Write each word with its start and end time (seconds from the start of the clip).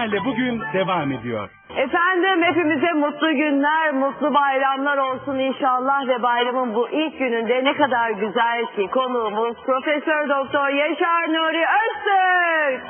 Haberle 0.00 0.24
bugün 0.24 0.62
devam 0.74 1.12
ediyor. 1.12 1.48
Efendim 1.76 2.42
hepimize 2.42 2.92
mutlu 2.92 3.32
günler, 3.32 3.92
mutlu 3.92 4.34
bayramlar 4.34 4.98
olsun 4.98 5.38
inşallah 5.38 6.08
ve 6.08 6.22
bayramın 6.22 6.74
bu 6.74 6.88
ilk 6.88 7.18
gününde 7.18 7.64
ne 7.64 7.76
kadar 7.76 8.10
güzel 8.10 8.66
ki 8.76 8.86
konuğumuz 8.86 9.56
Profesör 9.66 10.28
Doktor 10.28 10.68
Yaşar 10.68 11.28
Nuri 11.28 11.64
Öztürk. 11.80 12.82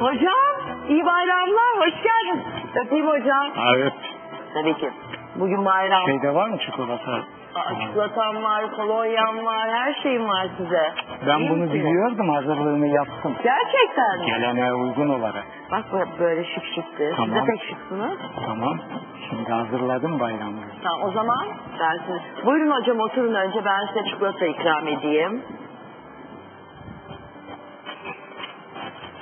Hocam 0.00 0.76
iyi 0.88 1.06
bayramlar, 1.06 1.76
hoş 1.76 1.94
geldin. 2.02 2.42
Öpeyim 2.84 3.06
hocam. 3.06 3.52
Evet. 3.76 3.94
Tabii 4.54 4.74
ki. 4.74 4.90
Bugün 5.36 5.64
bayram. 5.64 6.06
Şeyde 6.06 6.34
var 6.34 6.48
mı 6.48 6.58
çikolata? 6.58 7.22
Aa, 7.54 7.74
Çikolatam 7.80 8.42
var, 8.42 8.70
kolonyam 8.76 9.44
var, 9.44 9.70
her 9.70 9.94
şeyim 10.02 10.28
var 10.28 10.46
size. 10.56 10.92
Ben 11.26 11.38
İyi 11.38 11.50
bunu 11.50 11.58
misiniz? 11.58 11.84
biliyordum 11.84 12.28
hazırlığını 12.28 12.86
yaptım. 12.86 13.36
Gerçekten 13.44 14.18
mi? 14.20 14.26
Geleneğe 14.26 14.72
uygun 14.74 15.08
olarak. 15.08 15.44
Bak 15.70 15.84
bu 15.92 16.18
böyle 16.20 16.44
şık 16.44 16.64
şıktı. 16.74 16.82
Siz 16.98 17.10
de 17.10 17.14
Tamam. 17.16 17.46
pek 17.46 17.62
şıksınız. 17.68 18.18
Tamam. 18.46 18.78
Şimdi 19.30 19.52
hazırladım 19.52 20.20
bayramı. 20.20 20.60
Tamam 20.82 21.08
o 21.08 21.10
zaman 21.12 21.46
ben 21.80 21.98
siz... 22.06 22.46
Buyurun 22.46 22.70
hocam 22.70 23.00
oturun 23.00 23.34
önce 23.34 23.64
ben 23.64 23.86
size 23.86 24.04
çikolata 24.10 24.46
ikram 24.46 24.88
edeyim. 24.88 25.42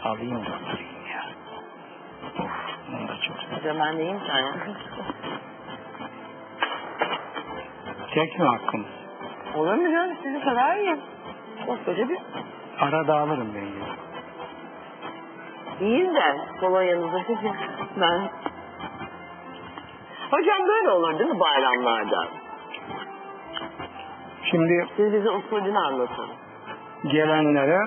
Alayım 0.05 0.37
da 0.37 0.41
oturayım 0.41 1.07
ya. 1.15 1.23
Bunu 2.93 3.09
da 3.09 3.17
çok 3.21 3.37
Hocam 3.59 3.77
ben 3.81 3.97
de 3.99 4.03
yiyeyim 4.03 4.21
tane. 4.27 4.51
Çekme 8.15 8.45
hakkım. 8.47 8.87
Olur 9.57 9.75
mu 9.75 9.93
canım 9.93 10.17
sizi 10.23 10.41
kadar 10.41 10.77
yiyeyim. 10.77 11.01
Koskoca 11.67 12.09
bir... 12.09 12.19
Arada 12.81 13.19
alırım 13.19 13.49
ben 13.55 13.61
ya. 13.61 13.87
Yiyin 15.81 16.15
de 16.15 16.37
kolonyanızı 16.61 17.25
sizi. 17.27 17.53
Ben... 18.01 18.31
Hocam 20.31 20.69
böyle 20.69 20.91
olur 20.91 21.19
değil 21.19 21.31
mi 21.31 21.41
bayramlarda? 21.41 22.29
Şimdi 24.51 24.87
Siz 24.97 25.13
bize 25.13 25.31
usulünü 25.31 25.79
anlatın. 25.79 26.27
gelenlere 27.07 27.81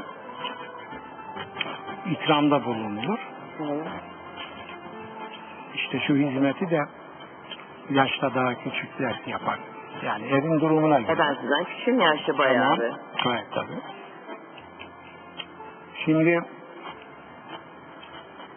ikramda 2.12 2.66
bulunulur. 2.66 3.20
Hı. 3.58 3.84
İşte 5.74 6.00
şu 6.00 6.14
hizmeti 6.16 6.70
de 6.70 6.80
yaşta 7.90 8.36
daha 8.36 8.54
küçükler 8.56 9.22
yapar. 9.28 9.60
Yani 10.06 10.26
evin 10.28 10.60
durumuna 10.60 11.00
göre. 11.00 11.12
E 11.12 11.18
ben 11.18 11.34
sizden 11.42 11.64
küçüğüm 11.64 12.00
yaşta 12.00 12.38
bayağı 12.38 12.76
Tamam. 12.76 12.80
bir. 12.80 13.24
Gayet 13.24 13.52
tabii. 13.52 13.82
Şimdi 16.06 16.42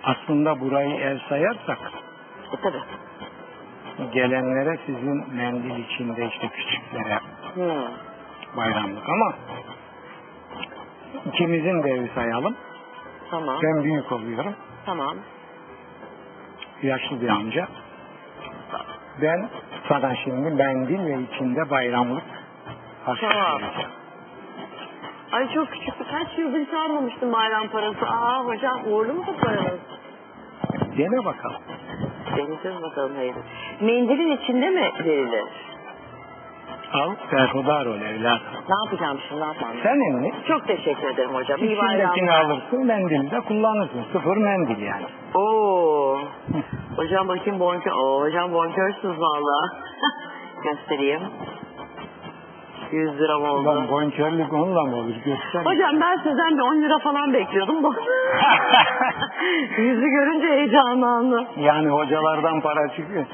aslında 0.04 0.60
burayı 0.60 0.94
ev 0.94 1.18
sayarsak 1.28 1.78
E 2.52 2.56
tabi. 2.62 2.78
gelenlere 4.12 4.78
sizin 4.86 5.34
mendil 5.34 5.84
içinde 5.84 6.26
işte 6.26 6.48
küçüklere 6.48 7.20
Hı. 7.54 7.88
bayramlık 8.56 9.08
ama 9.08 9.32
ikimizin 11.26 11.82
de 11.82 11.90
evi 11.90 12.10
sayalım. 12.14 12.56
Tamam. 13.30 13.58
Ben 13.62 13.84
büyük 13.84 14.12
oluyorum. 14.12 14.54
Tamam. 14.86 15.16
Yaşlı 16.82 17.20
bir 17.20 17.28
amca. 17.28 17.68
Ben 19.22 19.48
sana 19.88 20.14
şimdi 20.16 20.50
mendil 20.50 21.04
ve 21.06 21.22
içinde 21.22 21.70
bayramlık 21.70 22.22
harçlık 23.04 23.30
Tamam. 23.32 23.62
vereceğim. 23.62 23.90
Ay 25.32 25.54
çok 25.54 25.68
küçüktü. 25.72 26.04
Kaç 26.10 26.38
yıldır 26.38 26.58
hiç 26.60 26.74
almamıştım 26.74 27.32
bayram 27.32 27.68
parası. 27.68 28.06
Aa 28.06 28.44
hocam 28.44 28.80
uğurlu 28.86 29.12
mu 29.14 29.24
bu 29.26 29.36
paranız? 29.36 29.80
Dene 30.98 31.24
bakalım. 31.24 31.60
Deneyeceğiz 32.36 32.82
bakalım 32.82 33.12
hayır. 33.16 33.34
Mendilin 33.80 34.36
içinde 34.36 34.70
mi 34.70 34.92
verilir? 35.04 35.44
Al, 36.92 37.10
berhudar 37.32 37.86
ol 37.86 38.00
evlat. 38.00 38.40
Ne 38.68 38.74
yapacağım 38.84 39.18
şimdi 39.28 39.40
ne 39.40 39.44
yapmam? 39.46 39.70
Senin 39.82 40.14
mi? 40.20 40.32
Çok 40.48 40.66
teşekkür 40.66 41.08
ederim 41.08 41.34
hocam. 41.34 41.58
İyi 41.60 41.72
İçindekini 41.72 42.26
bayramlar. 42.28 42.44
alırsın, 42.44 42.86
mendili 42.86 43.30
de 43.30 43.40
kullanırsın. 43.40 44.04
Sıfır 44.12 44.36
mendil 44.36 44.82
yani. 44.82 45.04
Oo. 45.34 46.18
Hocam 46.96 47.28
bakayım 47.28 47.60
bonkör. 47.60 47.92
Oo 47.92 48.20
hocam 48.20 48.52
bonkörsünüz 48.52 49.18
valla. 49.20 49.68
Göstereyim. 50.64 51.20
100 52.92 53.18
lira 53.20 53.36
Ulan 53.38 53.76
oldu. 53.76 53.90
bonkörlük 53.90 54.52
onunla 54.52 54.84
mı 54.84 54.96
olur? 54.96 55.14
Göster. 55.24 55.64
Hocam 55.64 56.00
ben 56.00 56.16
sizden 56.16 56.56
bir 56.56 56.62
10 56.62 56.82
lira 56.82 56.98
falan 56.98 57.32
bekliyordum 57.32 57.82
da. 57.84 57.88
Yüzü 59.78 60.06
görünce 60.08 60.46
heyecanlandım. 60.46 61.46
yani 61.56 61.88
hocalardan 61.88 62.60
para 62.60 62.88
çıkıyor. 62.88 63.24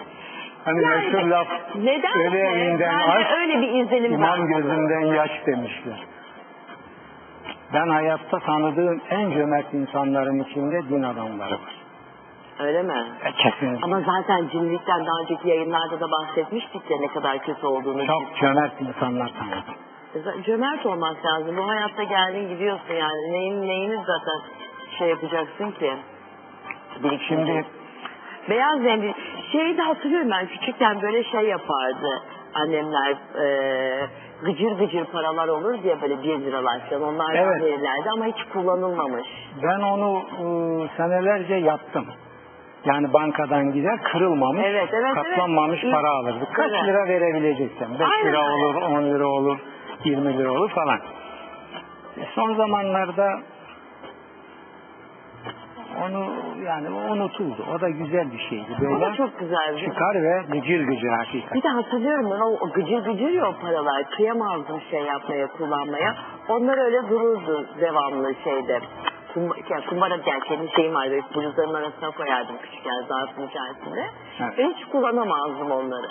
Hani 0.65 0.83
Yani 0.83 0.97
meşhur 0.97 1.29
laf 1.29 1.47
Nedense 1.75 2.29
ölü 2.29 2.39
evinden 2.39 2.79
bende 2.81 3.05
aç, 3.13 3.27
öyle 3.41 3.61
bir 3.63 3.69
izlenim 3.85 4.13
imam 4.13 4.41
var. 4.41 4.49
gözünden 4.49 5.01
yaş 5.15 5.31
demişler. 5.47 6.07
Ben 7.75 7.89
hayatta 7.89 8.39
tanıdığım 8.39 9.01
en 9.11 9.31
cömert 9.31 9.75
insanların 9.75 10.39
içinde 10.39 10.89
din 10.89 11.03
adamları 11.03 11.53
var. 11.53 11.75
Öyle 12.61 12.83
mi? 12.83 13.05
E, 13.25 13.33
kesinlikle. 13.33 13.85
Ama 13.85 14.01
zaten 14.01 14.49
cimrilikten 14.49 15.07
daha 15.07 15.21
önceki 15.23 15.49
yayınlarda 15.49 16.01
da 16.01 16.07
bahsetmiştik 16.11 16.91
ya 16.91 16.97
ne 17.01 17.07
kadar 17.09 17.39
kötü 17.39 17.67
olduğunu. 17.67 18.07
Çok 18.07 18.37
cömert 18.41 18.81
insanlar 18.81 19.31
tanıdım. 19.39 19.75
Z- 20.15 20.43
Cömert 20.45 20.87
olmak 20.87 21.25
lazım. 21.27 21.57
Bu 21.57 21.69
hayatta 21.69 22.03
geldin 22.03 22.49
gidiyorsun 22.49 22.95
yani. 22.95 23.33
Neyin, 23.33 23.63
neyini 23.63 23.97
zaten 23.97 24.41
şey 24.99 25.09
yapacaksın 25.09 25.71
ki? 25.71 25.93
Şimdi 27.29 27.65
Beyaz 28.51 28.81
zembil. 28.83 29.13
Şeyi 29.53 29.77
de 29.79 29.83
hatırlıyorum 29.83 30.31
ben 30.31 30.47
küçükken 30.47 31.03
böyle 31.03 31.25
şey 31.25 31.41
yapardı 31.43 32.23
annemler 32.55 33.17
e, 33.45 33.47
gıcır 34.43 34.73
gıcır 34.79 35.05
paralar 35.05 35.49
olur 35.49 35.83
diye 35.83 36.03
böyle 36.03 36.23
bir 36.23 36.39
liralar 36.41 36.81
falan 36.91 37.03
onlardan 37.03 37.37
Evet. 37.37 37.63
verirlerdi 37.63 38.11
ama 38.13 38.25
hiç 38.27 38.45
kullanılmamış. 38.53 39.27
ben 39.63 39.81
onu 39.81 40.23
ıı, 40.41 40.89
senelerce 40.97 41.55
yaptım. 41.55 42.07
Yani 42.85 43.13
bankadan 43.13 43.73
gider 43.73 44.03
kırılmamış, 44.03 44.63
Evet, 44.67 44.89
evet, 44.93 45.15
katlanmamış 45.15 45.81
evet. 45.85 45.95
para 45.95 46.11
alırdık. 46.11 46.55
Kaç 46.55 46.71
Evet. 46.71 46.85
lira 46.85 47.09
verebileceksen? 47.09 47.89
5 47.95 48.01
Aynen. 48.01 48.27
lira 48.27 48.41
olur, 48.55 48.75
10 48.83 49.03
lira 49.05 49.27
olur, 49.27 49.59
20 50.05 50.39
lira 50.39 50.53
olur 50.53 50.71
falan. 50.71 50.99
E, 52.19 52.23
son 52.35 52.55
zamanlarda 52.55 53.41
onu 56.03 56.33
yani 56.65 56.89
o 56.91 57.13
unutuldu. 57.13 57.67
O 57.77 57.81
da 57.81 57.89
güzel 57.89 58.33
bir 58.33 58.39
şeydi. 58.39 58.67
O 58.79 58.81
da 58.85 59.01
Böyle 59.01 59.17
çok 59.17 59.39
güzel. 59.39 59.79
çıkar 59.85 60.15
ve 60.23 60.43
gıcır 60.49 60.87
gıcır 60.87 61.09
hakikaten. 61.09 61.55
Bir 61.59 61.63
de 61.63 61.69
hatırlıyorum 61.69 62.31
ben 62.31 62.41
o, 62.41 62.73
gıcır 62.73 62.99
gıcır 63.05 63.31
ya 63.31 63.49
o 63.49 63.55
paralar. 63.63 64.05
Kıyamazdım 64.11 64.81
şey 64.91 65.01
yapmaya, 65.03 65.47
kullanmaya. 65.47 66.15
Onlar 66.49 66.79
öyle 66.85 67.09
dururdu 67.09 67.67
devamlı 67.81 68.35
şeyde. 68.45 68.81
Kum, 69.35 69.43
yani 69.71 69.85
kumbara 69.89 70.15
yani 70.27 70.43
kendi 70.49 70.71
şeyim 70.77 70.95
vardı. 70.95 71.11
Böyle 71.11 71.23
bluzların 71.35 71.75
arasına 71.75 72.11
koyardım 72.11 72.57
küçükken 72.63 73.03
zarfın 73.09 73.43
içerisinde. 73.47 74.07
Evet. 74.41 74.59
Ve 74.59 74.65
hiç 74.65 74.85
kullanamazdım 74.85 75.71
onları. 75.71 76.09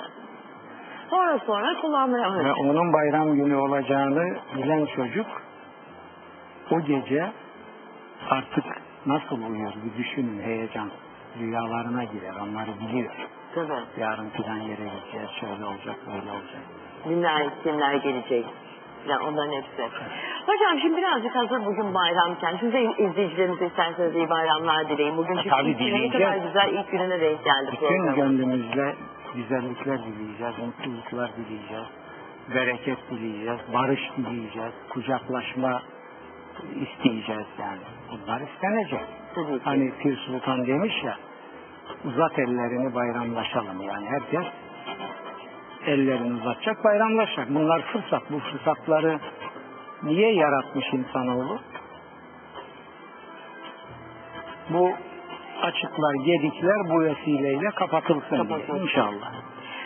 Sonra 1.09 1.39
sonra 1.45 1.81
kullanmaya 1.81 2.23
Ve 2.33 2.39
başladım. 2.39 2.69
onun 2.69 2.93
bayram 2.93 3.33
günü 3.35 3.55
olacağını 3.55 4.37
bilen 4.55 4.85
çocuk 4.85 5.25
o 6.71 6.79
gece 6.81 7.31
artık 8.29 8.65
nasıl 9.05 9.41
uyuyor 9.49 9.73
bir 9.85 10.03
düşünün 10.03 10.41
heyecan. 10.41 10.91
Rüyalarına 11.39 12.03
girer 12.03 12.33
onları 12.43 12.71
biliyor. 12.81 13.11
Tabii. 13.55 14.01
Yarın 14.01 14.29
filan 14.29 14.57
yere 14.57 14.83
gideceğiz 14.83 15.29
şöyle 15.39 15.65
olacak 15.65 15.95
böyle 16.07 16.31
olacak. 16.31 16.61
Kimler, 17.03 17.47
kimler 17.63 17.93
gelecek. 17.95 18.45
Yani 19.07 19.23
onların 19.23 19.51
hepsi. 19.51 19.83
Hocam 20.45 20.79
şimdi 20.81 20.97
birazcık 20.97 21.35
hazır 21.35 21.65
bugün 21.65 21.93
bayramken 21.93 22.57
size 22.57 22.81
izleyicilerimize 22.81 23.65
isterseniz 23.65 24.15
iyi 24.15 24.29
bayramlar 24.29 24.89
dileyin. 24.89 25.17
Bugün 25.17 25.35
çünkü 25.35 25.49
Tabii 25.49 25.69
ilk 25.69 25.79
güne 25.79 25.87
ne 25.89 25.93
dileyeceğiz. 25.97 26.25
kadar 26.25 26.37
güzel 26.47 26.73
ilk 26.79 26.91
gününe 26.91 27.21
denk 27.21 27.43
geldi 27.45 27.69
Bütün 27.71 27.87
program. 27.87 28.15
gönlümüzle 28.15 28.95
güzellikler 29.35 29.99
dileyeceğiz, 30.05 30.55
mutluluklar 30.59 31.31
dileyeceğiz, 31.37 31.87
bereket 32.55 32.97
dileyeceğiz, 33.11 33.59
barış 33.73 34.01
dileyeceğiz, 34.17 34.73
kucaklaşma 34.89 35.81
isteyeceğiz 36.81 37.47
yani. 37.59 37.79
Bunlar 38.11 38.41
istenecek. 38.41 38.99
Ki. 39.35 39.59
Hani 39.63 39.91
Pir 39.99 40.17
Sultan 40.17 40.67
demiş 40.67 40.93
ya, 41.03 41.17
uzat 42.05 42.39
ellerini 42.39 42.95
bayramlaşalım 42.95 43.81
yani 43.81 44.05
herkes 44.05 44.45
ellerini 45.85 46.33
uzatacak 46.41 46.83
bayramlaşacak. 46.83 47.49
Bunlar 47.49 47.81
fırsat. 47.81 48.23
Bu 48.31 48.39
fırsatları 48.39 49.19
niye 50.03 50.33
yaratmış 50.33 50.85
insanoğlu? 50.93 51.59
Bu 54.69 54.91
açıklar, 55.61 56.13
gedikler 56.25 56.89
bu 56.89 57.01
vesileyle 57.03 57.69
kapatılsın 57.75 58.29
diye 58.29 58.37
Kapatılsın. 58.37 58.83
inşallah. 58.83 59.31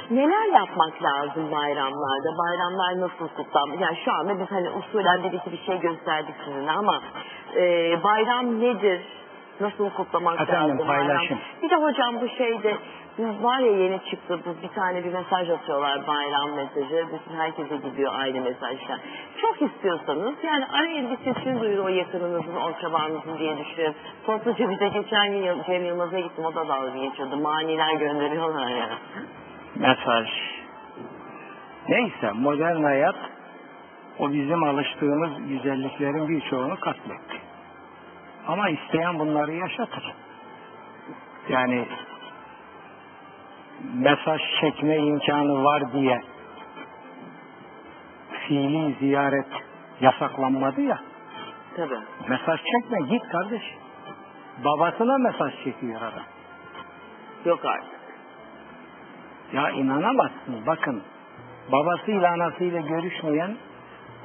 Neler 0.10 0.54
yapmak 0.60 1.04
lazım 1.04 1.52
bayramlarda? 1.52 2.30
Bayramlar 2.38 3.02
nasıl 3.02 3.28
kutlanmalı? 3.28 3.81
Yani 3.81 3.98
şu 4.06 4.12
anda 4.12 4.40
biz 4.40 4.52
hani 4.52 4.69
usulen 4.69 5.24
bir 5.24 5.31
iki 5.31 5.52
bir 5.52 5.63
şey 5.66 5.80
gösterdik 5.80 6.36
sizinle 6.46 6.72
ama 6.72 7.00
e, 7.56 7.63
bayram 8.04 8.60
nedir? 8.62 9.02
Nasıl 9.60 9.90
kutlamak 9.90 10.42
Efendim, 10.42 10.69
lazım? 10.69 10.88
paylaşım. 10.88 11.38
Bayram. 11.38 11.38
Bir 11.63 11.69
de 11.69 11.75
hocam 11.75 12.22
bu 12.22 12.28
şeyde 12.30 12.78
bu 13.18 13.44
var 13.44 13.60
ya 13.60 13.72
yeni 13.72 14.00
çıktı 14.10 14.40
bu 14.46 14.63
bir 14.63 14.68
tane 14.74 15.04
bir 15.04 15.13
mesaj 15.13 15.50
atıyorlar 15.50 16.08
bayram 16.08 16.51
mesajı. 16.56 17.06
Bütün 17.13 17.38
herkese 17.38 17.75
gidiyor 17.78 18.13
aynı 18.19 18.42
mesajlar. 18.42 19.00
Çok 19.42 19.62
istiyorsanız 19.62 20.34
yani 20.44 20.66
arayın 20.74 21.10
bir 21.10 21.34
sesini 21.34 21.62
duyur 21.62 21.84
o 21.86 21.88
yakınınızın, 21.88 22.56
o 22.56 22.68
akrabanızın 22.68 23.38
diye 23.38 23.58
düşünün. 23.58 23.96
Topluca 24.25 24.69
bize 24.69 24.88
geçen 24.88 25.24
Yıl- 25.34 25.63
Cem 25.63 25.86
Yılmaz'a 25.86 26.19
gittim 26.19 26.46
o 26.46 26.56
da 26.56 26.68
dalga 26.68 26.98
geçiyordu. 26.98 27.38
Maniler 27.38 27.94
gönderiyorlar 27.94 28.68
ya. 28.68 28.90
Mesaj. 29.75 30.27
Neyse 31.89 32.31
modern 32.31 32.83
hayat 32.83 33.16
o 34.19 34.31
bizim 34.31 34.63
alıştığımız 34.63 35.48
güzelliklerin 35.48 36.27
birçoğunu 36.30 36.80
katletti. 36.80 37.42
Ama 38.48 38.69
isteyen 38.69 39.19
bunları 39.19 39.51
yaşatır. 39.51 40.13
Yani 41.50 41.88
mesaj 43.94 44.42
çekme 44.62 44.98
imkanı 44.98 45.63
var 45.63 45.94
diye 45.94 46.22
fiili 48.48 48.95
ziyaret 49.00 49.48
yasaklanmadı 50.01 50.81
ya. 50.81 51.00
Tabii. 51.75 52.00
Mesaj 52.30 52.60
çekme 52.60 53.07
git 53.10 53.30
kardeş. 53.31 53.63
Babasına 54.66 55.18
mesaj 55.18 55.63
çekiyor 55.63 56.01
adam. 56.01 56.25
Yok 57.45 57.66
artık. 57.66 57.95
Ya 59.54 59.70
inanamazsın 59.70 60.66
bakın. 60.68 61.04
Babasıyla 61.72 62.32
anasıyla 62.32 62.80
görüşmeyen 62.82 63.56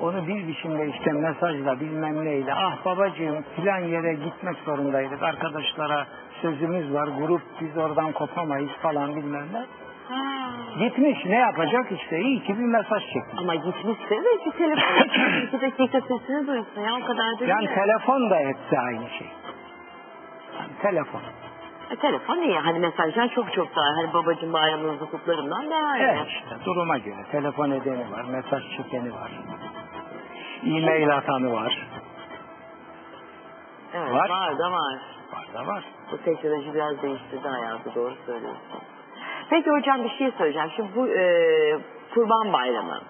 onu 0.01 0.27
bir 0.27 0.49
biçimde 0.49 0.89
işte 0.89 1.13
mesajla 1.13 1.81
bilmem 1.81 2.25
neyle 2.25 2.55
ah 2.55 2.85
babacığım 2.85 3.45
filan 3.57 3.79
yere 3.79 4.15
gitmek 4.15 4.57
zorundaydık 4.65 5.23
arkadaşlara 5.23 6.07
sözümüz 6.43 6.95
var 6.95 7.09
grup 7.19 7.43
biz 7.61 7.77
oradan 7.77 8.13
kopamayız 8.13 8.71
falan 8.83 9.17
bilmem 9.17 9.47
ne. 9.53 9.59
Ha. 10.09 10.51
Gitmiş 10.79 11.25
ne 11.27 11.37
yapacak 11.39 11.93
işte 11.93 12.21
iyi 12.21 12.43
ki 12.43 12.59
bir 12.59 12.65
mesaj 12.65 13.03
çekmiş. 13.03 13.39
Ama 13.39 13.55
gitmişse 13.55 14.11
de 14.25 14.29
bir 14.47 14.51
telefon 14.51 15.09
iki 15.47 15.61
dakika 15.61 16.01
sesini 16.01 16.47
duysun 16.47 16.81
ya 16.81 16.95
o 17.03 17.07
kadar 17.07 17.39
da 17.41 17.45
Yani 17.45 17.67
değil. 17.67 17.75
telefon 17.75 18.31
da 18.31 18.41
etse 18.41 18.79
aynı 18.79 19.09
şey. 19.19 19.27
Yani 20.59 20.71
telefon. 20.83 21.21
E, 21.91 21.97
telefon 21.97 22.39
iyi 22.39 22.59
hani 22.59 22.79
mesajdan 22.79 23.29
çok 23.29 23.53
çok 23.53 23.77
daha 23.77 23.87
hani 23.97 24.13
babacığım 24.15 24.53
bayramınızı 24.53 25.07
kutlarımdan 25.11 25.71
daha 25.71 25.99
iyi. 25.99 26.03
Evet 26.03 26.27
işte 26.29 26.65
duruma 26.65 26.99
göre 26.99 27.25
telefon 27.33 27.71
edeni 27.71 28.13
var, 28.13 28.25
mesaj 28.25 28.63
çekeni 28.77 29.13
var. 29.13 29.31
E-mail 30.67 31.17
atanı 31.17 31.53
var. 31.53 31.89
Evet 33.95 34.13
Var. 34.13 34.29
var. 34.31 34.59
da 34.59 34.73
var. 34.73 35.01
Var 35.33 35.47
da 35.55 35.67
var. 35.67 35.85
Bu 36.13 36.19
teknoloji 36.19 36.75
biraz 36.75 37.03
değiştirdi 37.03 37.49
hayatı 37.49 37.95
doğru 37.95 38.15
söylüyorsun. 38.27 38.81
Peki 39.51 39.71
hocam 39.71 40.05
bir 40.05 40.11
şey 40.11 40.31
söyleyeceğim. 40.39 40.71
Şimdi 40.77 40.89
bu 40.97 41.09
e, 41.09 41.25
kurban 42.15 42.53
bayramı. 42.53 43.01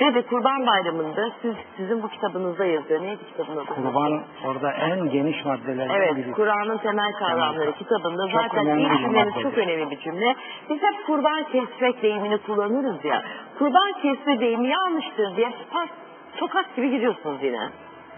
Ve 0.00 0.14
de 0.14 0.22
kurban 0.22 0.66
bayramında 0.66 1.30
siz 1.42 1.54
sizin 1.76 2.02
bu 2.02 2.08
kitabınızda 2.08 2.64
yazıyor. 2.64 3.02
Neydi 3.02 3.24
kitabın 3.26 3.56
adı? 3.56 3.66
Kurban 3.66 4.22
orada 4.44 4.72
en 4.72 5.10
geniş 5.10 5.44
maddelerden 5.44 5.94
Evet, 5.94 6.16
biri. 6.16 6.32
Kur'an'ın 6.32 6.78
temel 6.78 7.12
kavramları 7.12 7.64
Evet. 7.64 7.78
kitabında 7.78 8.28
Çok 8.28 8.42
zaten 8.42 8.78
ilk 8.78 8.90
bir 8.90 8.98
cümleniz 8.98 9.34
çok 9.42 9.58
önemli 9.58 9.90
bir 9.90 9.98
cümle. 9.98 10.36
Biz 10.70 10.82
hep 10.82 11.06
kurban 11.06 11.44
kesmek 11.44 12.02
deyimini 12.02 12.38
kullanırız 12.38 13.04
ya. 13.04 13.22
Kurban 13.58 13.92
kesme 14.02 14.40
deyimi 14.40 14.68
yanlıştır 14.68 15.36
diye 15.36 15.52
pas, 15.72 15.88
sokak 16.36 16.76
gibi 16.76 16.90
gidiyorsunuz 16.90 17.38
yine. 17.42 17.68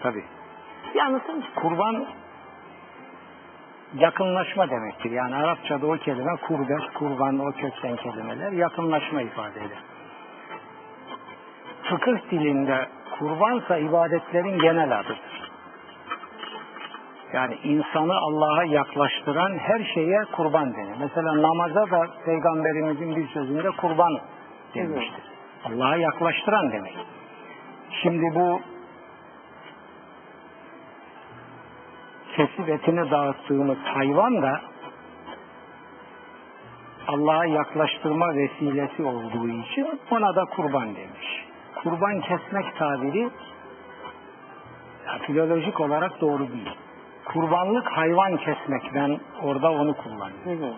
Tabii. 0.02 0.24
Bir 0.94 1.00
anlatır 1.00 1.34
mısın? 1.34 1.50
Kurban 1.56 2.06
yakınlaşma 3.94 4.70
demektir. 4.70 5.10
Yani 5.10 5.34
Arapçada 5.36 5.86
o 5.86 5.96
kelime 5.96 6.36
kurbet, 6.36 6.92
kurban 6.94 7.38
o 7.38 7.52
kökten 7.52 7.96
kelimeler 7.96 8.52
yakınlaşma 8.52 9.22
ifade 9.22 9.58
eder. 9.60 9.78
Fıkıh 11.90 12.30
dilinde 12.30 12.88
kurbansa 13.18 13.78
ibadetlerin 13.78 14.58
genel 14.58 14.98
adıdır. 15.00 15.50
Yani 17.32 17.58
insanı 17.64 18.12
Allah'a 18.12 18.64
yaklaştıran 18.64 19.58
her 19.58 19.84
şeye 19.94 20.24
kurban 20.32 20.74
denir. 20.74 20.96
Mesela 21.00 21.42
namaza 21.42 21.90
da 21.90 22.06
Peygamberimizin 22.24 23.16
bir 23.16 23.28
sözünde 23.28 23.70
kurban 23.70 24.20
denmiştir. 24.74 25.24
Allah'a 25.64 25.96
yaklaştıran 25.96 26.72
demek. 26.72 26.96
Şimdi 28.02 28.34
bu 28.34 28.60
kesip 32.36 32.68
etini 32.68 33.10
dağıttığımız 33.10 33.78
hayvan 33.78 34.42
da 34.42 34.60
Allah'a 37.08 37.44
yaklaştırma 37.44 38.34
vesilesi 38.34 39.02
olduğu 39.02 39.48
için 39.48 40.00
ona 40.10 40.36
da 40.36 40.44
kurban 40.44 40.96
demiş. 40.96 41.39
Kurban 41.82 42.20
kesmek 42.20 42.76
tabiri 42.76 43.30
ya, 45.06 45.18
filolojik 45.26 45.80
olarak 45.80 46.20
doğru 46.20 46.48
değil. 46.48 46.70
Kurbanlık 47.24 47.86
hayvan 47.86 48.36
kesmek 48.36 48.82
ben 48.94 49.20
orada 49.42 49.72
onu 49.72 49.96
kullanıyorum. 49.96 50.44
Hı 50.44 50.66
hı. 50.66 50.72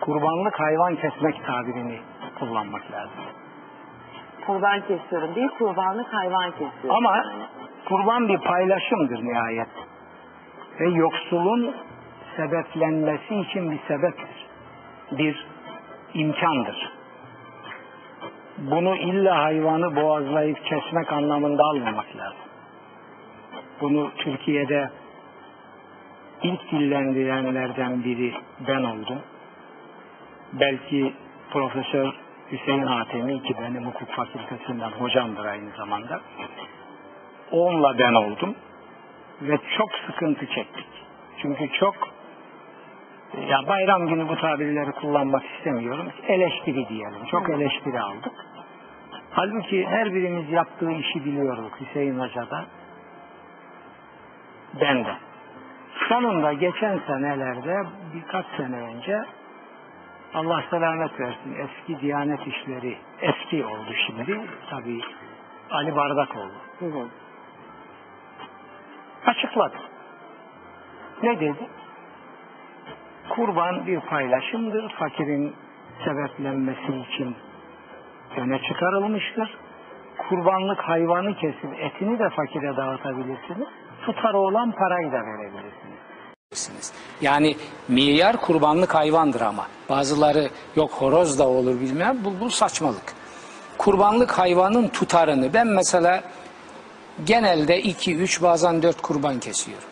Kurbanlık 0.00 0.60
hayvan 0.60 0.96
kesmek 0.96 1.46
tabirini 1.46 2.00
kullanmak 2.38 2.92
lazım. 2.92 3.24
Kurban 4.46 4.80
kesiyorum 4.80 5.34
değil, 5.34 5.48
kurbanlık 5.58 6.14
hayvan 6.14 6.50
kesiyorum. 6.50 6.90
Ama 6.90 7.16
yani. 7.16 7.42
kurban 7.88 8.28
bir 8.28 8.38
paylaşımdır 8.38 9.24
nihayet. 9.24 9.68
Ve 10.80 10.88
yoksulun 10.88 11.76
sebeplenmesi 12.36 13.34
için 13.34 13.70
bir 13.70 13.80
sebeptir. 13.88 14.46
Bir 15.12 15.46
imkandır. 16.14 16.97
Bunu 18.58 18.96
illa 18.96 19.44
hayvanı 19.44 19.96
boğazlayıp 19.96 20.64
kesmek 20.64 21.12
anlamında 21.12 21.62
almamak 21.62 22.16
lazım. 22.16 22.48
Bunu 23.80 24.10
Türkiye'de 24.18 24.90
ilk 26.42 26.72
dillendirenlerden 26.72 28.04
biri 28.04 28.34
ben 28.68 28.84
oldum. 28.84 29.18
Belki 30.52 31.14
Profesör 31.50 32.14
Hüseyin 32.52 32.82
Hatemi 32.82 33.42
ki 33.42 33.54
benim 33.60 33.86
hukuk 33.86 34.08
fakültesinden 34.08 34.90
hocamdır 34.90 35.44
aynı 35.44 35.70
zamanda. 35.70 36.20
Onunla 37.50 37.98
ben 37.98 38.14
oldum 38.14 38.54
ve 39.42 39.58
çok 39.76 39.90
sıkıntı 40.06 40.46
çektik. 40.46 40.86
Çünkü 41.42 41.68
çok 41.72 41.94
ya 43.48 43.68
bayram 43.68 44.06
günü 44.06 44.28
bu 44.28 44.36
tabirleri 44.36 44.92
kullanmak 44.92 45.42
istemiyorum. 45.56 46.08
Eleştiri 46.28 46.88
diyelim. 46.88 47.24
Çok 47.30 47.50
eleştiri 47.50 48.00
aldık. 48.00 48.47
Halbuki 49.30 49.86
her 49.86 50.14
birimiz 50.14 50.50
yaptığı 50.50 50.90
işi 50.90 51.24
biliyorduk. 51.24 51.80
Hüseyin 51.80 52.18
Hoca'da. 52.18 52.66
Ben 54.80 55.04
de. 55.04 55.14
Sonunda 56.08 56.52
geçen 56.52 57.00
senelerde 57.06 57.82
birkaç 58.14 58.46
sene 58.56 58.76
önce 58.76 59.24
Allah 60.34 60.64
selamet 60.70 61.20
versin 61.20 61.56
eski 61.58 62.00
Diyanet 62.00 62.46
işleri 62.46 62.98
eski 63.20 63.64
oldu 63.64 63.92
şimdi. 64.06 64.40
Tabii 64.70 65.00
Ali 65.70 65.96
Bardak 65.96 66.36
oldu. 66.36 66.54
Hı 66.78 66.86
hı. 66.86 67.08
açıkladı. 69.26 69.76
Ne 71.22 71.40
dedi? 71.40 71.68
Kurban 73.28 73.86
bir 73.86 74.00
paylaşımdır. 74.00 74.88
Fakirin 74.88 75.54
sebeplenmesi 76.04 76.96
için 76.96 77.36
öne 78.36 78.58
çıkarılmıştır. 78.68 79.58
Kurbanlık 80.28 80.78
hayvanı 80.80 81.34
kesip 81.34 81.80
etini 81.80 82.18
de 82.18 82.30
fakire 82.36 82.76
dağıtabilirsiniz. 82.76 83.68
Tutarı 84.06 84.38
olan 84.38 84.72
parayı 84.72 85.12
da 85.12 85.16
verebilirsiniz. 85.16 86.92
Yani 87.20 87.56
milyar 87.88 88.36
kurbanlık 88.36 88.94
hayvandır 88.94 89.40
ama. 89.40 89.66
Bazıları 89.88 90.48
yok 90.76 90.90
horoz 90.90 91.38
da 91.38 91.48
olur 91.48 91.80
bilmem 91.80 92.18
bu, 92.24 92.40
bu 92.40 92.50
saçmalık. 92.50 93.14
Kurbanlık 93.78 94.38
hayvanın 94.38 94.88
tutarını 94.88 95.54
ben 95.54 95.66
mesela 95.66 96.22
genelde 97.24 97.82
2 97.82 98.16
3 98.16 98.42
bazen 98.42 98.82
4 98.82 99.02
kurban 99.02 99.40
kesiyorum. 99.40 99.88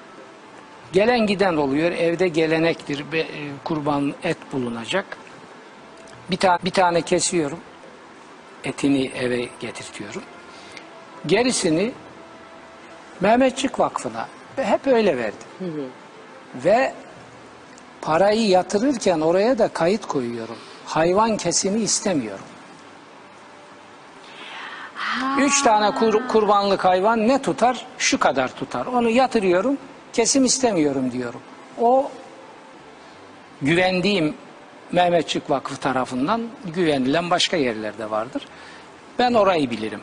Gelen 0.92 1.26
giden 1.26 1.56
oluyor. 1.56 1.92
Evde 1.92 2.28
gelenektir. 2.28 3.04
E, 3.12 3.24
kurban 3.64 4.14
et 4.22 4.38
bulunacak. 4.52 5.04
Bir 6.30 6.36
tane 6.36 6.58
bir 6.64 6.70
tane 6.70 7.02
kesiyorum. 7.02 7.58
Etini 8.64 9.06
eve 9.06 9.48
getirtiyorum. 9.60 10.22
Gerisini 11.26 11.92
Mehmetçik 13.20 13.80
Vakfı'na 13.80 14.28
hep 14.56 14.86
öyle 14.86 15.16
verdim. 15.18 15.90
Ve 16.54 16.92
parayı 18.02 18.48
yatırırken 18.48 19.20
oraya 19.20 19.58
da 19.58 19.68
kayıt 19.68 20.06
koyuyorum. 20.06 20.56
Hayvan 20.86 21.36
kesimi 21.36 21.80
istemiyorum. 21.80 22.44
Üç 25.40 25.62
tane 25.62 25.90
kur- 25.94 26.28
kurbanlık 26.28 26.84
hayvan 26.84 27.28
ne 27.28 27.42
tutar? 27.42 27.86
Şu 27.98 28.18
kadar 28.18 28.48
tutar. 28.54 28.86
Onu 28.86 29.10
yatırıyorum. 29.10 29.78
kesim 30.12 30.44
istemiyorum 30.44 31.12
diyorum. 31.12 31.40
O 31.80 32.10
güvendiğim 33.62 34.34
Mehmetçik 35.00 35.50
Vakfı 35.50 35.76
tarafından 35.76 36.42
güvenilen 36.74 37.30
başka 37.30 37.56
yerlerde 37.56 38.10
vardır. 38.10 38.42
Ben 39.18 39.34
orayı 39.34 39.70
bilirim. 39.70 40.00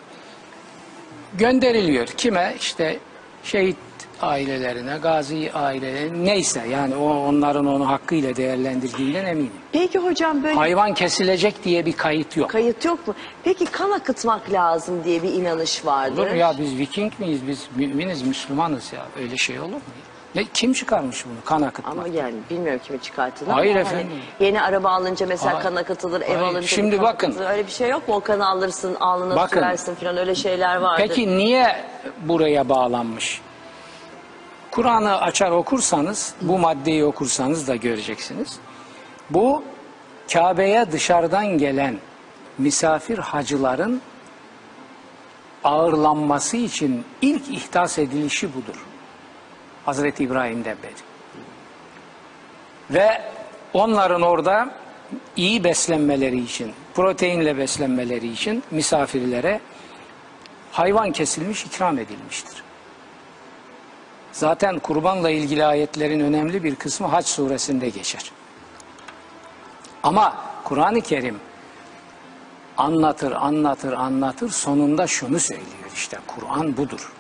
Gönderiliyor. 1.38 2.08
Kime? 2.08 2.54
İşte 2.60 3.00
şehit 3.44 3.78
ailelerine, 4.22 4.98
gazi 4.98 5.52
ailelerine 5.54 6.26
neyse 6.26 6.68
yani 6.72 6.96
o 6.96 7.10
onların 7.10 7.66
onu 7.66 7.90
hakkıyla 7.90 8.36
değerlendirdiğinden 8.36 9.26
eminim. 9.26 9.52
Peki 9.72 10.00
hocam 10.00 10.44
böyle 10.44 10.56
Hayvan 10.56 10.94
kesilecek 10.94 11.64
diye 11.64 11.86
bir 11.86 11.94
kayıt 11.94 12.38
yok. 12.38 12.50
kayıt 12.50 12.86
yok 12.86 13.08
mu? 13.08 13.16
Peki 13.44 13.66
kan 13.66 13.92
akıtmak 13.92 14.52
lazım 14.52 15.04
diye 15.04 15.24
bir 15.24 15.34
inanış 15.34 15.86
vardır. 15.86 16.18
Olur 16.22 16.32
mu 16.32 16.36
ya 16.38 16.54
biz 16.60 16.78
Viking 16.78 17.14
miyiz? 17.20 17.42
Biz 17.48 17.68
müminiz, 17.76 18.22
Müslümanız 18.22 18.94
ya. 18.94 19.06
Öyle 19.22 19.38
şey 19.38 19.60
olur 19.60 19.74
mu? 19.74 19.82
Ne, 20.36 20.46
kim 20.54 20.74
çıkarmış 20.74 21.26
bunu? 21.26 21.34
Kan 21.46 21.62
akıtmak. 21.62 21.94
Ama 21.98 22.08
yani 22.08 22.36
bilmiyorum 22.50 22.82
kimi 22.86 23.02
çıkarttığını. 23.02 23.52
Hayır 23.54 23.72
ama 23.76 23.80
efendim. 23.80 24.08
Yeni 24.40 24.62
araba 24.62 24.90
alınca 24.90 25.26
mesela 25.28 25.54
Hayır. 25.54 25.64
kan 25.64 25.76
akıtılır, 25.76 26.22
ev 26.22 26.28
Hayır. 26.28 26.42
alınca 26.42 26.68
Şimdi 26.68 26.96
kan 26.96 27.06
bakın. 27.06 27.28
akıtılır. 27.28 27.50
Öyle 27.50 27.68
bir 27.68 27.72
şey 27.72 27.90
yok 27.90 28.08
mu? 28.08 28.16
O 28.16 28.20
kanı 28.20 28.48
alırsın, 28.50 28.96
alnına 29.00 29.36
Bakın. 29.36 29.58
sürersin 29.60 29.96
falan 29.96 30.18
öyle 30.18 30.36
şeyler 30.36 30.76
vardır. 30.76 31.04
Peki 31.08 31.38
niye 31.38 31.86
buraya 32.22 32.70
bağlanmış? 32.70 33.42
Kur'an'ı 34.72 35.22
açar 35.22 35.52
okursanız, 35.52 36.34
bu 36.42 36.60
maddeyi 36.60 37.06
okursanız 37.06 37.68
da 37.68 37.76
göreceksiniz. 37.76 38.60
Bu 39.30 39.64
Kabe'ye 40.34 40.92
dışarıdan 40.92 41.46
gelen 41.58 41.98
misafir 42.58 43.18
hacıların 43.18 44.02
ağırlanması 45.64 46.58
için 46.58 47.06
ilk 47.22 47.50
ihdas 47.50 48.00
edilişi 48.00 48.50
budur. 48.56 48.86
Hazreti 49.86 50.24
İbrahim'den 50.24 50.78
beri. 50.84 50.94
Ve 52.90 53.22
onların 53.74 54.22
orada 54.22 54.70
iyi 55.36 55.64
beslenmeleri 55.64 56.40
için, 56.40 56.74
proteinle 56.94 57.58
beslenmeleri 57.58 58.28
için 58.28 58.64
misafirlere 58.72 59.60
hayvan 60.72 61.12
kesilmiş 61.12 61.66
ikram 61.66 62.00
edilmiştir. 62.00 62.64
Zaten 64.32 64.80
kurbanla 64.80 65.30
ilgili 65.30 65.66
ayetlerin 65.66 66.20
önemli 66.20 66.64
bir 66.64 66.76
kısmı 66.76 67.08
Haç 67.08 67.28
suresinde 67.28 67.90
geçer. 67.90 68.32
Ama 70.04 70.38
Kur'an-ı 70.64 71.02
Kerim 71.02 71.40
anlatır, 72.78 73.32
anlatır, 73.32 73.94
anlatır 73.94 74.50
sonunda 74.50 75.08
şunu 75.08 75.40
söylüyor 75.40 75.92
işte 75.96 76.18
Kur'an 76.28 76.78
budur. 76.78 77.12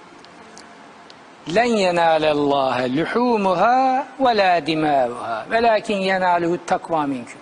Len 1.47 1.63
yenâlellâhe 1.63 2.95
luhûmuhâ 2.95 4.05
ve 4.19 4.37
lâ 4.37 4.65
dimâvuhâ 4.65 5.45
velâkin 5.51 5.97
yenâluhu 5.97 6.57
takvâ 6.65 7.05
minküm. 7.05 7.39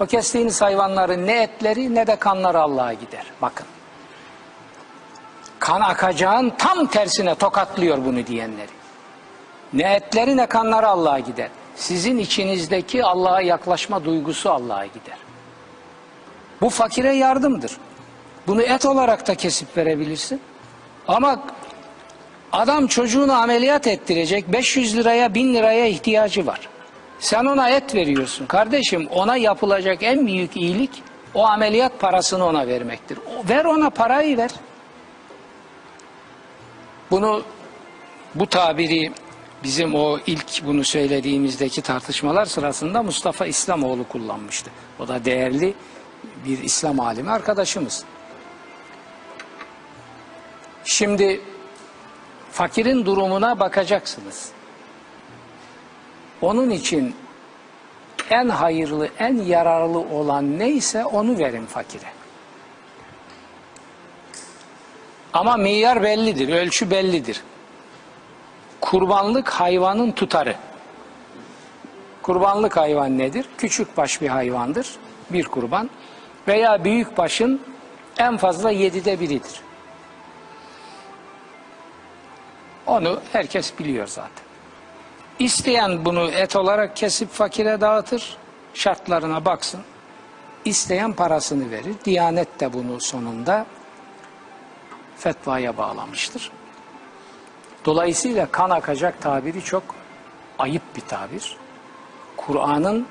O 0.00 0.06
kestiğiniz 0.06 0.62
hayvanların 0.62 1.26
ne 1.26 1.42
etleri 1.42 1.94
ne 1.94 2.06
de 2.06 2.16
kanları 2.16 2.60
Allah'a 2.60 2.92
gider. 2.92 3.24
Bakın. 3.42 3.66
Kan 5.58 5.80
akacağın 5.80 6.50
tam 6.58 6.86
tersine 6.86 7.34
tokatlıyor 7.34 8.04
bunu 8.04 8.26
diyenleri. 8.26 8.70
Ne 9.72 9.94
etleri 9.94 10.36
ne 10.36 10.46
kanları 10.46 10.88
Allah'a 10.88 11.18
gider. 11.18 11.48
Sizin 11.76 12.18
içinizdeki 12.18 13.04
Allah'a 13.04 13.40
yaklaşma 13.40 14.04
duygusu 14.04 14.50
Allah'a 14.50 14.86
gider. 14.86 15.16
Bu 16.60 16.70
fakire 16.70 17.12
yardımdır. 17.12 17.76
Bunu 18.46 18.62
et 18.62 18.86
olarak 18.86 19.28
da 19.28 19.34
kesip 19.34 19.76
verebilirsin. 19.76 20.40
Ama 21.08 21.40
adam 22.52 22.86
çocuğunu 22.86 23.32
ameliyat 23.32 23.86
ettirecek 23.86 24.52
500 24.52 24.96
liraya 24.96 25.34
1000 25.34 25.54
liraya 25.54 25.86
ihtiyacı 25.86 26.46
var. 26.46 26.68
Sen 27.18 27.44
ona 27.44 27.70
et 27.70 27.94
veriyorsun. 27.94 28.46
Kardeşim 28.46 29.08
ona 29.10 29.36
yapılacak 29.36 30.02
en 30.02 30.26
büyük 30.26 30.56
iyilik 30.56 31.02
o 31.34 31.46
ameliyat 31.46 32.00
parasını 32.00 32.46
ona 32.46 32.66
vermektir. 32.66 33.18
Ver 33.48 33.64
ona 33.64 33.90
parayı 33.90 34.36
ver. 34.36 34.50
Bunu 37.10 37.42
bu 38.34 38.46
tabiri 38.46 39.12
bizim 39.64 39.94
o 39.94 40.18
ilk 40.26 40.66
bunu 40.66 40.84
söylediğimizdeki 40.84 41.82
tartışmalar 41.82 42.44
sırasında 42.44 43.02
Mustafa 43.02 43.46
İslamoğlu 43.46 44.08
kullanmıştı. 44.08 44.70
O 44.98 45.08
da 45.08 45.24
değerli 45.24 45.74
bir 46.46 46.62
İslam 46.62 47.00
alimi 47.00 47.30
arkadaşımız. 47.30 48.04
Şimdi 50.84 51.40
fakirin 52.52 53.06
durumuna 53.06 53.60
bakacaksınız. 53.60 54.50
Onun 56.42 56.70
için 56.70 57.16
en 58.30 58.48
hayırlı, 58.48 59.08
en 59.18 59.36
yararlı 59.36 59.98
olan 59.98 60.58
neyse 60.58 61.04
onu 61.04 61.38
verin 61.38 61.66
fakire. 61.66 62.06
Ama 65.32 65.56
miyar 65.56 66.02
bellidir, 66.02 66.48
ölçü 66.48 66.90
bellidir. 66.90 67.42
Kurbanlık 68.80 69.48
hayvanın 69.48 70.12
tutarı. 70.12 70.56
Kurbanlık 72.22 72.76
hayvan 72.76 73.18
nedir? 73.18 73.46
Küçük 73.58 73.96
baş 73.96 74.20
bir 74.20 74.28
hayvandır, 74.28 74.96
bir 75.30 75.44
kurban. 75.44 75.90
Veya 76.48 76.84
büyük 76.84 77.18
başın 77.18 77.60
en 78.18 78.36
fazla 78.36 78.70
yedide 78.70 79.20
biridir. 79.20 79.71
Onu 82.86 83.20
herkes 83.32 83.78
biliyor 83.78 84.06
zaten. 84.06 84.44
İsteyen 85.38 86.04
bunu 86.04 86.30
et 86.30 86.56
olarak 86.56 86.96
kesip 86.96 87.30
fakire 87.30 87.80
dağıtır, 87.80 88.36
şartlarına 88.74 89.44
baksın. 89.44 89.80
İsteyen 90.64 91.12
parasını 91.12 91.70
verir. 91.70 91.94
Diyanet 92.04 92.60
de 92.60 92.72
bunu 92.72 93.00
sonunda 93.00 93.66
fetvaya 95.16 95.76
bağlamıştır. 95.76 96.50
Dolayısıyla 97.84 98.46
kan 98.46 98.70
akacak 98.70 99.22
tabiri 99.22 99.64
çok 99.64 99.82
ayıp 100.58 100.82
bir 100.96 101.00
tabir. 101.00 101.56
Kur'an'ın 102.36 103.06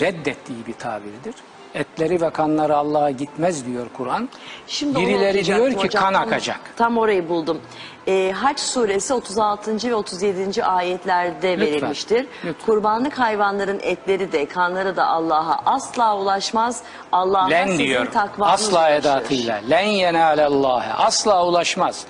reddettiği 0.00 0.66
bir 0.66 0.72
tabirdir. 0.72 1.34
Etleri 1.74 2.20
ve 2.20 2.30
kanları 2.30 2.76
Allah'a 2.76 3.10
gitmez 3.10 3.66
diyor 3.66 3.86
Kur'an. 3.96 4.28
Şimdi 4.66 4.98
onu 4.98 5.06
Birileri 5.06 5.44
diyor 5.44 5.70
ki 5.70 5.76
hocam. 5.76 6.02
kan 6.04 6.12
Tam- 6.12 6.22
akacak. 6.22 6.60
Tam 6.76 6.98
orayı 6.98 7.28
buldum. 7.28 7.60
Ee, 8.08 8.32
Haç 8.36 8.60
suresi 8.60 9.14
36. 9.14 9.90
ve 9.90 9.94
37. 9.94 10.64
ayetlerde 10.64 11.60
verilmiştir. 11.60 12.26
lütfen. 12.44 12.54
Kurbanlık 12.66 13.18
hayvanların 13.18 13.80
etleri 13.82 14.32
de 14.32 14.46
kanları 14.46 14.96
da 14.96 15.06
Allah'a 15.06 15.62
asla 15.66 16.16
ulaşmaz. 16.18 16.82
Allah'a 17.12 17.48
Len 17.48 17.66
sizin 17.66 17.78
diyor. 17.84 18.06
takvanız 18.12 18.52
Asla 18.52 18.78
ulaşır. 18.78 18.94
edatıyla. 18.94 19.60
Len 19.70 19.86
yenâlellâhe. 19.86 20.92
Asla 20.92 21.46
ulaşmaz. 21.46 22.04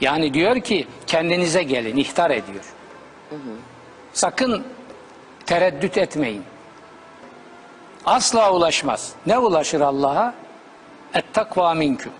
Yani 0.00 0.34
diyor 0.34 0.60
ki 0.60 0.86
kendinize 1.06 1.62
gelin. 1.62 1.96
ihtar 1.96 2.30
ediyor. 2.30 2.64
Sakın 4.12 4.64
tereddüt 5.46 5.98
etmeyin. 5.98 6.44
Asla 8.06 8.52
ulaşmaz. 8.52 9.12
Ne 9.26 9.38
ulaşır 9.38 9.80
Allah'a? 9.80 10.34
Et 11.14 11.24
takva 11.32 11.74
minküm. 11.74 12.12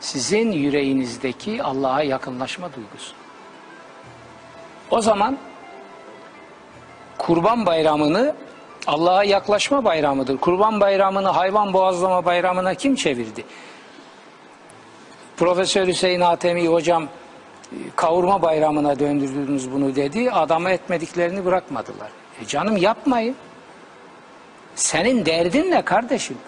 Sizin 0.00 0.52
yüreğinizdeki 0.52 1.62
Allah'a 1.62 2.02
yakınlaşma 2.02 2.68
duygusu. 2.76 3.14
O 4.90 5.00
zaman 5.00 5.38
Kurban 7.18 7.66
Bayramı'nı 7.66 8.34
Allah'a 8.86 9.24
yaklaşma 9.24 9.84
bayramıdır. 9.84 10.38
Kurban 10.38 10.80
Bayramı'nı 10.80 11.28
hayvan 11.28 11.72
boğazlama 11.72 12.24
bayramına 12.24 12.74
kim 12.74 12.94
çevirdi? 12.94 13.44
Profesör 15.36 15.86
Hüseyin 15.86 16.20
Atemi 16.20 16.68
hocam 16.68 17.02
e, 17.02 17.08
kavurma 17.96 18.42
bayramına 18.42 18.98
döndürdünüz 18.98 19.72
bunu 19.72 19.96
dedi. 19.96 20.30
Adamı 20.30 20.70
etmediklerini 20.70 21.44
bırakmadılar. 21.44 22.08
E 22.42 22.46
canım 22.46 22.76
yapmayın. 22.76 23.36
Senin 24.80 25.26
derdin 25.26 25.70
ne 25.70 25.82
kardeşim? 25.82 26.38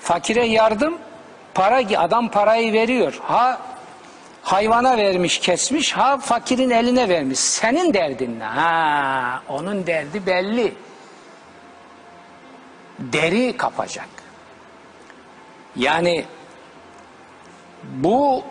Fakire 0.00 0.46
yardım, 0.46 0.98
para 1.54 1.98
adam 1.98 2.30
parayı 2.30 2.72
veriyor. 2.72 3.18
Ha 3.22 3.60
hayvana 4.42 4.96
vermiş, 4.96 5.38
kesmiş, 5.38 5.92
ha 5.92 6.18
fakirin 6.18 6.70
eline 6.70 7.08
vermiş. 7.08 7.38
Senin 7.38 7.94
derdin 7.94 8.40
ne? 8.40 8.44
Ha, 8.44 9.42
onun 9.48 9.86
derdi 9.86 10.26
belli. 10.26 10.74
Deri 12.98 13.56
kapacak. 13.56 14.08
Yani 15.76 16.24
bu 17.82 18.44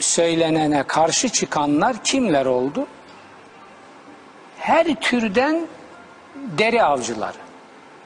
söylenene 0.00 0.82
karşı 0.82 1.28
çıkanlar 1.28 2.04
kimler 2.04 2.46
oldu? 2.46 2.86
Her 4.58 4.94
türden 4.94 5.66
deri 6.34 6.82
avcıları. 6.82 7.49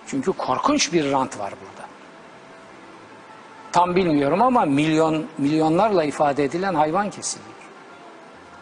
Çünkü 0.07 0.33
korkunç 0.33 0.93
bir 0.93 1.13
rant 1.13 1.39
var 1.39 1.55
burada. 1.61 1.89
Tam 3.73 3.97
bilmiyorum 3.97 4.43
ama 4.43 4.65
milyon 4.65 5.27
milyonlarla 5.39 6.05
ifade 6.05 6.45
edilen 6.45 6.75
hayvan 6.75 7.11
kesiliyor. 7.11 7.55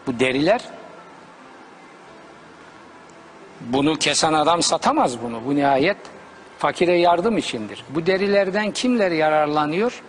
Bu 0.07 0.19
deriler 0.19 0.61
Bunu 3.69 3.95
kesen 3.95 4.33
adam 4.33 4.61
satamaz 4.61 5.21
bunu. 5.21 5.41
Bu 5.45 5.55
nihayet 5.55 5.97
fakire 6.57 6.97
yardım 6.97 7.37
içindir. 7.37 7.83
Bu 7.89 8.05
derilerden 8.05 8.71
kimler 8.71 9.11
yararlanıyor? 9.11 10.01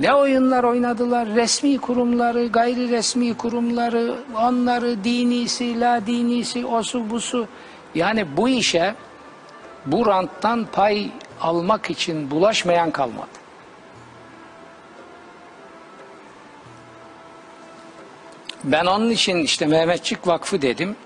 Ne 0.00 0.14
oyunlar 0.14 0.64
oynadılar? 0.64 1.28
Resmi 1.28 1.78
kurumları, 1.78 2.46
gayri 2.46 2.88
resmi 2.88 3.36
kurumları, 3.36 4.14
onları 4.42 5.04
dinisi, 5.04 5.80
la 5.80 6.06
dinisi, 6.06 6.66
osu 6.66 7.10
busu. 7.10 7.48
Yani 7.94 8.36
bu 8.36 8.48
işe 8.48 8.94
bu 9.86 10.06
ranttan 10.06 10.66
pay 10.72 11.10
almak 11.40 11.90
için 11.90 12.30
bulaşmayan 12.30 12.90
kalmadı. 12.90 13.28
Ben 18.64 18.86
onun 18.86 19.10
için 19.10 19.36
işte 19.36 19.66
Mehmetçik 19.66 20.26
Vakfı 20.26 20.62
dedim. 20.62 20.96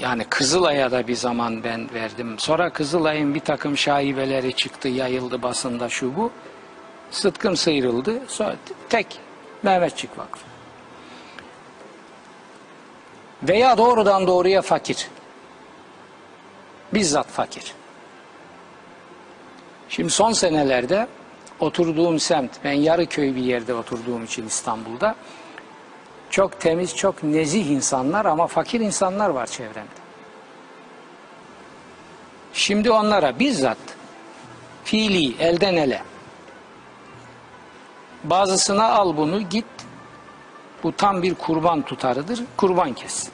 Yani 0.00 0.24
Kızılay'a 0.24 0.90
da 0.90 1.08
bir 1.08 1.14
zaman 1.14 1.64
ben 1.64 1.94
verdim. 1.94 2.38
Sonra 2.38 2.70
Kızılay'ın 2.70 3.34
bir 3.34 3.40
takım 3.40 3.76
şaibeleri 3.76 4.52
çıktı, 4.52 4.88
yayıldı 4.88 5.42
basında 5.42 5.88
şu 5.88 6.16
bu. 6.16 6.30
Sıtkım 7.10 7.56
sıyrıldı. 7.56 8.20
Sonra 8.28 8.56
tek 8.88 9.06
Mehmetçik 9.62 10.18
Vakfı. 10.18 10.44
Veya 13.42 13.78
doğrudan 13.78 14.26
doğruya 14.26 14.62
fakir. 14.62 15.08
Bizzat 16.94 17.26
fakir. 17.26 17.74
Şimdi 19.88 20.10
son 20.10 20.32
senelerde 20.32 21.06
oturduğum 21.60 22.20
semt, 22.20 22.50
ben 22.64 22.72
Yarıköy 22.72 23.36
bir 23.36 23.42
yerde 23.42 23.74
oturduğum 23.74 24.24
için 24.24 24.46
İstanbul'da 24.46 25.14
çok 26.30 26.60
temiz, 26.60 26.96
çok 26.96 27.22
nezih 27.22 27.66
insanlar 27.66 28.24
ama 28.24 28.46
fakir 28.46 28.80
insanlar 28.80 29.30
var 29.30 29.46
çevremde. 29.46 30.00
Şimdi 32.52 32.90
onlara 32.90 33.38
bizzat 33.38 33.78
fiili 34.84 35.42
elden 35.42 35.76
ele 35.76 36.02
bazısına 38.24 38.88
al 38.88 39.16
bunu 39.16 39.40
git 39.40 39.64
bu 40.82 40.92
tam 40.92 41.22
bir 41.22 41.34
kurban 41.34 41.82
tutarıdır 41.82 42.40
kurban 42.56 42.92
kes. 42.92 43.28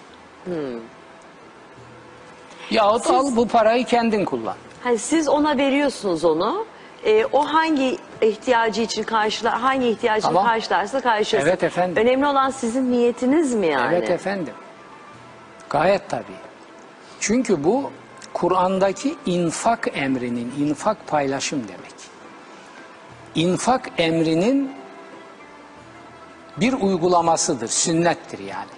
Yahut 2.71 3.07
al 3.11 3.37
bu 3.37 3.49
parayı 3.49 3.85
kendin 3.85 4.25
kullan. 4.25 4.57
Hani 4.85 4.99
siz 4.99 5.29
ona 5.29 5.59
veriyorsunuz 5.59 6.25
onu. 6.25 6.67
Ee, 7.05 7.25
o 7.33 7.45
hangi 7.45 7.99
ihtiyacı 8.23 8.83
için 8.83 9.03
karşılar, 9.03 9.59
hangi 9.59 9.89
ihtiyacını 9.89 10.29
Tamam. 10.33 10.47
karşılarsa 10.47 11.01
karşılasın. 11.01 11.49
Evet 11.49 11.63
efendim. 11.63 12.03
Önemli 12.03 12.27
olan 12.27 12.51
sizin 12.51 12.93
niyetiniz 12.93 13.55
mi 13.55 13.67
yani? 13.67 13.95
Evet 13.95 14.11
efendim. 14.11 14.55
Gayet 15.71 16.09
tabii. 16.09 16.23
Çünkü 17.21 17.65
bu 17.65 17.91
Kur'an'daki 18.33 19.17
infak 19.27 19.89
emrinin, 19.95 20.53
infak 20.59 21.07
paylaşım 21.07 21.69
demek. 21.69 21.97
İnfak 23.35 23.91
emrinin 23.99 24.73
bir 26.57 26.73
uygulamasıdır, 26.73 27.69
sünnettir 27.69 28.39
yani. 28.39 28.71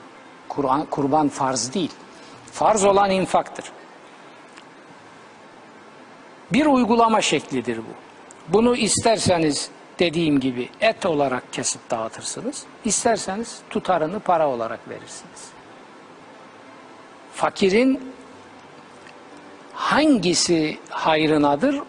Kur'an 0.49 0.85
kurban 0.85 1.29
farz 1.29 1.75
değil. 1.75 1.93
Farz 2.53 2.85
olan 2.85 3.11
infaktır. 3.11 3.65
Bir 6.53 6.67
uygulama 6.67 7.21
şeklidir 7.21 7.79
bu. 7.79 7.95
Bunu 8.49 8.77
isterseniz 8.77 9.71
dediğim 9.99 10.41
gibi 10.41 10.69
et 10.81 11.07
olarak 11.07 11.53
kesip 11.53 11.91
dağıtırsınız. 11.91 12.65
İsterseniz 12.85 13.59
tutarını 13.71 14.21
para 14.21 14.49
olarak 14.49 14.89
verirsiniz. 14.89 15.49
Fakirin 17.35 18.13
hangisi 19.73 20.79
hayrınadır 20.91 21.81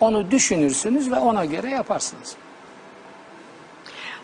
onu 0.00 0.30
düşünürsünüz 0.30 1.10
ve 1.10 1.18
ona 1.18 1.44
göre 1.44 1.70
yaparsınız. 1.70 2.36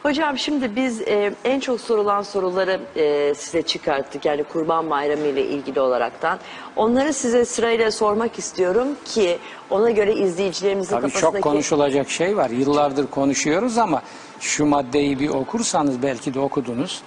Hocam 0.07 0.39
şimdi 0.39 0.77
biz 0.77 1.01
e, 1.01 1.33
en 1.45 1.61
çok 1.61 1.81
sorulan 1.81 2.23
soruları 2.23 2.81
e, 2.97 3.35
size 3.35 3.63
çıkarttık. 3.63 4.25
Yani 4.25 4.45
Kurban 4.45 4.91
Bayramı 4.91 5.27
ile 5.27 5.47
ilgili 5.47 5.81
olaraktan. 5.81 6.39
Onları 6.77 7.13
size 7.13 7.45
sırayla 7.45 7.91
sormak 7.91 8.39
istiyorum 8.39 8.89
ki 9.05 9.39
ona 9.71 9.91
göre 9.91 10.15
izleyicilerimizin 10.15 10.91
Tabii 10.91 11.03
kafasındaki... 11.03 11.35
çok 11.35 11.43
konuşulacak 11.43 12.11
şey 12.11 12.37
var. 12.37 12.51
Yıllardır 12.51 13.07
konuşuyoruz 13.07 13.79
ama 13.79 14.03
şu 14.41 14.67
maddeyi 14.67 15.21
bir 15.21 15.29
okursanız 15.29 16.03
belki 16.03 16.35
de 16.35 16.41
okudunuz. 16.41 17.03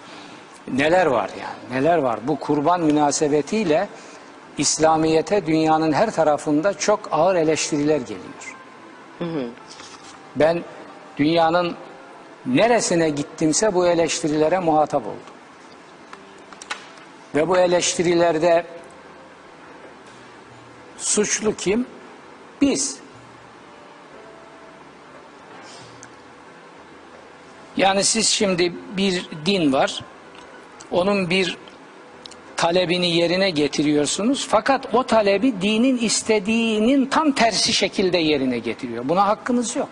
Neler 0.74 1.06
var 1.06 1.30
yani? 1.42 1.82
Neler 1.82 1.98
var? 1.98 2.20
Bu 2.28 2.40
kurban 2.40 2.82
münasebetiyle 2.82 3.88
İslamiyete 4.58 5.46
dünyanın 5.46 5.92
her 5.92 6.12
tarafında 6.12 6.74
çok 6.74 7.00
ağır 7.12 7.36
eleştiriler 7.36 8.00
geliyor. 8.00 8.56
Ben 10.36 10.64
dünyanın 11.18 11.76
neresine 12.50 13.10
gittimse 13.10 13.74
bu 13.74 13.88
eleştirilere 13.88 14.60
muhatap 14.60 15.06
oldum. 15.06 15.20
Ve 17.36 17.48
bu 17.48 17.58
eleştirilerde 17.58 18.66
suçlu 20.98 21.56
kim? 21.56 21.86
Biz. 22.62 23.00
Yani 27.78 28.04
siz 28.04 28.28
şimdi 28.30 28.74
bir 28.98 29.30
din 29.46 29.74
var. 29.74 30.04
Onun 30.92 31.30
bir 31.30 31.58
talebini 32.58 33.16
yerine 33.16 33.50
getiriyorsunuz. 33.50 34.48
Fakat 34.50 34.94
o 34.94 35.04
talebi 35.04 35.62
dinin 35.62 35.98
istediğinin 35.98 37.06
tam 37.06 37.32
tersi 37.32 37.74
şekilde 37.74 38.18
yerine 38.18 38.60
getiriyor. 38.60 39.10
Buna 39.10 39.28
hakkınız 39.28 39.76
yok. 39.76 39.90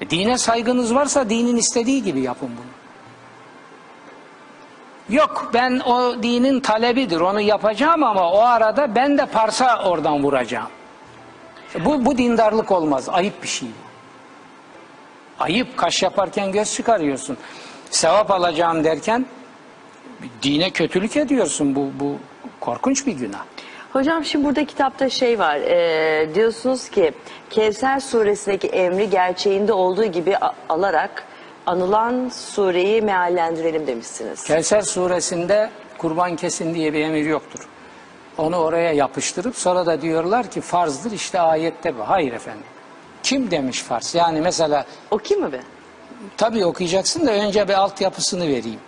E, 0.00 0.10
Dine 0.10 0.38
saygınız 0.38 0.94
varsa 0.94 1.30
dinin 1.30 1.56
istediği 1.56 2.02
gibi 2.02 2.20
yapın 2.20 2.50
bunu. 2.56 2.78
Yok 5.16 5.50
ben 5.54 5.80
o 5.80 6.22
dinin 6.22 6.60
talebidir 6.60 7.20
onu 7.20 7.40
yapacağım 7.40 8.02
ama 8.02 8.32
o 8.32 8.40
arada 8.40 8.94
ben 8.94 9.18
de 9.18 9.26
parsa 9.26 9.82
oradan 9.84 10.22
vuracağım. 10.22 10.68
Bu, 11.84 12.04
bu 12.04 12.18
dindarlık 12.18 12.72
olmaz. 12.72 13.08
Ayıp 13.08 13.42
bir 13.42 13.48
şey. 13.48 13.68
Ayıp 15.38 15.76
kaş 15.76 16.02
yaparken 16.02 16.52
göz 16.52 16.74
çıkarıyorsun. 16.74 17.36
Sevap 17.90 18.30
alacağım 18.30 18.84
derken 18.84 19.26
dine 20.42 20.70
kötülük 20.70 21.16
ediyorsun. 21.16 21.74
Bu, 21.74 21.90
bu 22.00 22.16
korkunç 22.60 23.06
bir 23.06 23.12
günah. 23.12 23.44
Hocam 23.98 24.24
şimdi 24.24 24.44
burada 24.44 24.64
kitapta 24.64 25.10
şey 25.10 25.38
var. 25.38 25.56
e, 25.56 26.34
diyorsunuz 26.34 26.88
ki 26.88 27.12
Kevser 27.50 28.00
suresindeki 28.00 28.68
emri 28.68 29.10
gerçeğinde 29.10 29.72
olduğu 29.72 30.04
gibi 30.04 30.36
alarak 30.68 31.24
anılan 31.66 32.28
sureyi 32.28 33.02
meallendirelim 33.02 33.86
demişsiniz. 33.86 34.44
Kevser 34.44 34.82
suresinde 34.82 35.70
kurban 35.98 36.36
kesin 36.36 36.74
diye 36.74 36.92
bir 36.92 37.00
emir 37.00 37.26
yoktur. 37.26 37.68
Onu 38.38 38.56
oraya 38.56 38.92
yapıştırıp 38.92 39.56
sonra 39.56 39.86
da 39.86 40.02
diyorlar 40.02 40.50
ki 40.50 40.60
farzdır 40.60 41.10
işte 41.12 41.40
ayette 41.40 41.98
bu. 41.98 42.08
Hayır 42.08 42.32
efendim. 42.32 42.66
Kim 43.22 43.50
demiş 43.50 43.82
farz? 43.82 44.14
Yani 44.14 44.40
mesela 44.40 44.84
O 45.10 45.18
kim 45.18 45.40
mi 45.42 45.52
be? 45.52 45.60
tabii 46.36 46.64
okuyacaksın 46.64 47.26
da 47.26 47.32
önce 47.32 47.68
bir 47.68 47.74
altyapısını 47.74 48.48
vereyim. 48.48 48.80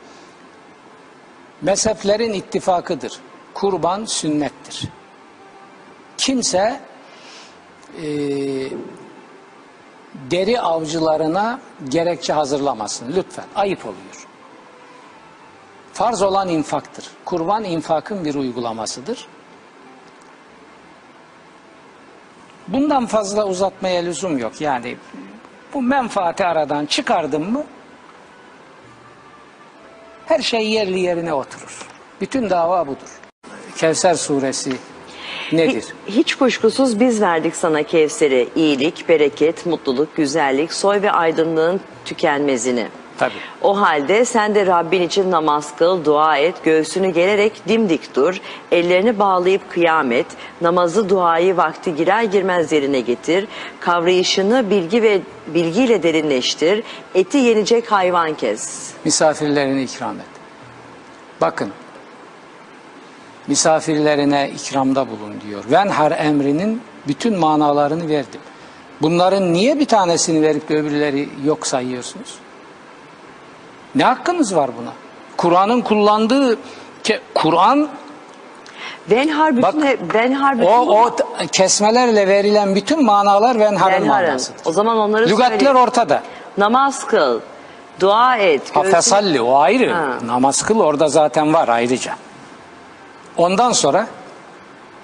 Mezheplerin 1.63 2.33
ittifakıdır. 2.33 3.13
Kurban 3.55 4.05
sünnettir. 4.05 4.89
Kimse 6.21 6.81
e, 8.03 8.07
deri 10.31 10.61
avcılarına 10.61 11.61
gerekçe 11.89 12.33
hazırlamasın. 12.33 13.13
Lütfen. 13.17 13.45
Ayıp 13.55 13.85
oluyor. 13.87 14.27
Farz 15.93 16.23
olan 16.23 16.49
infaktır. 16.49 17.11
Kurban 17.25 17.65
infakın 17.65 18.25
bir 18.25 18.35
uygulamasıdır. 18.35 19.27
Bundan 22.69 23.07
fazla 23.07 23.47
uzatmaya 23.47 24.03
lüzum 24.03 24.39
yok. 24.39 24.61
Yani 24.61 24.97
bu 25.75 25.83
menfaati 25.83 26.45
aradan 26.45 26.87
çıkardın 26.87 27.53
mı 27.53 27.65
her 30.27 30.43
şey 30.43 30.71
yerli 30.71 31.01
yerine 31.01 31.35
oturur. 31.35 31.89
Bütün 32.21 32.51
dava 32.51 32.87
budur. 32.87 33.21
Kevser 33.77 34.15
suresi 34.15 34.77
nedir? 35.53 35.83
Hi- 35.83 36.13
Hiç 36.13 36.35
kuşkusuz 36.35 37.01
biz 37.01 37.21
verdik 37.21 37.57
sana 37.57 37.83
Kevser'i. 37.83 38.49
İyilik, 38.57 39.09
bereket, 39.09 39.67
mutluluk, 39.67 40.17
güzellik, 40.17 40.73
soy 40.73 41.03
ve 41.03 41.11
aydınlığın 41.13 41.81
tükenmezini. 42.05 42.87
Tabii. 43.19 43.33
O 43.63 43.81
halde 43.81 44.25
sen 44.25 44.55
de 44.55 44.67
Rabbin 44.67 45.03
için 45.03 45.31
namaz 45.31 45.77
kıl, 45.77 46.05
dua 46.05 46.37
et, 46.37 46.55
göğsünü 46.65 47.09
gelerek 47.11 47.69
dimdik 47.69 48.15
dur, 48.17 48.41
ellerini 48.73 49.19
bağlayıp 49.19 49.71
kıyamet, 49.71 50.27
namazı 50.61 51.09
duayı 51.09 51.57
vakti 51.57 51.95
girer 51.95 52.23
girmez 52.23 52.73
yerine 52.73 53.01
getir, 53.01 53.47
kavrayışını 53.81 54.71
bilgi 54.71 55.03
ve 55.03 55.21
bilgiyle 55.47 56.03
derinleştir, 56.03 56.83
eti 57.15 57.39
yenecek 57.39 57.93
hayvan 57.93 58.35
kes. 58.35 58.91
Misafirlerini 59.05 59.83
ikram 59.83 60.15
et. 60.17 60.27
Bakın 61.41 61.71
misafirlerine 63.47 64.51
ikramda 64.51 65.07
bulun 65.11 65.35
diyor. 65.49 65.65
Venhar 65.71 66.13
emrinin 66.13 66.83
bütün 67.09 67.39
manalarını 67.39 68.09
verdim. 68.09 68.41
Bunların 69.03 69.53
niye 69.53 69.79
bir 69.79 69.85
tanesini 69.87 70.43
verip 70.43 70.69
de 70.69 70.77
öbürleri 70.77 71.29
yok 71.45 71.67
sayıyorsunuz? 71.67 72.35
Ne 73.95 74.05
hakkınız 74.05 74.57
var 74.57 74.71
buna? 74.83 74.93
Kur'an'ın 75.37 75.81
kullandığı 75.81 76.59
Kur'an 77.35 77.89
Venhar 79.11 79.57
bütün, 79.57 79.63
Bak, 79.83 80.15
Venhar 80.15 80.59
bütün 80.59 80.67
o, 80.71 80.97
o 81.07 81.17
kesmelerle 81.53 82.29
verilen 82.29 82.75
bütün 82.75 83.05
manalar 83.05 83.59
Venhar'ın 83.59 84.03
Venhar'ın. 84.03 84.27
manasıdır. 84.29 84.61
O 84.65 84.73
zaman 84.73 84.97
onları 84.97 85.29
Lügatler 85.29 85.59
söyle. 85.67 85.79
ortada. 85.79 86.23
Namaz 86.59 87.07
kıl, 87.07 87.41
dua 88.01 88.37
et. 88.37 88.77
Ha, 88.77 88.81
göğsün- 88.81 88.91
fesalli 88.91 89.41
o 89.41 89.57
ayrı. 89.59 89.93
Ha. 89.93 90.07
Namaz 90.27 90.63
kıl 90.63 90.81
orada 90.81 91.09
zaten 91.09 91.55
var 91.55 91.69
ayrıca. 91.69 92.13
Ondan 93.41 93.73
sonra 93.73 94.07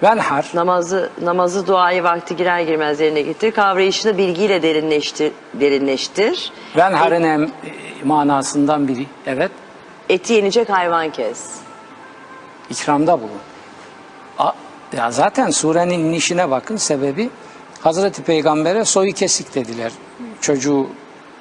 venhar 0.02 0.50
Namazı, 0.54 1.10
namazı 1.22 1.66
duayı 1.66 2.02
vakti 2.02 2.36
girer 2.36 2.60
girmez 2.60 3.00
yerine 3.00 3.22
getir. 3.22 3.52
Kavrayışını 3.52 4.18
bilgiyle 4.18 4.62
derinleştir. 4.62 5.32
derinleştir. 5.54 6.52
venharın 6.76 7.22
em, 7.22 7.44
e, 7.44 7.48
manasından 8.04 8.88
biri. 8.88 9.06
Evet. 9.26 9.50
Eti 10.08 10.32
yenecek 10.32 10.68
hayvan 10.68 11.10
kes. 11.10 11.40
ikramda 12.70 13.20
bulun. 13.20 13.30
A, 14.38 14.52
ya 14.96 15.10
zaten 15.10 15.50
surenin 15.50 15.98
inişine 15.98 16.50
bakın 16.50 16.76
sebebi 16.76 17.30
Hazreti 17.80 18.22
Peygamber'e 18.22 18.84
soyu 18.84 19.12
kesik 19.12 19.54
dediler. 19.54 19.92
Çocuğu 20.40 20.86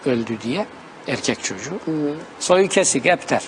öldü 0.05 0.41
diye. 0.41 0.65
Erkek 1.07 1.43
çocuğu. 1.43 1.79
Soyu 2.39 2.67
kesik, 2.67 3.05
epter. 3.05 3.41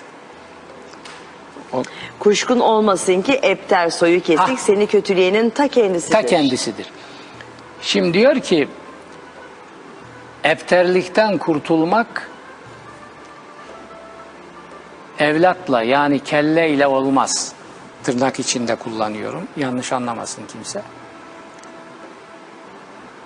O 1.73 1.84
Kuşkun 2.19 2.60
olmasın 2.60 3.21
ki 3.21 3.34
epter 3.34 3.89
soyu 3.89 4.21
kesik 4.21 4.39
Ha. 4.39 4.58
seni 4.58 4.88
kötüleyenin 4.88 5.49
ta 5.49 5.67
kendisidir. 5.67 6.12
ta 6.13 6.25
kendisidir. 6.25 6.86
Şimdi 7.82 8.13
diyor 8.13 8.39
ki 8.39 8.67
epterlikten 10.43 11.38
kurtulmak 11.38 12.30
evlatla 15.19 15.84
yani 15.84 16.19
kelleyle 16.19 16.88
olmaz. 16.88 17.53
Tırnak 18.03 18.39
içinde 18.39 18.75
kullanıyorum. 18.75 19.47
Yanlış 19.58 19.93
anlamasın 19.93 20.43
kimse. 20.53 20.82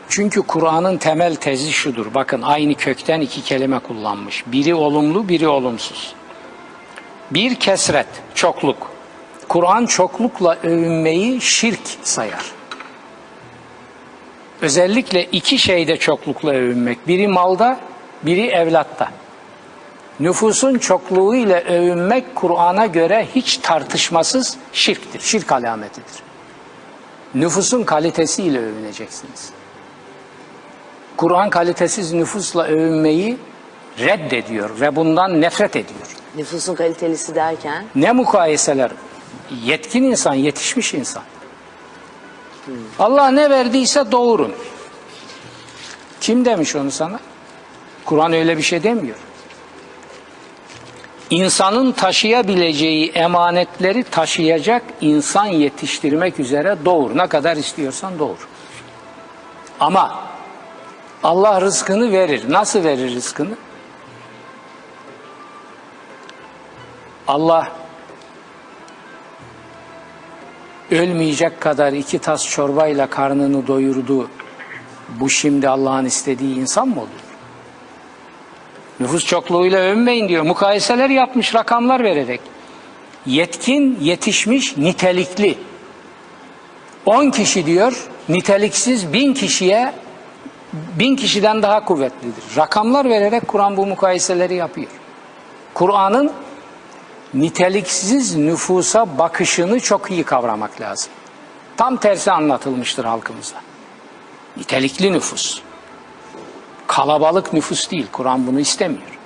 Çünkü 0.09 0.41
Kur'an'ın 0.41 0.97
temel 0.97 1.35
tezi 1.35 1.71
şudur. 1.71 2.13
Bakın 2.13 2.41
aynı 2.41 2.75
kökten 2.75 3.21
iki 3.21 3.43
kelime 3.43 3.79
kullanmış. 3.79 4.43
Biri 4.47 4.75
olumlu, 4.75 5.29
biri 5.29 5.47
olumsuz. 5.47 6.15
Bir 7.31 7.55
kesret, 7.55 8.07
çokluk. 8.35 8.91
Kur'an 9.47 9.85
çoklukla 9.85 10.57
övünmeyi 10.63 11.41
şirk 11.41 11.79
sayar. 12.03 12.51
Özellikle 14.61 15.25
iki 15.25 15.57
şeyde 15.57 15.97
çoklukla 15.97 16.51
övünmek. 16.51 17.07
Biri 17.07 17.27
malda, 17.27 17.79
biri 18.23 18.47
evlatta. 18.47 19.11
Nüfusun 20.19 20.77
çokluğu 20.77 21.35
ile 21.35 21.61
övünmek 21.61 22.35
Kur'an'a 22.35 22.85
göre 22.85 23.27
hiç 23.35 23.57
tartışmasız 23.57 24.57
şirktir. 24.73 25.19
Şirk 25.19 25.51
alametidir. 25.51 26.23
Nüfusun 27.35 27.83
kalitesiyle 27.83 28.59
övüneceksiniz. 28.59 29.49
Kur'an 31.17 31.49
kalitesiz 31.49 32.13
nüfusla 32.13 32.63
övünmeyi 32.63 33.37
reddediyor 33.99 34.79
ve 34.79 34.95
bundan 34.95 35.41
nefret 35.41 35.75
ediyor. 35.75 36.20
Nüfusun 36.35 36.75
kalitelisi 36.75 37.35
derken 37.35 37.85
Ne 37.95 38.11
mukayeseler? 38.11 38.91
Yetkin 39.63 40.03
insan, 40.03 40.33
yetişmiş 40.33 40.93
insan. 40.93 41.23
Allah 42.99 43.31
ne 43.31 43.49
verdiyse 43.49 44.11
doğurun. 44.11 44.53
Kim 46.21 46.45
demiş 46.45 46.75
onu 46.75 46.91
sana? 46.91 47.19
Kur'an 48.05 48.33
öyle 48.33 48.57
bir 48.57 48.61
şey 48.61 48.83
demiyor. 48.83 49.17
İnsanın 51.29 51.91
taşıyabileceği 51.91 53.09
emanetleri 53.09 54.03
taşıyacak 54.03 54.83
insan 55.01 55.45
yetiştirmek 55.45 56.39
üzere 56.39 56.77
doğur. 56.85 57.17
Ne 57.17 57.27
kadar 57.27 57.57
istiyorsan 57.57 58.19
doğur. 58.19 58.47
Ama 59.79 60.19
Allah 61.23 61.61
rızkını 61.61 62.11
verir. 62.11 62.43
Nasıl 62.49 62.83
verir 62.83 63.15
rızkını? 63.15 63.55
Allah 67.27 67.71
ölmeyecek 70.91 71.61
kadar 71.61 71.93
iki 71.93 72.19
tas 72.19 72.49
çorbayla 72.49 73.07
karnını 73.07 73.67
doyurdu. 73.67 74.29
Bu 75.19 75.29
şimdi 75.29 75.69
Allah'ın 75.69 76.05
istediği 76.05 76.55
insan 76.55 76.87
mı 76.87 76.95
oluyor? 76.95 77.21
Nüfus 78.99 79.25
çokluğuyla 79.25 79.79
övünmeyin 79.79 80.29
diyor. 80.29 80.43
Mukayeseler 80.43 81.09
yapmış 81.09 81.55
rakamlar 81.55 82.03
vererek. 82.03 82.41
Yetkin, 83.25 83.97
yetişmiş, 84.01 84.77
nitelikli. 84.77 85.57
10 87.05 87.31
kişi 87.31 87.65
diyor, 87.65 88.07
niteliksiz 88.29 89.13
bin 89.13 89.33
kişiye 89.33 89.93
bin 90.73 91.15
kişiden 91.15 91.61
daha 91.61 91.85
kuvvetlidir. 91.85 92.43
Rakamlar 92.57 93.09
vererek 93.09 93.47
Kur'an 93.47 93.77
bu 93.77 93.85
mukayeseleri 93.85 94.55
yapıyor. 94.55 94.87
Kur'an'ın 95.73 96.31
niteliksiz 97.33 98.35
nüfusa 98.35 99.17
bakışını 99.17 99.79
çok 99.79 100.11
iyi 100.11 100.23
kavramak 100.23 100.81
lazım. 100.81 101.11
Tam 101.77 101.97
tersi 101.97 102.31
anlatılmıştır 102.31 103.05
halkımıza. 103.05 103.55
Nitelikli 104.57 105.13
nüfus. 105.13 105.61
Kalabalık 106.87 107.53
nüfus 107.53 107.91
değil. 107.91 108.07
Kur'an 108.11 108.47
bunu 108.47 108.59
istemiyor. 108.59 109.19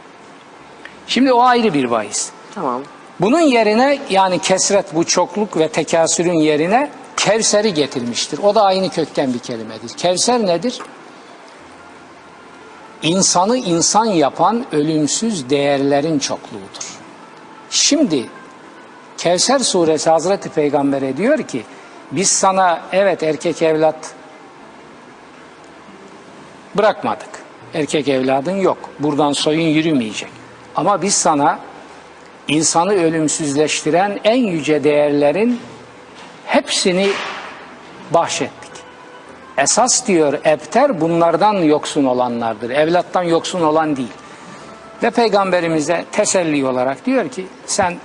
Şimdi 1.07 1.33
o 1.33 1.41
ayrı 1.41 1.73
bir 1.73 1.91
bahis. 1.91 2.29
tamam. 2.55 2.81
Bunun 3.19 3.39
yerine 3.39 3.99
yani 4.09 4.39
kesret 4.39 4.95
bu 4.95 5.03
çokluk 5.03 5.57
ve 5.57 5.67
tekasürün 5.67 6.39
yerine 6.39 6.91
Kevser'i 7.17 7.73
getirmiştir. 7.73 8.39
O 8.43 8.55
da 8.55 8.63
aynı 8.63 8.89
kökten 8.89 9.33
bir 9.33 9.39
kelimedir. 9.39 9.89
Kevser 9.97 10.45
nedir? 10.45 10.79
İnsanı 13.03 13.57
insan 13.57 14.05
yapan 14.05 14.65
ölümsüz 14.71 15.49
değerlerin 15.49 16.19
çokluğudur. 16.19 16.94
Şimdi 17.75 18.25
Kevser 19.17 19.59
suresi 19.59 20.09
Hazreti 20.09 20.49
Peygamber'e 20.49 21.17
diyor 21.17 21.37
ki 21.43 21.63
biz 22.11 22.29
sana 22.29 22.81
evet 22.91 23.23
erkek 23.23 23.61
evlat 23.61 23.95
bırakmadık. 26.77 27.29
Erkek 27.73 28.07
evladın 28.07 28.55
yok. 28.55 28.77
Buradan 28.99 29.33
soyun 29.33 29.67
yürümeyecek. 29.67 30.29
Ama 30.75 31.01
biz 31.01 31.13
sana 31.13 31.59
insanı 32.47 32.93
ölümsüzleştiren 32.93 34.19
en 34.23 34.37
yüce 34.37 34.83
değerlerin 34.83 35.59
hepsini 36.45 37.09
bahşettik. 38.13 38.71
Esas 39.57 40.07
diyor 40.07 40.33
ebter 40.45 41.01
bunlardan 41.01 41.53
yoksun 41.53 42.05
olanlardır. 42.05 42.69
Evlattan 42.69 43.23
yoksun 43.23 43.61
olan 43.61 43.95
değil. 43.95 44.13
Ve 45.05 45.11
peygamberimize 45.11 46.05
teselli 46.11 46.65
olarak 46.65 47.05
diyor 47.05 47.29
ki 47.29 47.45
sen 47.65 47.95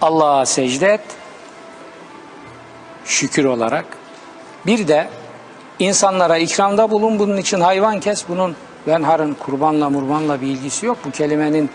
Allah'a 0.00 0.46
secde 0.46 0.86
et 0.86 1.00
şükür 3.04 3.44
olarak. 3.44 3.84
Bir 4.66 4.88
de 4.88 5.08
insanlara 5.78 6.38
ikramda 6.38 6.90
bulun 6.90 7.18
bunun 7.18 7.36
için 7.36 7.60
hayvan 7.60 8.00
kes 8.00 8.24
bunun 8.28 8.56
venharın 8.86 9.34
kurbanla 9.34 9.90
murbanla 9.90 10.40
bir 10.40 10.46
ilgisi 10.46 10.86
yok. 10.86 10.98
Bu 11.04 11.10
kelimenin 11.10 11.70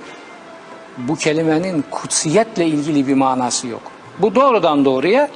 bu 0.98 1.16
kelimenin 1.16 1.86
kutsiyetle 1.92 2.66
ilgili 2.66 3.08
bir 3.08 3.14
manası 3.14 3.68
yok. 3.68 3.82
Bu 4.20 4.36
doğrudan 4.36 4.86
doğruya 4.86 5.30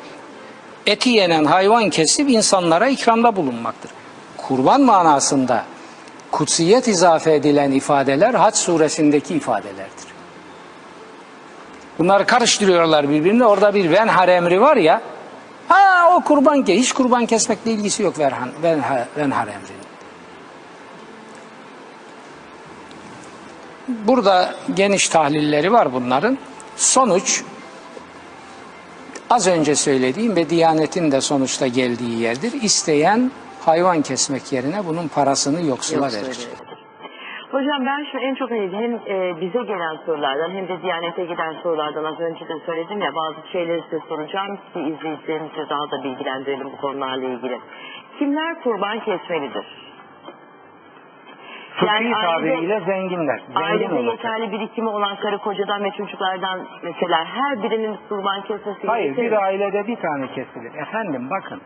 eti 0.85 1.09
yenen 1.09 1.45
hayvan 1.45 1.89
kesip 1.89 2.29
insanlara 2.29 2.87
ikramda 2.87 3.35
bulunmaktır. 3.35 3.91
Kurban 4.37 4.81
manasında 4.81 5.65
kutsiyet 6.31 6.87
izafe 6.87 7.33
edilen 7.33 7.71
ifadeler 7.71 8.33
Haç 8.33 8.55
suresindeki 8.55 9.35
ifadelerdir. 9.35 10.07
Bunları 11.99 12.25
karıştırıyorlar 12.25 13.09
birbirine. 13.09 13.45
Orada 13.45 13.73
bir 13.73 13.91
venhar 13.91 14.27
emri 14.27 14.61
var 14.61 14.77
ya. 14.77 15.01
Ha 15.67 16.15
o 16.15 16.23
kurban 16.23 16.65
ke 16.65 16.75
hiç 16.75 16.91
kurban 16.91 17.25
kesmekle 17.25 17.71
ilgisi 17.71 18.03
yok 18.03 18.19
venhar, 18.19 18.49
venhar, 18.63 19.07
venhar 19.17 19.47
emrinin. 19.47 19.87
Burada 23.87 24.55
geniş 24.73 25.09
tahlilleri 25.09 25.71
var 25.71 25.93
bunların. 25.93 26.37
Sonuç 26.75 27.43
az 29.29 29.47
önce 29.47 29.75
söylediğim 29.75 30.35
ve 30.35 30.49
Diyanet'in 30.49 31.11
de 31.11 31.21
sonuçta 31.21 31.67
geldiği 31.67 32.19
yerdir. 32.19 32.61
İsteyen 32.61 33.31
hayvan 33.67 34.01
kesmek 34.01 34.53
yerine 34.53 34.79
bunun 34.87 35.07
parasını 35.15 35.69
yoksula 35.69 36.05
Yok 36.05 36.13
verir. 36.15 36.39
Hocam 37.51 37.85
ben 37.85 38.05
şu 38.11 38.17
en 38.17 38.35
çok 38.35 38.51
hem 38.51 38.93
e, 38.95 39.41
bize 39.41 39.61
gelen 39.63 39.95
sorulardan 40.05 40.51
hem 40.51 40.67
de 40.67 40.81
Diyanet'e 40.81 41.25
giden 41.25 41.53
sorulardan 41.63 42.03
az 42.03 42.19
önce 42.19 42.47
de 42.47 42.59
söyledim 42.65 43.01
ya 43.01 43.15
bazı 43.15 43.51
şeyleri 43.51 43.81
size 43.81 43.99
soracağım 44.09 44.55
ki 44.73 44.79
izleyicilerimizi 44.79 45.69
daha 45.69 45.91
da 45.91 46.03
bilgilendirelim 46.03 46.71
bu 46.73 46.77
konularla 46.77 47.25
ilgili. 47.25 47.59
Kimler 48.19 48.63
kurban 48.63 48.99
kesmelidir? 48.99 49.65
Fıkhi 51.79 51.85
Yani 51.85 52.11
tabiriyle 52.11 52.81
zenginler. 52.85 53.39
Zengin 53.39 53.61
Ailede 53.61 53.93
olacak. 53.93 54.11
yeterli 54.11 54.51
birikimi 54.51 54.89
olan 54.89 55.15
karı 55.15 55.37
kocadan 55.37 55.83
ve 55.83 55.91
çocuklardan 55.91 56.67
mesela 56.83 57.25
her 57.25 57.63
birinin 57.63 57.97
kurban 58.09 58.41
kesmesi 58.41 58.87
Hayır 58.87 59.17
bir 59.17 59.31
ailede 59.31 59.87
bir 59.87 59.95
tane 59.95 60.27
kesilir. 60.27 60.75
Efendim 60.75 61.29
bakın 61.29 61.61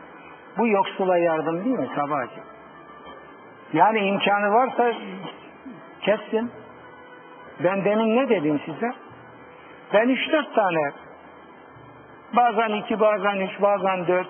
bu 0.58 0.66
yoksula 0.66 1.18
yardım 1.18 1.64
değil 1.64 1.78
mi 1.78 1.88
Sabahcı? 1.96 2.40
Yani 3.72 3.98
imkanı 3.98 4.52
varsa 4.54 4.92
kessin. 6.00 6.50
Ben 7.64 7.84
demin 7.84 8.16
ne 8.16 8.28
dedim 8.28 8.60
size? 8.64 8.92
Ben 9.94 10.08
üç 10.08 10.32
dört 10.32 10.54
tane 10.54 10.92
bazen 12.36 12.70
iki 12.70 13.00
bazen 13.00 13.36
üç 13.36 13.62
bazen 13.62 14.06
dört 14.06 14.28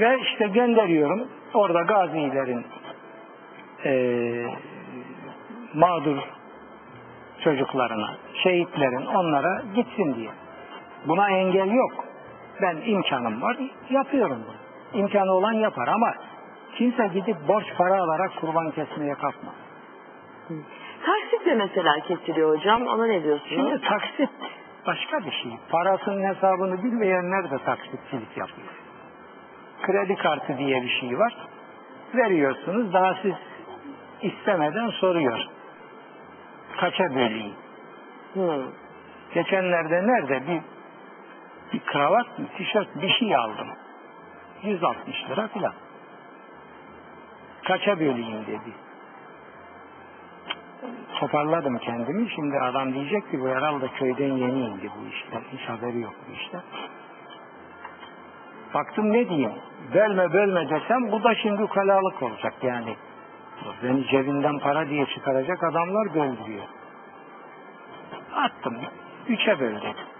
ve 0.00 0.18
işte 0.20 0.46
gönderiyorum 0.46 1.28
orada 1.54 1.82
gazilerin 1.82 2.66
eee 3.84 4.50
mağdur 5.74 6.18
çocuklarına, 7.44 8.16
şehitlerin 8.42 9.06
onlara 9.06 9.62
gitsin 9.74 10.14
diye. 10.14 10.30
Buna 11.06 11.30
engel 11.30 11.70
yok. 11.70 12.04
Ben 12.62 12.76
imkanım 12.76 13.42
var, 13.42 13.56
yapıyorum 13.90 14.44
bunu. 14.46 14.62
İmkanı 15.00 15.32
olan 15.32 15.52
yapar 15.52 15.88
ama 15.88 16.14
kimse 16.74 17.06
gidip 17.06 17.36
borç 17.48 17.64
para 17.78 18.02
alarak 18.02 18.30
kurban 18.40 18.70
kesmeye 18.70 19.14
kalkmaz. 19.14 19.54
Taksitle 21.06 21.54
mesela 21.54 21.94
kesiliyor 22.08 22.58
hocam. 22.58 22.86
Ona 22.86 23.06
ne 23.06 23.24
diyorsunuz? 23.24 23.50
Şimdi 23.50 23.80
taksit 23.80 24.30
başka 24.86 25.18
bir 25.18 25.30
şey. 25.30 25.52
Parasının 25.70 26.34
hesabını 26.34 26.82
bilmeyenler 26.82 27.50
de 27.50 27.58
taksitçilik 27.58 28.36
yapıyor. 28.36 28.68
Kredi 29.82 30.16
kartı 30.16 30.58
diye 30.58 30.82
bir 30.82 31.00
şey 31.00 31.18
var. 31.18 31.36
Veriyorsunuz 32.14 32.92
daha 32.92 33.14
siz 33.22 33.34
istemeden 34.22 34.88
soruyor. 34.88 35.46
Kaça 36.80 37.04
böleyim? 37.14 37.54
Hı. 38.34 38.62
Geçenlerde 39.34 40.06
nerede 40.06 40.46
bir 40.46 40.60
bir 41.72 41.80
kravat 41.80 42.38
mı, 42.38 42.46
tişört 42.56 43.02
bir 43.02 43.08
şey 43.08 43.36
aldım. 43.36 43.68
160 44.62 45.30
lira 45.30 45.48
filan. 45.48 45.74
Kaça 47.64 48.00
böleyim 48.00 48.46
dedi. 48.46 48.72
Toparladım 51.20 51.78
kendimi. 51.78 52.30
Şimdi 52.30 52.58
adam 52.58 52.94
diyecek 52.94 53.30
ki 53.30 53.40
bu 53.40 53.48
herhalde 53.48 53.88
köyden 53.88 54.32
yeni 54.32 54.60
indi 54.60 54.90
bu 54.96 55.08
işte. 55.08 55.42
Hiç 55.52 55.68
haberi 55.68 56.00
yok 56.00 56.14
bu 56.28 56.32
işte. 56.32 56.58
Baktım 58.74 59.12
ne 59.12 59.28
diyeyim. 59.28 59.52
Bölme 59.94 60.32
bölme 60.32 60.70
desem 60.70 61.12
bu 61.12 61.24
da 61.24 61.34
şimdi 61.34 61.62
ukalalık 61.62 62.22
olacak 62.22 62.54
yani. 62.62 62.96
Beni 63.82 64.06
cebinden 64.06 64.58
para 64.58 64.88
diye 64.88 65.06
çıkaracak 65.06 65.64
adamlar 65.64 66.06
gönderiyor. 66.06 66.64
Attım. 68.34 68.76
Üçe 69.28 69.60
böl 69.60 69.76
dedim. 69.76 70.11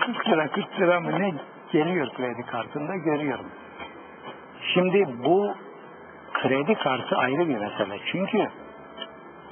40 0.00 0.28
lira 0.28 0.48
40 0.48 0.80
lira 0.80 1.00
mı 1.00 1.20
ne 1.20 1.34
geliyor 1.72 2.08
kredi 2.16 2.42
kartında 2.42 2.96
görüyorum. 2.96 3.46
Şimdi 4.74 5.08
bu 5.24 5.54
kredi 6.32 6.74
kartı 6.74 7.16
ayrı 7.16 7.48
bir 7.48 7.58
mesele. 7.58 7.98
Çünkü 8.12 8.48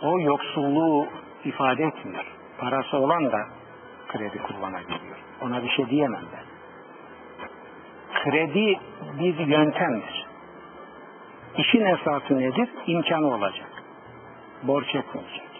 o 0.03 0.20
yoksulluğu 0.20 1.07
ifade 1.44 1.85
etmiyor. 1.85 2.24
Parası 2.59 2.96
olan 2.96 3.33
da 3.33 3.46
kredi 4.09 4.38
kullanabiliyor. 4.38 5.16
Ona 5.42 5.62
bir 5.62 5.68
şey 5.68 5.90
diyemem 5.90 6.24
ben. 6.33 6.44
Kredi 8.22 8.81
bir 9.18 9.46
yöntemdir. 9.46 10.26
İşin 11.59 11.87
esası 11.87 12.38
nedir? 12.38 12.68
İmkanı 12.87 13.35
olacak. 13.35 13.70
Borç 14.62 14.94
etmeyecek. 14.94 15.50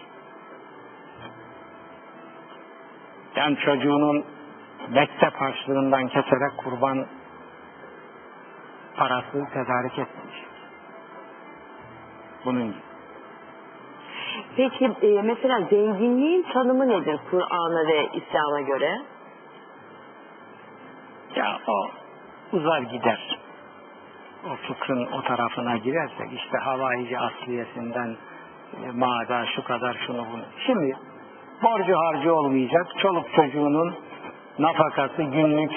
Yani 3.35 3.57
çocuğunun 3.57 4.25
mektep 4.89 5.33
harçlığından 5.33 6.07
keserek 6.07 6.57
kurban 6.57 7.05
parası 8.95 9.47
tedarik 9.53 9.99
etmeyecek. 9.99 10.51
Bunun 12.45 12.67
gibi. 12.67 12.91
Peki 14.55 14.85
e, 15.01 15.21
mesela 15.21 15.61
zenginliğin 15.61 16.45
tanımı 16.53 16.89
nedir 16.89 17.19
Kur'an'a 17.31 17.87
ve 17.87 18.07
İslam'a 18.13 18.61
göre? 18.61 19.01
Ya 21.35 21.59
o 21.67 21.89
uzar 22.57 22.81
gider. 22.81 23.39
O 24.45 24.55
fıkhın 24.55 25.05
o 25.05 25.21
tarafına 25.21 25.77
girersek 25.77 26.33
işte 26.33 26.57
havaici 26.57 27.19
asliyesinden 27.19 28.17
e, 28.83 28.91
mağda 28.91 29.45
şu 29.55 29.63
kadar 29.63 29.97
şunu 30.07 30.25
bunu. 30.33 30.43
Şimdi 30.65 30.97
borcu 31.63 31.97
harcı 31.97 32.35
olmayacak. 32.35 32.87
Çoluk 33.01 33.33
çocuğunun 33.35 33.95
nafakası 34.61 35.23
günlük 35.23 35.71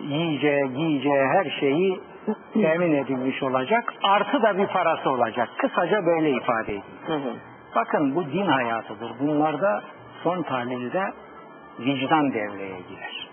yiyeceği, 0.00 0.74
giyeceği 0.74 1.24
her 1.24 1.60
şeyi 1.60 2.00
temin 2.52 2.92
edilmiş 2.92 3.42
olacak. 3.42 3.94
Artı 4.02 4.42
da 4.42 4.58
bir 4.58 4.66
parası 4.66 5.10
olacak. 5.10 5.48
Kısaca 5.58 6.06
böyle 6.06 6.30
ifade 6.30 6.62
edeyim. 6.62 6.82
Hı 7.06 7.14
hı. 7.14 7.32
Bakın 7.74 8.14
bu 8.14 8.24
din 8.24 8.46
hayatıdır. 8.46 9.12
Bunlarda 9.20 9.82
son 10.22 10.42
tahlilde 10.42 11.12
vicdan 11.78 12.32
devreye 12.32 12.80
girer. 12.88 13.28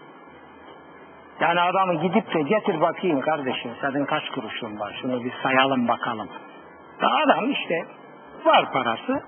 Yani 1.40 1.62
adamı 1.62 1.94
gidip 2.02 2.34
de 2.34 2.42
getir 2.42 2.82
bakayım 2.82 3.22
kardeşim 3.22 3.72
senin 3.82 4.06
kaç 4.06 4.30
kuruşun 4.30 4.80
var 4.80 5.00
şunu 5.02 5.24
bir 5.24 5.34
sayalım 5.44 5.88
bakalım. 5.88 6.30
Ya 7.02 7.10
adam 7.26 7.52
işte 7.52 7.76
var 8.46 8.72
parası 8.74 9.24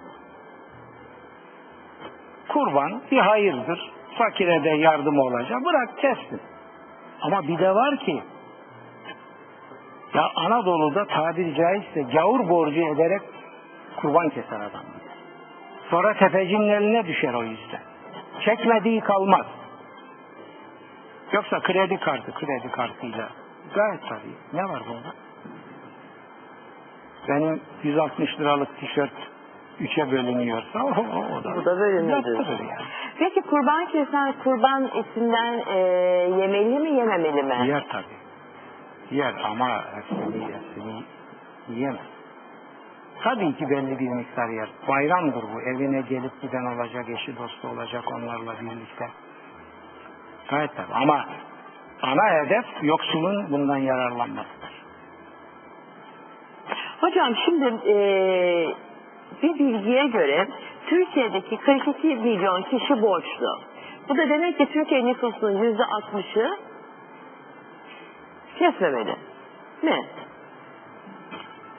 kurban 2.48 3.02
bir 3.12 3.20
hayırdır. 3.20 3.92
Fakire 4.18 4.64
de 4.64 4.70
yardım 4.70 5.20
olacak 5.20 5.66
bırak 5.66 5.98
kessin. 5.98 6.42
Ama 7.22 7.48
bir 7.48 7.60
de 7.60 7.76
var 7.76 7.98
ki 7.98 8.24
ya 10.14 10.32
Anadolu'da 10.36 11.06
tabiri 11.06 11.56
caizse 11.56 12.02
gavur 12.02 12.50
borcu 12.50 12.82
ederek 12.82 13.22
kurban 14.02 14.30
keser 14.30 14.60
adam. 14.60 14.84
Sonra 15.90 16.14
tefecinin 16.14 16.70
eline 16.70 17.06
düşer 17.06 17.34
o 17.34 17.44
yüzden. 17.44 17.82
Çekmediği 18.46 19.02
kalmaz. 19.02 19.46
Yoksa 21.32 21.60
kredi 21.60 21.98
kartı, 21.98 22.32
kredi 22.32 22.72
kartıyla 22.72 23.30
gayet 23.76 24.02
tabii. 24.10 24.36
Ne 24.54 24.64
var 24.64 24.82
bunda? 24.90 25.14
Benim 27.28 27.62
160 27.84 28.40
liralık 28.40 28.80
tişört 28.80 29.31
üçe 29.82 30.12
bölünüyorsa 30.12 30.84
o, 30.84 30.90
o, 30.90 31.36
o 31.40 31.44
da, 31.44 31.56
Bu 31.56 31.66
da 31.66 31.80
diyorsun. 32.26 32.64
yani. 32.64 32.82
Peki 33.20 33.42
kurban 33.42 33.86
kesen 33.86 34.34
kurban 34.44 34.90
etinden 34.96 35.64
e, 35.68 35.78
yemeli 36.42 36.80
mi 36.80 36.90
yememeli 36.90 37.44
mi? 37.44 37.68
Yer 37.68 37.86
tabii. 37.90 38.22
Yer 39.18 39.34
ama 39.46 39.84
hepsini, 39.96 40.46
hepsini 40.46 41.04
yiyemez. 41.70 42.00
Tabii 43.24 43.56
ki 43.56 43.70
belli 43.70 44.00
bir 44.00 44.10
miktar 44.10 44.50
yer. 44.50 44.70
Bayramdır 44.88 45.44
bu. 45.44 45.62
Evine 45.62 46.02
gelip 46.02 46.42
giden 46.42 46.66
olacak, 46.76 47.10
eşi 47.10 47.38
dostu 47.38 47.68
olacak 47.68 48.04
onlarla 48.12 48.54
birlikte. 48.62 49.08
Gayet 50.50 50.76
tabii. 50.76 50.94
Ama 50.94 51.26
ana 52.02 52.30
hedef 52.44 52.66
yoksulun 52.82 53.52
bundan 53.52 53.78
yararlanmasıdır. 53.78 54.72
Hocam 57.02 57.36
şimdi 57.46 57.66
e, 57.66 57.96
bir 59.44 59.54
bilgiye 59.60 60.08
göre 60.08 60.48
Türkiye'deki 60.88 61.58
42 61.58 62.08
milyon 62.08 62.62
kişi 62.62 63.02
borçlu. 63.02 63.60
Bu 64.10 64.18
da 64.18 64.30
demek 64.30 64.58
ki 64.58 64.66
Türkiye 64.74 65.06
nüfusunun 65.06 65.64
yüzde 65.64 65.84
60'ı 65.84 66.58
kesmemeli. 68.60 69.16
Mi? 69.84 70.06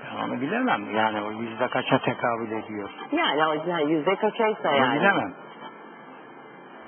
Ben 0.05 0.29
onu 0.29 0.41
bilemem. 0.41 0.95
Yani 0.97 1.23
o 1.23 1.31
yüzde 1.43 1.69
kaça 1.69 1.99
tekabül 1.99 2.51
ediyor. 2.51 2.91
Yani 3.13 3.45
o 3.47 3.71
yani 3.71 3.93
yüzde 3.93 4.17
kaçaysa 4.17 4.69
Onu 4.71 4.77
yani. 4.77 5.01
bilemem. 5.01 5.33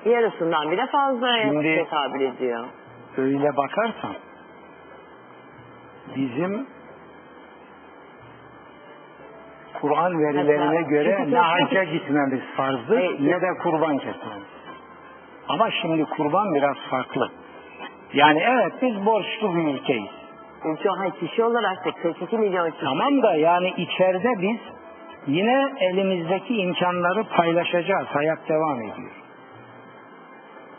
Yarısından 0.05 0.70
bile 0.70 0.87
fazla 0.87 1.38
Şimdi- 1.42 1.74
tekabül 1.74 2.20
ediyor. 2.20 2.64
Öyle 3.16 3.57
bakarsan 3.57 4.14
bizim 6.16 6.66
Kur'an 9.80 10.18
verilerine 10.18 10.66
Mesela, 10.66 10.80
göre 10.80 11.26
ne 11.30 11.38
hacca 11.38 11.84
gitmemiz 11.84 12.40
farzdır 12.56 13.20
ne 13.20 13.40
de 13.40 13.58
kurban 13.62 13.98
kesmemiz. 13.98 14.44
Ama 15.48 15.70
şimdi 15.70 16.04
kurban 16.04 16.54
biraz 16.54 16.76
farklı. 16.90 17.30
Yani 18.12 18.40
evet 18.40 18.72
biz 18.82 19.06
borçlu 19.06 19.54
bir 19.54 19.74
ülkeyiz. 19.74 20.10
Ülke 20.64 21.18
kişi 21.20 21.44
olarak 21.44 21.84
da 21.84 21.90
42 22.02 22.38
milyon 22.38 22.70
kişi. 22.70 22.84
Tamam 22.84 23.22
da 23.22 23.34
yani 23.34 23.74
içeride 23.76 24.32
biz 24.38 24.58
yine 25.26 25.72
elimizdeki 25.80 26.56
imkanları 26.56 27.24
paylaşacağız. 27.24 28.06
Hayat 28.06 28.48
devam 28.48 28.80
ediyor. 28.80 29.10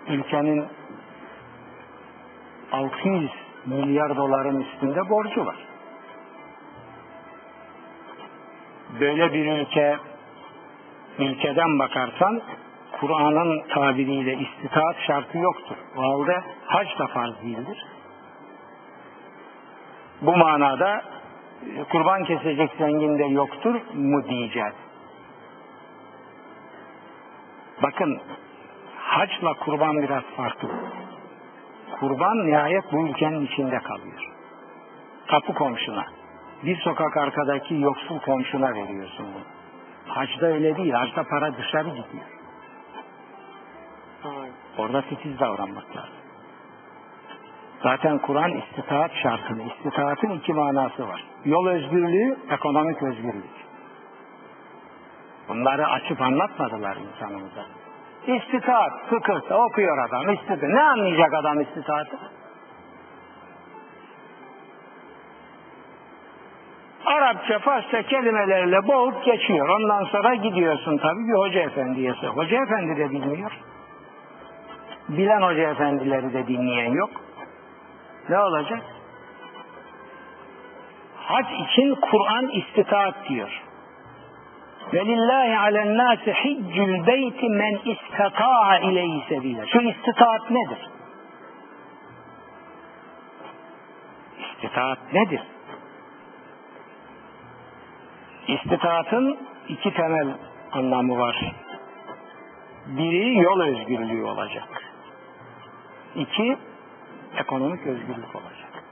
Ülkenin 0.08 0.66
600 2.72 3.32
milyar 3.66 4.16
doların 4.16 4.62
üstünde 4.62 5.10
borcu 5.10 5.46
var. 5.46 5.56
Böyle 9.00 9.34
bir 9.34 9.52
ülke 9.52 9.98
ülkeden 11.20 11.80
bakarsan 11.80 12.42
Kur'an'ın 13.00 13.64
tabiriyle 13.74 14.34
istitaat 14.34 14.96
şartı 15.08 15.38
yoktur. 15.38 15.76
O 15.98 16.02
halde 16.02 16.44
hac 16.66 17.00
da 17.00 17.08
farz 17.08 17.42
değildir. 17.42 17.86
Bu 20.22 20.38
manada 20.38 21.02
e, 21.78 21.84
kurban 21.84 22.24
kesecek 22.24 22.72
zengin 22.78 23.20
de 23.20 23.26
yoktur 23.26 23.76
mu 23.94 24.24
diyeceğiz. 24.30 24.74
Bakın 27.84 28.22
haçla 28.98 29.54
kurban 29.54 29.98
biraz 29.98 30.24
farklı. 30.24 30.70
Kurban 32.00 32.48
nihayet 32.48 32.84
bu 32.92 33.08
ülkenin 33.08 33.46
içinde 33.46 33.80
kalıyor. 33.80 34.32
Kapı 35.28 35.54
komşuna. 35.54 36.06
Bir 36.64 36.78
sokak 36.82 37.18
arkadaki 37.18 37.76
yoksul 37.76 38.20
komşuna 38.20 38.74
veriyorsun 38.74 39.26
bunu. 39.34 39.44
Hacda 40.08 40.46
öyle 40.46 40.78
değil. 40.78 40.94
Hacda 40.94 41.24
para 41.24 41.58
dışarı. 41.58 41.88
Doğru. 44.24 44.48
Orada 44.78 45.02
titiz 45.02 45.40
davranmak 45.40 45.96
lazım. 45.96 46.16
Zaten 47.84 48.18
Kur'an 48.18 48.52
istitaat 48.52 49.12
şartını, 49.24 49.64
istitaatın 49.64 50.30
iki 50.30 50.54
manası 50.54 51.08
var. 51.08 51.24
Yol 51.46 51.68
özgürlüğü, 51.68 52.38
ekonomik 52.50 53.04
özgürlük. 53.04 53.66
Bunları 55.50 55.88
açıp 55.88 56.22
anlatmadılar 56.22 56.98
insanımıza. 56.98 57.66
İstitaat, 58.28 58.92
fıkıhta 59.10 59.58
okuyor 59.58 59.98
adam, 59.98 60.34
istitaat. 60.34 60.64
Ne 60.64 60.84
anlayacak 60.84 61.34
adam 61.34 61.62
istitaatı? 61.62 62.18
Arapça, 67.06 67.60
Farsça 67.60 68.02
kelimelerle 68.02 68.88
boğup 68.88 69.26
geçiyor. 69.26 69.70
Ondan 69.70 70.04
sonra 70.04 70.36
gidiyorsun 70.36 70.98
tabii 70.98 71.28
bir 71.28 71.34
hoca 71.34 71.60
efendiye. 71.60 72.12
Hoca 72.12 72.64
efendi 72.64 72.98
de 72.98 73.10
bilmiyor. 73.10 73.52
Bilen 75.10 75.42
hoca 75.42 75.70
efendileri 75.70 76.34
de 76.34 76.48
dinleyen 76.48 76.92
yok. 76.92 77.10
Ne 78.30 78.40
olacak? 78.40 78.80
Hac 81.18 81.46
için 81.46 81.96
Kur'an 81.96 82.48
istitaat 82.48 83.16
diyor. 83.30 83.62
Velillahi 84.94 85.60
alen 85.60 85.98
nasi 85.98 86.34
hiccül 86.34 87.08
beyti 87.08 87.50
men 87.50 87.80
istata'a 87.86 88.78
ileyhi 88.78 89.24
sebile. 89.30 89.68
Şu 89.68 89.82
istitaat 89.82 90.52
nedir? 90.52 90.90
İstitaat 94.40 95.14
nedir? 95.14 95.42
İstitaatın 98.48 99.38
iki 99.68 99.94
temel 99.94 100.38
anlamı 100.72 101.20
var. 101.20 101.54
Biri 102.88 103.38
yol 103.38 103.62
özgürlüğü 103.62 104.24
olacak. 104.24 104.68
İki, 106.16 106.58
ekonomik 107.38 107.88
özgürlük 107.88 108.36
olacak. 108.36 108.84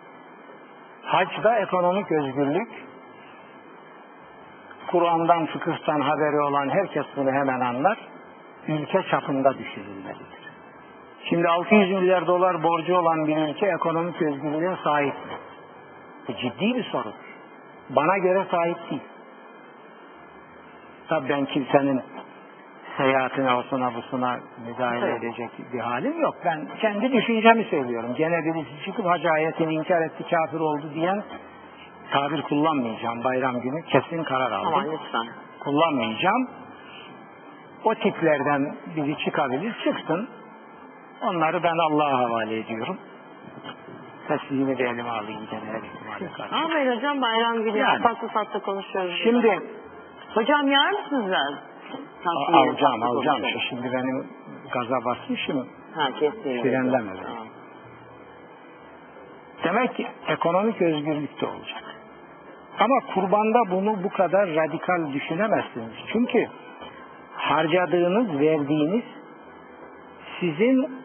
Hacda 1.04 1.60
ekonomik 1.60 2.12
özgürlük, 2.12 2.70
Kur'an'dan, 4.88 5.46
fıkıhtan 5.46 6.02
haberi 6.02 6.40
olan 6.40 6.70
herkes 6.70 7.06
bunu 7.16 7.32
hemen 7.32 7.60
anlar. 7.60 7.98
Ülke 8.68 9.04
çapında 9.12 9.58
düşünülmelidir. 9.58 10.44
Şimdi 11.30 11.48
600 11.48 11.92
milyar 11.92 12.28
dolar 12.28 12.64
borcu 12.64 12.98
olan 12.98 13.28
bir 13.28 13.38
ülke 13.38 13.66
ekonomik 13.66 14.22
özgürlüğe 14.22 14.76
sahip 14.84 15.14
mi? 15.14 15.38
Bu 16.28 16.34
ciddi 16.34 16.76
bir 16.76 16.84
sorun. 16.84 17.14
Bana 17.90 18.18
göre 18.18 18.46
sahip 18.52 18.90
değil. 18.90 19.02
Tabii 21.14 21.30
ben 21.30 21.46
kimsenin 21.46 22.02
seyahatine, 22.98 23.54
osuna, 23.54 23.94
busuna 23.96 24.40
müdahale 24.68 25.06
Evet. 25.06 25.24
edecek 25.24 25.50
bir 25.74 25.80
halim 25.80 26.22
yok. 26.22 26.36
Ben 26.46 26.68
kendi 26.82 27.12
düşüncemi 27.12 27.64
söylüyorum. 27.64 28.16
Gene 28.18 28.44
birisi 28.46 28.86
çıkıp 28.86 29.06
hacı 29.06 29.30
ayetini 29.30 29.74
inkar 29.74 30.02
etti, 30.02 30.24
kafir 30.30 30.60
oldu 30.60 30.92
diyen 30.94 31.24
tabir 32.12 32.42
kullanmayacağım 32.42 33.24
bayram 33.24 33.62
günü. 33.62 33.82
Kesin 33.86 34.24
karar 34.24 34.52
aldım. 34.52 34.74
Aman 34.74 34.92
lütfen. 34.92 35.28
Kullanmayacağım. 35.60 36.50
O 37.84 37.96
tiplerden 37.96 38.76
biri 38.96 39.18
çıkabilir, 39.18 39.76
çıksın. 39.84 40.30
Onları 41.22 41.64
ben 41.64 41.78
Allah'a 41.92 42.20
havale 42.20 42.60
ediyorum. 42.60 42.98
Teslimimi 44.28 44.78
de 44.78 44.84
elime 44.84 45.10
alayım 45.10 45.42
gene 45.52 45.62
her 45.66 45.82
ihtimale 45.82 46.34
karşı. 46.38 46.56
Amin 46.56 46.96
hocam 46.96 47.22
bayram 47.22 47.64
günü 47.64 47.78
Yani. 47.78 48.04
tatlı 48.04 48.28
tatlı 48.28 48.62
konuşuyoruz. 48.62 49.20
Şimdi 49.24 49.60
Hocam 50.34 50.68
yer 50.68 50.92
misiniz 50.92 51.28
biraz? 51.28 51.54
Alacağım 52.54 53.04
alacağım. 53.04 53.42
konuşalım. 53.42 53.62
Şimdi 53.70 53.94
benim 53.94 54.28
gaza 54.74 55.06
basmışım. 55.06 55.68
Ha 55.96 56.12
kesin. 56.20 56.62
Frenlemedi. 56.64 57.20
Tamam. 57.24 57.48
Demek 59.64 59.96
ki 59.96 60.08
ekonomik 60.28 60.82
özgürlük 60.82 61.42
de 61.42 61.46
olacak. 61.46 61.84
Ama 62.80 63.14
kurbanda 63.14 63.60
bunu 63.72 64.04
bu 64.04 64.10
kadar 64.10 64.50
radikal 64.56 65.14
düşünemezsiniz. 65.14 65.94
Çünkü 66.14 66.48
harcadığınız, 67.36 68.40
verdiğiniz 68.40 69.04
sizin 70.40 71.04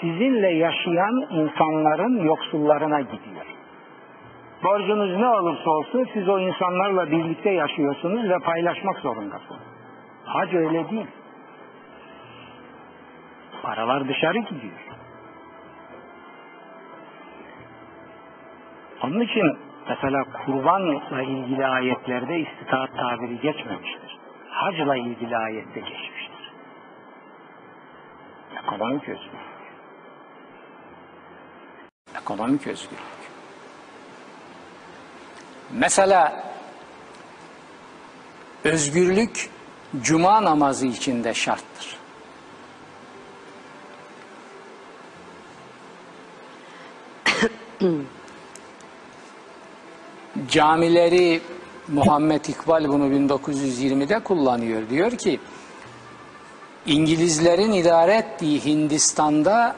sizinle 0.00 0.48
yaşayan 0.48 1.26
insanların 1.30 2.24
yoksullarına 2.24 3.00
gidiyor. 3.00 3.46
Borcunuz 4.64 5.16
ne 5.16 5.28
olursa 5.28 5.70
olsun 5.70 6.08
siz 6.12 6.28
o 6.28 6.38
insanlarla 6.38 7.10
birlikte 7.10 7.50
yaşıyorsunuz 7.50 8.30
ve 8.30 8.38
paylaşmak 8.38 8.98
zorundasınız. 8.98 9.60
Hac 10.24 10.54
öyle 10.54 10.90
değil. 10.90 11.06
Paralar 13.62 14.08
dışarı 14.08 14.38
gidiyor. 14.38 14.80
Onun 19.02 19.20
için 19.20 19.58
mesela 19.88 20.24
kurbanla 20.46 21.22
ilgili 21.22 21.66
ayetlerde 21.66 22.38
istitaat 22.38 22.90
tabiri 22.96 23.40
geçmemiştir. 23.40 24.18
Hacla 24.50 24.96
ilgili 24.96 25.36
ayette 25.36 25.80
geçmiştir. 25.80 26.52
Ekonomik 28.62 29.08
özgürlük. 29.08 29.40
Ekonomik 32.22 32.66
özgürlük. 32.66 33.19
Mesela 35.72 36.44
özgürlük 38.64 39.50
cuma 40.02 40.44
namazı 40.44 40.86
içinde 40.86 41.34
şarttır. 41.34 41.96
Camileri 50.50 51.40
Muhammed 51.88 52.44
İkbal 52.44 52.88
bunu 52.88 53.04
1920'de 53.06 54.18
kullanıyor. 54.18 54.90
Diyor 54.90 55.10
ki 55.10 55.40
İngilizlerin 56.86 57.72
idare 57.72 58.14
ettiği 58.14 58.64
Hindistan'da 58.64 59.76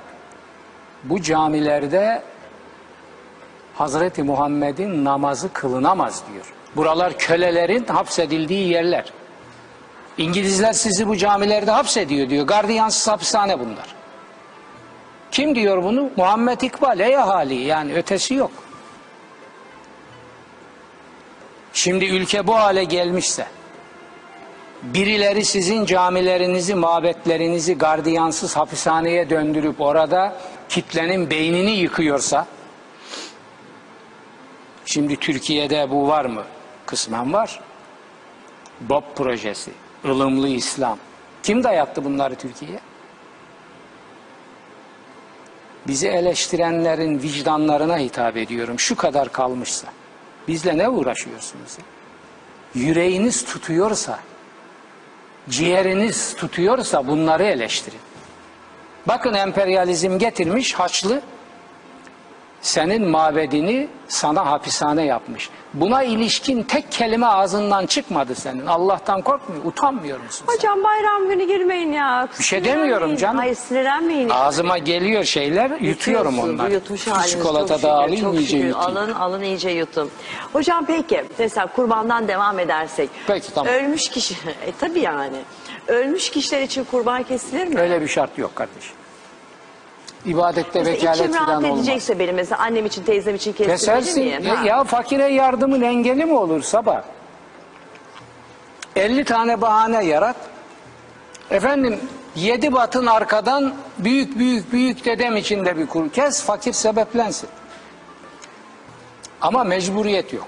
bu 1.04 1.22
camilerde 1.22 2.22
Hazreti 3.74 4.22
Muhammed'in 4.22 5.04
namazı 5.04 5.52
kılınamaz 5.52 6.22
diyor. 6.32 6.52
Buralar 6.76 7.18
kölelerin 7.18 7.84
hapsedildiği 7.84 8.68
yerler. 8.68 9.12
İngilizler 10.18 10.72
sizi 10.72 11.08
bu 11.08 11.16
camilerde 11.16 11.70
hapsediyor 11.70 12.30
diyor. 12.30 12.46
Gardiyansız 12.46 13.08
hapishane 13.08 13.58
bunlar. 13.60 13.94
Kim 15.30 15.54
diyor 15.54 15.82
bunu? 15.82 16.10
Muhammed 16.16 16.60
İkbal 16.60 17.00
ey 17.00 17.16
ahali 17.16 17.54
yani 17.54 17.94
ötesi 17.94 18.34
yok. 18.34 18.50
Şimdi 21.72 22.04
ülke 22.04 22.46
bu 22.46 22.54
hale 22.54 22.84
gelmişse 22.84 23.46
birileri 24.82 25.44
sizin 25.44 25.84
camilerinizi, 25.84 26.74
mabetlerinizi 26.74 27.78
gardiyansız 27.78 28.56
hapishaneye 28.56 29.30
döndürüp 29.30 29.80
orada 29.80 30.36
kitlenin 30.68 31.30
beynini 31.30 31.70
yıkıyorsa 31.70 32.46
şimdi 34.92 35.16
Türkiye'de 35.16 35.90
bu 35.90 36.08
var 36.08 36.24
mı? 36.24 36.44
Kısmen 36.86 37.32
var. 37.32 37.60
BOP 38.80 39.16
projesi, 39.16 39.70
ılımlı 40.04 40.48
İslam. 40.48 40.98
Kim 41.42 41.64
dayattı 41.64 42.04
bunları 42.04 42.34
Türkiye'ye? 42.34 42.80
bizi 45.86 46.08
eleştirenlerin 46.08 47.22
vicdanlarına 47.22 47.98
hitap 47.98 48.36
ediyorum. 48.36 48.80
Şu 48.80 48.96
kadar 48.96 49.32
kalmışsa. 49.32 49.88
Bizle 50.48 50.78
ne 50.78 50.88
uğraşıyorsunuz? 50.88 51.78
Yüreğiniz 52.74 53.44
tutuyorsa, 53.44 54.18
ciğeriniz 55.48 56.36
tutuyorsa 56.36 57.06
bunları 57.06 57.44
eleştirin. 57.44 58.00
Bakın 59.08 59.34
emperyalizm 59.34 60.18
getirmiş 60.18 60.74
Haçlı 60.74 61.22
senin 62.62 63.08
mabedini 63.08 63.88
sana 64.08 64.46
hapishane 64.46 65.04
yapmış. 65.04 65.50
Buna 65.74 66.02
ilişkin 66.02 66.62
tek 66.62 66.92
kelime 66.92 67.26
ağzından 67.26 67.86
çıkmadı 67.86 68.34
senin. 68.34 68.66
Allah'tan 68.66 69.22
korkmuyor, 69.22 69.64
utanmıyor 69.64 70.20
musun 70.20 70.44
sen? 70.48 70.54
Hocam 70.54 70.84
bayram 70.84 71.28
günü 71.28 71.46
girmeyin 71.46 71.92
ya. 71.92 72.28
Bir 72.38 72.44
şey 72.44 72.64
demiyorum 72.64 73.16
canım. 73.16 73.36
Hayır 73.38 73.54
sinirlenmeyin. 73.54 74.28
Ağzıma 74.30 74.78
geliyor 74.78 75.24
şeyler, 75.24 75.70
yutuyorum 75.80 76.38
onları. 76.38 76.72
Yutmuş 76.72 77.06
Bir 77.06 77.12
haliniz 77.12 77.30
Çikolata 77.32 77.60
çok 77.60 77.70
da 77.70 77.76
şükür, 77.76 77.88
alayım 77.88 78.20
çok 78.20 78.34
iyice 78.34 78.46
şükür. 78.56 78.64
yutayım. 78.68 78.96
Alın, 78.98 79.12
alın 79.12 79.42
iyice 79.42 79.70
yutun. 79.70 80.10
Hocam 80.52 80.86
peki 80.86 81.24
mesela 81.38 81.66
kurbandan 81.66 82.28
devam 82.28 82.58
edersek. 82.58 83.10
Peki, 83.26 83.54
tamam. 83.54 83.72
Ölmüş 83.74 84.08
kişi, 84.10 84.34
e 84.66 84.72
tabi 84.80 85.00
yani. 85.00 85.36
Ölmüş 85.88 86.30
kişiler 86.30 86.62
için 86.62 86.84
kurban 86.84 87.22
kesilir 87.22 87.66
mi? 87.66 87.80
Öyle 87.80 88.00
bir 88.02 88.08
şart 88.08 88.38
yok 88.38 88.56
kardeşim. 88.56 88.92
İbadette 90.26 90.78
Mesela 90.78 90.96
vekalet 90.96 91.20
içim 91.20 91.34
rahat 91.34 91.46
falan 91.46 91.64
olmaz. 91.64 91.78
edecekse 91.78 92.18
benim 92.18 92.34
mesela 92.34 92.58
annem 92.62 92.86
için 92.86 93.02
teyzem 93.04 93.34
için 93.34 93.52
kestirmeli 93.52 93.78
Kesersin. 93.78 94.24
miyim? 94.24 94.42
Ya, 94.44 94.60
Ha. 94.60 94.64
ya 94.66 94.84
fakire 94.84 95.28
yardımın 95.28 95.80
engeli 95.82 96.24
mi 96.24 96.34
olur 96.38 96.62
sabah? 96.62 97.02
50 98.96 99.24
tane 99.24 99.60
bahane 99.60 100.04
yarat. 100.04 100.36
Efendim 101.50 102.00
yedi 102.36 102.72
batın 102.72 103.06
arkadan 103.06 103.74
büyük 103.98 104.38
büyük 104.38 104.72
büyük 104.72 105.04
dedem 105.04 105.36
için 105.36 105.64
de 105.64 105.76
bir 105.78 105.86
kur 105.86 106.10
kes 106.10 106.42
fakir 106.44 106.72
sebeplensin. 106.72 107.48
Ama 109.40 109.64
mecburiyet 109.64 110.32
yok. 110.32 110.46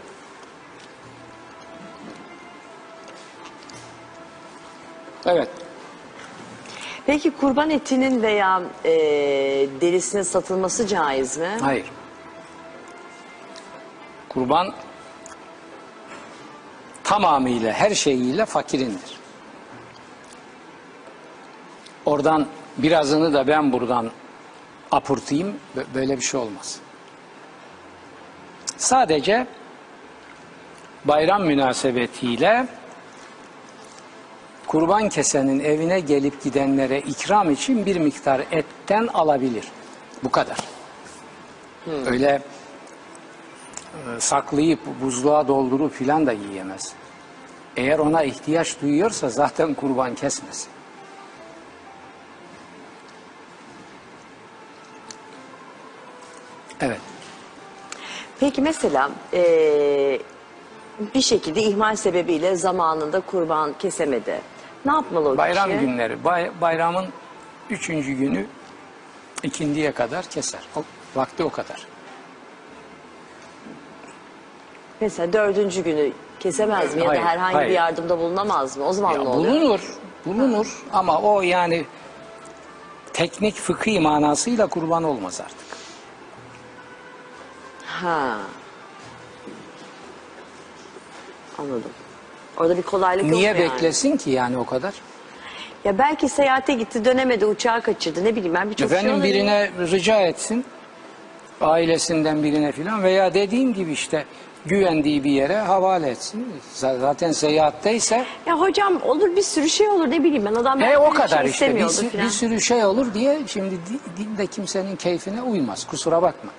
Evet. 5.26 5.48
Peki 7.06 7.30
kurban 7.30 7.70
etinin 7.70 8.22
veya 8.22 8.62
e, 8.84 8.90
derisinin 9.80 10.22
satılması 10.22 10.86
caiz 10.86 11.38
mi? 11.38 11.48
Hayır. 11.60 11.86
Kurban 14.28 14.74
tamamıyla 17.04 17.72
her 17.72 17.94
şeyiyle 17.94 18.46
fakirindir. 18.46 19.18
Oradan 22.06 22.46
birazını 22.78 23.32
da 23.34 23.46
ben 23.46 23.72
buradan 23.72 24.10
apurtayım. 24.90 25.54
Bö- 25.76 25.84
Böyle 25.94 26.16
bir 26.16 26.22
şey 26.22 26.40
olmaz. 26.40 26.78
Sadece 28.76 29.46
bayram 31.04 31.42
münasebetiyle 31.42 32.66
kurban 34.66 35.08
kesenin 35.08 35.60
evine 35.60 36.00
gelip 36.00 36.42
gidenlere 36.42 36.98
ikram 36.98 37.50
için 37.50 37.86
bir 37.86 37.96
miktar 37.96 38.44
etten 38.50 39.06
alabilir. 39.06 39.64
Bu 40.24 40.30
kadar. 40.30 40.58
Öyle 42.06 42.42
e, 43.94 44.20
saklayıp 44.20 44.80
buzluğa 45.02 45.48
doldurup 45.48 45.92
filan 45.92 46.26
da 46.26 46.32
yiyemez. 46.32 46.92
Eğer 47.76 47.98
ona 47.98 48.22
ihtiyaç 48.22 48.80
duyuyorsa 48.82 49.28
zaten 49.28 49.74
kurban 49.74 50.14
kesmez. 50.14 50.68
Evet. 56.80 57.00
Peki 58.40 58.62
mesela 58.62 59.10
e, 59.32 59.42
bir 61.14 61.20
şekilde 61.20 61.62
ihmal 61.62 61.96
sebebiyle 61.96 62.56
zamanında 62.56 63.20
kurban 63.20 63.74
kesemedi. 63.78 64.53
Ne 64.84 64.92
yapmalı 64.92 65.28
o 65.28 65.36
Bayram 65.36 65.70
kişi? 65.70 65.80
günleri, 65.80 66.24
bay- 66.24 66.60
bayramın 66.60 67.06
üçüncü 67.70 68.12
günü 68.12 68.46
ikindiye 69.42 69.92
kadar 69.92 70.24
keser. 70.24 70.60
O, 70.76 70.82
vakti 71.16 71.44
o 71.44 71.50
kadar. 71.50 71.86
Mesela 75.00 75.32
dördüncü 75.32 75.84
günü 75.84 76.12
kesemez 76.40 76.94
mi 76.94 77.00
ya 77.02 77.08
Hayır, 77.08 77.22
da 77.22 77.26
herhangi 77.26 77.54
hayır. 77.54 77.68
bir 77.68 77.74
yardımda 77.74 78.18
bulunamaz 78.18 78.76
mı? 78.76 78.84
O 78.84 78.92
zaman 78.92 79.12
Ya 79.12 79.22
ne 79.22 79.28
oluyor? 79.28 79.54
bulunur, 79.54 79.80
bulunur 80.26 80.82
ama 80.92 81.20
o 81.22 81.40
yani 81.42 81.86
teknik 83.12 83.54
fıkhi 83.56 84.00
manasıyla 84.00 84.66
kurban 84.66 85.04
olmaz 85.04 85.40
artık. 85.40 85.66
Ha. 87.86 88.36
Anladım. 91.58 91.90
Orada 92.56 92.76
bir 92.76 92.82
kolaylık 92.82 93.24
Niye 93.24 93.48
yok 93.48 93.58
yani? 93.60 93.72
beklesin 93.72 94.16
ki 94.16 94.30
yani 94.30 94.58
o 94.58 94.66
kadar? 94.66 94.94
Ya 95.84 95.98
belki 95.98 96.28
seyahate 96.28 96.74
gitti 96.74 97.04
dönemedi 97.04 97.46
uçağı 97.46 97.80
kaçırdı 97.82 98.24
ne 98.24 98.36
bileyim 98.36 98.54
ben 98.54 98.70
birçok 98.70 98.88
şey 98.90 98.98
Efendim 98.98 99.16
olabilir. 99.16 99.34
birine 99.34 99.70
rica 99.78 100.20
etsin, 100.20 100.64
ailesinden 101.60 102.42
birine 102.42 102.72
filan 102.72 103.02
veya 103.02 103.34
dediğim 103.34 103.74
gibi 103.74 103.92
işte 103.92 104.24
güvendiği 104.66 105.24
bir 105.24 105.30
yere 105.30 105.56
havale 105.56 106.10
etsin. 106.10 106.46
Z- 106.76 107.00
Zaten 107.00 107.32
seyahatteyse 107.32 108.24
Ya 108.46 108.60
hocam 108.60 109.00
olur 109.02 109.36
bir 109.36 109.42
sürü 109.42 109.68
şey 109.70 109.88
olur 109.88 110.10
ne 110.10 110.24
bileyim 110.24 110.44
ben 110.44 110.54
adam 110.54 110.78
e 110.80 110.82
belki 110.84 110.98
o 110.98 111.10
bir 111.10 111.16
kadar 111.16 111.28
şey 111.42 111.50
işte 111.50 111.66
bir, 111.66 111.80
istemiyordur 111.80 111.94
sü- 111.94 112.08
filan. 112.08 112.26
bir 112.26 112.30
sürü 112.30 112.60
şey 112.60 112.84
olur 112.84 113.14
diye 113.14 113.38
şimdi 113.46 113.70
di- 113.74 114.22
din 114.24 114.36
de 114.38 114.46
kimsenin 114.46 114.96
keyfine 114.96 115.42
uymaz. 115.42 115.86
Kusura 115.86 116.22
bakma. 116.22 116.50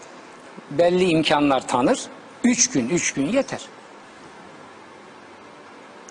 Belli 0.72 1.04
imkanlar 1.10 1.68
tanır. 1.68 2.00
Üç 2.44 2.70
gün, 2.72 2.90
üç 2.90 3.14
gün 3.14 3.28
yeter. 3.28 3.62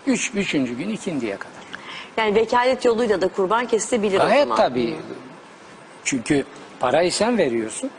Üç, 0.07 0.31
üçüncü 0.35 0.75
gün 0.75 0.89
ikindiye 0.89 1.37
kadar. 1.37 1.65
Yani 2.17 2.35
vekalet 2.35 2.85
yoluyla 2.85 3.21
da 3.21 3.29
kurban 3.29 3.67
kesilebilir 3.67 4.21
o 4.21 4.23
Gayet 4.23 4.43
zaman. 4.43 4.57
tabii. 4.57 4.97
Çünkü 6.05 6.45
parayı 6.81 7.13
sen 7.13 7.39
veriyorsun. 7.39 7.91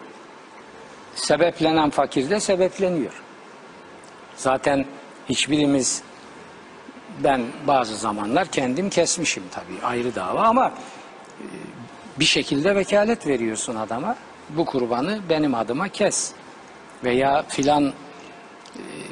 Sebeplenen 1.15 1.89
fakir 1.89 2.29
de 2.29 2.39
sebepleniyor. 2.39 3.21
Zaten 4.37 4.85
hiçbirimiz 5.29 6.01
ben 7.19 7.41
bazı 7.67 7.95
zamanlar 7.95 8.47
kendim 8.47 8.89
kesmişim 8.89 9.43
tabii 9.51 9.85
ayrı 9.85 10.15
dava 10.15 10.41
ama 10.41 10.67
e, 11.39 11.45
bir 12.19 12.25
şekilde 12.25 12.75
vekalet 12.75 13.27
veriyorsun 13.27 13.75
adama. 13.75 14.15
Bu 14.49 14.65
kurbanı 14.65 15.19
benim 15.29 15.55
adıma 15.55 15.89
kes. 15.89 16.31
Veya 17.03 17.43
filan 17.49 17.85
e, 17.85 17.91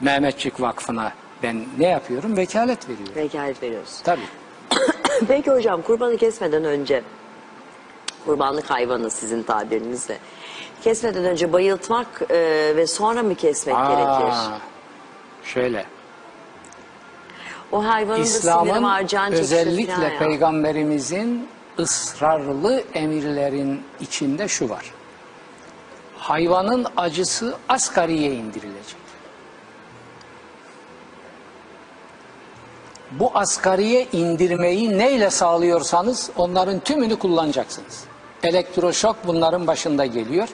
Mehmetçik 0.01 0.61
Vakfı'na 0.61 1.13
ben 1.43 1.65
ne 1.79 1.87
yapıyorum? 1.87 2.37
Vekalet 2.37 2.89
veriyorum. 2.89 3.15
Vekalet 3.15 3.63
veriyorsun. 3.63 4.03
Tabii. 4.03 4.27
Peki 5.27 5.51
hocam 5.51 5.81
kurbanı 5.81 6.17
kesmeden 6.17 6.63
önce 6.63 7.03
kurbanlık 8.25 8.69
hayvanı 8.69 9.09
sizin 9.09 9.43
tabirinizle 9.43 10.17
kesmeden 10.83 11.25
önce 11.25 11.53
bayıltmak 11.53 12.21
e, 12.29 12.35
ve 12.75 12.87
sonra 12.87 13.23
mı 13.23 13.35
kesmek 13.35 13.75
gerekir? 13.75 14.29
Aa, 14.29 14.59
Şöyle. 15.43 15.85
O 17.71 17.85
hayvanın 17.85 18.21
da 18.21 18.25
siniri 18.25 18.37
İslam'ın 18.37 18.83
var, 18.83 19.07
can 19.07 19.33
özellikle 19.33 20.03
ya. 20.03 20.19
peygamberimizin 20.19 21.47
ısrarlı 21.79 22.83
emirlerin 22.93 23.81
içinde 23.99 24.47
şu 24.47 24.69
var. 24.69 24.91
Hayvanın 26.17 26.85
acısı 26.97 27.55
asgariye 27.69 28.31
indirilecek. 28.31 29.02
Bu 33.19 33.31
asgariye 33.33 34.07
indirmeyi 34.11 34.97
neyle 34.97 35.29
sağlıyorsanız 35.29 36.29
onların 36.37 36.79
tümünü 36.79 37.15
kullanacaksınız. 37.19 38.03
Elektroşok 38.43 39.15
bunların 39.27 39.67
başında 39.67 40.05
geliyor. 40.05 40.47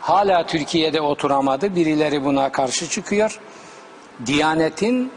Hala 0.00 0.46
Türkiye'de 0.46 1.00
oturamadı. 1.00 1.76
Birileri 1.76 2.24
buna 2.24 2.52
karşı 2.52 2.88
çıkıyor. 2.88 3.40
Diyanetin 4.26 5.12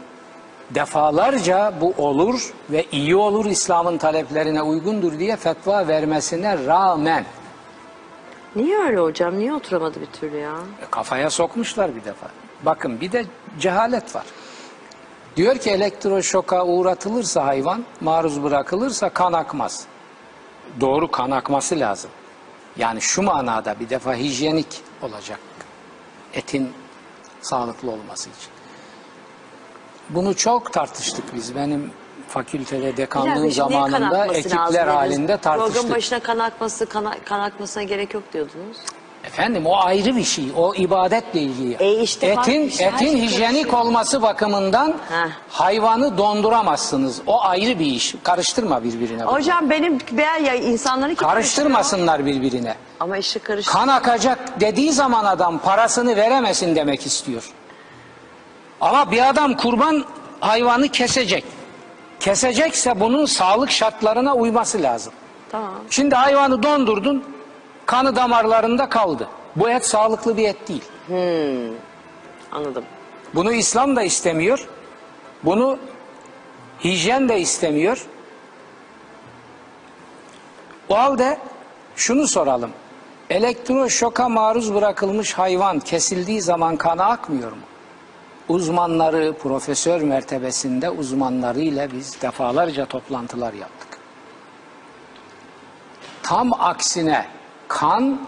defalarca 0.70 1.72
bu 1.80 1.94
olur 1.98 2.52
ve 2.70 2.84
iyi 2.92 3.16
olur 3.16 3.46
İslam'ın 3.46 3.98
taleplerine 3.98 4.62
uygundur 4.62 5.18
diye 5.18 5.36
fetva 5.36 5.88
vermesine 5.88 6.66
rağmen 6.66 7.24
Niye 8.56 8.78
öyle 8.78 8.98
hocam? 8.98 9.38
Niye 9.38 9.54
oturamadı 9.54 10.00
bir 10.00 10.06
türlü 10.06 10.36
ya? 10.38 10.54
e, 10.82 10.86
kafaya 10.90 11.30
sokmuşlar 11.30 11.96
bir 11.96 12.04
defa. 12.04 12.26
Bakın 12.62 13.00
bir 13.00 13.12
de 13.12 13.24
cehalet 13.60 14.14
var. 14.14 14.24
Diyor 15.38 15.58
ki 15.58 15.70
elektroşoka 15.70 16.66
uğratılırsa 16.66 17.46
hayvan, 17.46 17.84
maruz 18.00 18.42
bırakılırsa 18.42 19.08
kan 19.08 19.32
akmaz. 19.32 19.84
Doğru 20.80 21.10
kan 21.10 21.30
akması 21.30 21.80
lazım. 21.80 22.10
Yani 22.76 23.00
şu 23.00 23.22
manada 23.22 23.80
bir 23.80 23.90
defa 23.90 24.14
hijyenik 24.14 24.82
olacak 25.02 25.38
etin 26.34 26.72
sağlıklı 27.40 27.90
olması 27.90 28.30
için. 28.30 28.50
Bunu 30.10 30.36
çok 30.36 30.72
tartıştık 30.72 31.34
biz. 31.34 31.56
Benim 31.56 31.90
fakültede 32.28 33.06
kan 33.06 33.48
zamanında 33.48 34.26
ekipler 34.26 34.86
lazım 34.86 34.88
halinde 34.88 35.36
Program 35.36 35.58
tartıştık. 35.58 35.90
başına 35.90 36.20
kan 36.20 36.38
akması, 36.38 36.86
kan, 36.86 37.14
kan 37.24 37.40
akmasına 37.40 37.82
gerek 37.82 38.14
yok 38.14 38.22
diyordunuz. 38.32 38.76
Efendim 39.28 39.66
o 39.66 39.76
ayrı 39.76 40.16
bir 40.16 40.24
şey. 40.24 40.44
O 40.56 40.74
ibadetle 40.74 41.40
ilgili. 41.40 41.76
E 41.80 42.02
işte 42.02 42.26
etin 42.26 42.70
her 42.78 42.92
etin 42.92 42.98
şey 42.98 43.22
hijyenik 43.22 43.74
olması 43.74 44.22
bakımından 44.22 44.88
Heh. 44.88 45.30
hayvanı 45.50 46.18
donduramazsınız. 46.18 47.20
O 47.26 47.42
ayrı 47.42 47.78
bir 47.78 47.86
iş. 47.86 48.14
Karıştırma 48.22 48.84
birbirine. 48.84 49.26
bunu. 49.26 49.32
Hocam 49.32 49.70
benim 49.70 49.98
ben 50.12 50.44
ya 50.44 50.54
insanları 50.54 51.14
kim? 51.14 51.28
Karıştırmasınlar 51.28 52.26
birbirine. 52.26 52.74
Ama 53.00 53.16
işte 53.16 53.38
karıştır. 53.38 53.72
Kan 53.72 53.88
akacak 53.88 54.60
dediği 54.60 54.92
zaman 54.92 55.24
adam 55.24 55.58
parasını 55.58 56.16
veremesin 56.16 56.76
demek 56.76 57.06
istiyor. 57.06 57.50
Ama 58.80 59.10
bir 59.10 59.28
adam 59.28 59.56
kurban 59.56 60.04
hayvanı 60.40 60.88
kesecek. 60.88 61.44
Kesecekse 62.20 63.00
bunun 63.00 63.24
sağlık 63.26 63.70
şartlarına 63.70 64.34
uyması 64.34 64.82
lazım. 64.82 65.12
Tamam. 65.52 65.74
Şimdi 65.90 66.14
hayvanı 66.14 66.62
dondurdun, 66.62 67.24
kanı 67.88 68.16
damarlarında 68.16 68.88
kaldı. 68.88 69.28
Bu 69.56 69.70
et 69.70 69.86
sağlıklı 69.86 70.36
bir 70.36 70.48
et 70.48 70.68
değil. 70.68 70.84
Anladım. 72.52 72.84
Bunu 73.34 73.52
İslam 73.52 73.96
da 73.96 74.02
istemiyor. 74.02 74.68
Bunu 75.44 75.78
hijyen 76.84 77.28
de 77.28 77.40
istemiyor. 77.40 78.06
O 80.88 80.98
halde 80.98 81.38
şunu 81.96 82.28
soralım. 82.28 82.70
Elektroşoka 83.30 84.28
maruz 84.28 84.74
bırakılmış 84.74 85.32
hayvan 85.34 85.80
kesildiği 85.80 86.40
zaman 86.40 86.76
kanı 86.76 87.04
akmıyor 87.04 87.52
mu? 87.52 87.58
Uzmanları, 88.48 89.34
profesör 89.42 90.00
mertebesinde 90.00 90.90
uzmanlarıyla 90.90 91.92
biz 91.92 92.22
defalarca 92.22 92.86
toplantılar 92.86 93.52
yaptık. 93.52 93.98
Tam 96.22 96.52
aksine 96.52 97.37
kan 97.68 98.20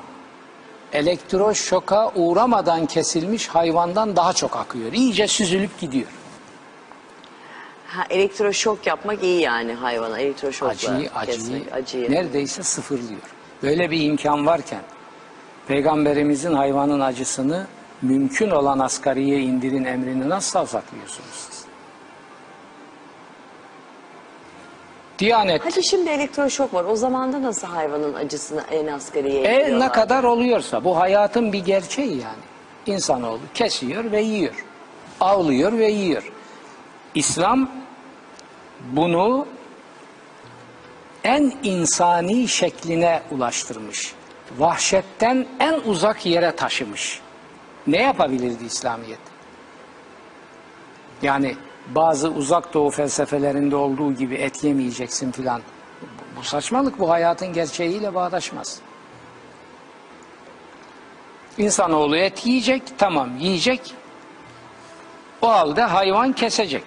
elektroşoka 0.93 2.13
uğramadan 2.15 2.87
kesilmiş 2.87 3.49
hayvandan 3.49 4.17
daha 4.17 4.33
çok 4.33 4.57
akıyor. 4.57 4.93
İyice 4.93 5.27
süzülüp 5.29 5.81
gidiyor. 5.81 6.09
Ha, 7.87 8.05
elektroşok 8.11 8.87
yapmak 8.87 9.23
iyi 9.23 9.41
yani 9.41 9.73
hayvana. 9.75 10.19
Elektroşokla 10.19 10.73
Acıyı, 10.73 11.11
acıyı, 11.15 11.65
acıyı. 11.73 12.11
neredeyse 12.11 12.63
sıfırlıyor. 12.63 13.21
Böyle 13.63 13.91
bir 13.91 14.01
imkan 14.03 14.47
varken 14.47 14.81
Peygamberimizin 15.69 16.55
hayvanın 16.55 17.01
acısını 17.01 17.67
mümkün 18.03 18.51
olan 18.51 18.79
asgariye 18.79 19.41
indirin 19.41 19.85
emrini 19.85 20.29
nasıl 20.29 20.51
savsaklıyorsunuz 20.51 21.50
Diyanet 25.21 25.67
Hadi 25.67 25.83
şimdi 25.83 26.11
elektroşok 26.11 26.75
var. 26.75 26.85
O 26.85 26.97
zamanda 26.97 27.43
nasıl 27.43 27.67
hayvanın 27.67 28.15
acısını 28.15 28.65
en 28.71 28.87
asgariye 28.87 29.43
E 29.43 29.79
ne 29.79 29.89
kadar 29.89 30.25
oluyorsa 30.25 30.85
bu 30.85 30.99
hayatın 30.99 31.53
bir 31.53 31.65
gerçeği 31.65 32.11
yani. 32.11 32.45
İnsanoğlu 32.87 33.41
kesiyor 33.55 34.13
ve 34.13 34.21
yiyor. 34.21 34.65
Avlıyor 35.21 35.73
ve 35.79 35.89
yiyor. 35.91 36.33
İslam 37.15 37.71
bunu 38.81 39.47
en 41.25 41.53
insani 41.63 42.49
şekline 42.49 43.23
ulaştırmış. 43.31 44.15
Vahşetten 44.59 45.47
en 45.61 45.81
uzak 45.85 46.27
yere 46.27 46.57
taşımış. 46.57 47.21
Ne 47.87 48.03
yapabilirdi 48.03 48.65
İslamiyet? 48.65 49.19
Yani 51.23 51.57
bazı 51.95 52.29
uzak 52.31 52.75
doğu 52.75 52.91
felsefelerinde 52.91 53.77
olduğu 53.77 54.13
gibi 54.13 54.35
et 54.35 54.65
yemeyeceksin 54.65 55.33
filan. 55.33 55.63
Bu- 56.37 56.43
saçmalık 56.43 56.99
bu 56.99 57.11
hayatın 57.11 57.53
gerçeğiyle 57.53 58.15
bağdaşmaz. 58.15 58.81
İnsanoğlu 61.59 62.17
et 62.17 62.47
yiyecek, 62.47 62.83
tamam 62.99 63.37
yiyecek. 63.39 63.95
O 65.43 65.49
halde 65.49 65.83
hayvan 65.83 66.33
kesecek. 66.33 66.85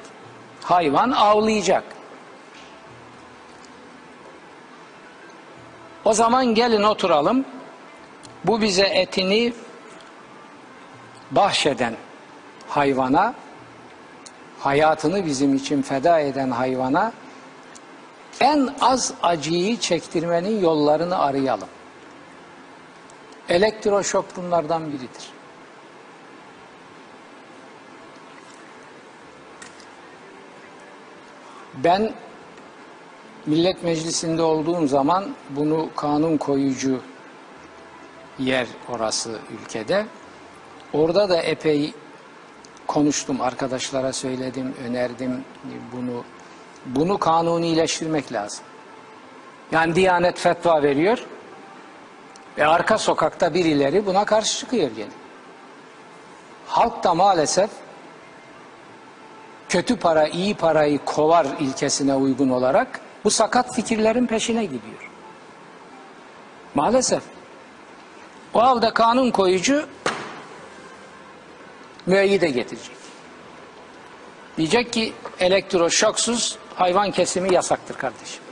Hayvan 0.64 1.12
avlayacak. 1.12 1.84
O 6.06 6.14
zaman 6.14 6.46
gelin 6.46 6.84
oturalım. 6.84 7.46
Bu 8.46 8.62
bize 8.62 8.86
etini 8.86 9.54
bahşeden 11.32 11.96
hayvana, 12.70 13.34
hayatını 14.64 15.26
bizim 15.26 15.56
için 15.56 15.82
feda 15.82 16.20
eden 16.20 16.52
hayvana 16.52 17.14
en 18.40 18.70
az 18.82 19.14
acıyı 19.24 19.80
çektirmenin 19.80 20.62
yollarını 20.62 21.20
arayalım. 21.20 21.68
Elektroşok 23.50 24.26
bunlardan 24.38 24.88
biridir. 24.88 25.30
Ben 31.84 32.14
Millet 33.46 33.84
Meclisi'nde 33.84 34.42
olduğum 34.42 34.88
zaman 34.88 35.26
bunu 35.50 35.90
kanun 35.96 36.38
koyucu 36.38 37.00
yer 38.40 38.68
orası 38.90 39.40
ülkede. 39.62 40.06
Orada 40.94 41.30
da 41.30 41.42
epey 41.42 41.94
konuştum, 42.88 43.42
arkadaşlara 43.42 44.14
söyledim, 44.14 44.76
önerdim 44.88 45.46
bunu. 45.92 46.24
Bunu 46.86 47.18
kanunileştirmek 47.18 48.34
lazım. 48.34 48.66
Yani 49.72 49.96
Diyanet 49.96 50.40
fetva 50.40 50.84
veriyor 50.84 51.26
ve 52.58 52.68
arka 52.68 52.98
sokakta 52.98 53.54
birileri 53.54 54.06
buna 54.06 54.26
karşı 54.26 54.60
çıkıyor 54.60 54.92
gene. 54.92 55.10
Halk 56.68 57.04
da 57.04 57.14
maalesef 57.14 57.70
kötü 59.70 59.96
para 59.98 60.28
iyi 60.28 60.56
parayı 60.56 61.00
kovar 61.06 61.48
ilkesine 61.60 62.16
uygun 62.16 62.50
olarak 62.50 63.00
bu 63.24 63.32
sakat 63.32 63.76
fikirlerin 63.76 64.28
peşine 64.28 64.66
gidiyor. 64.66 65.10
Maalesef. 66.76 67.24
O 68.54 68.62
halde 68.62 68.94
kanun 68.94 69.32
koyucu 69.32 69.86
müeyyide 72.06 72.50
getirecek. 72.50 72.96
Diyecek 74.58 74.94
ki 74.94 75.14
elektroşoksuz 75.40 76.58
hayvan 76.76 77.12
kesimi 77.12 77.54
yasaktır 77.54 77.98
kardeşim. 77.98 78.44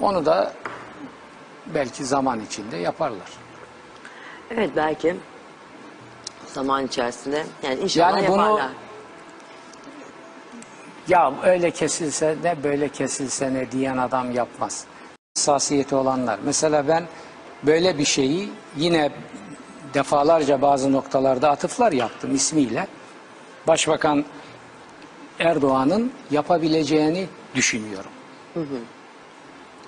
Onu 0.00 0.26
da 0.26 0.52
belki 1.66 2.04
zaman 2.04 2.40
içinde 2.40 2.76
yaparlar. 2.76 3.28
Evet 4.50 4.70
belki 4.76 5.16
zaman 6.46 6.86
içerisinde 6.86 7.46
yani 7.62 7.80
inşallah 7.80 8.16
Yani 8.18 8.28
bunu- 8.28 8.42
yaparlar. 8.42 8.70
Ya 11.08 11.32
öyle 11.44 11.70
kesilse 11.70 12.36
ne 12.42 12.62
böyle 12.62 12.88
kesilse 12.88 13.54
ne 13.54 13.72
diyen 13.72 13.96
adam 13.98 14.30
yapmaz. 14.32 14.84
Hassasiyeti 15.44 15.94
olanlar. 15.94 16.38
Mesela 16.44 16.88
ben 16.88 17.04
böyle 17.62 17.98
bir 17.98 18.04
şeyi 18.04 18.48
yine 18.76 19.10
defalarca 19.94 20.62
bazı 20.62 20.92
noktalarda 20.92 21.50
atıflar 21.50 21.92
yaptım 21.92 22.34
ismiyle. 22.34 22.86
Başbakan 23.66 24.24
Erdoğan'ın 25.38 26.12
yapabileceğini 26.30 27.26
düşünüyorum. 27.54 28.10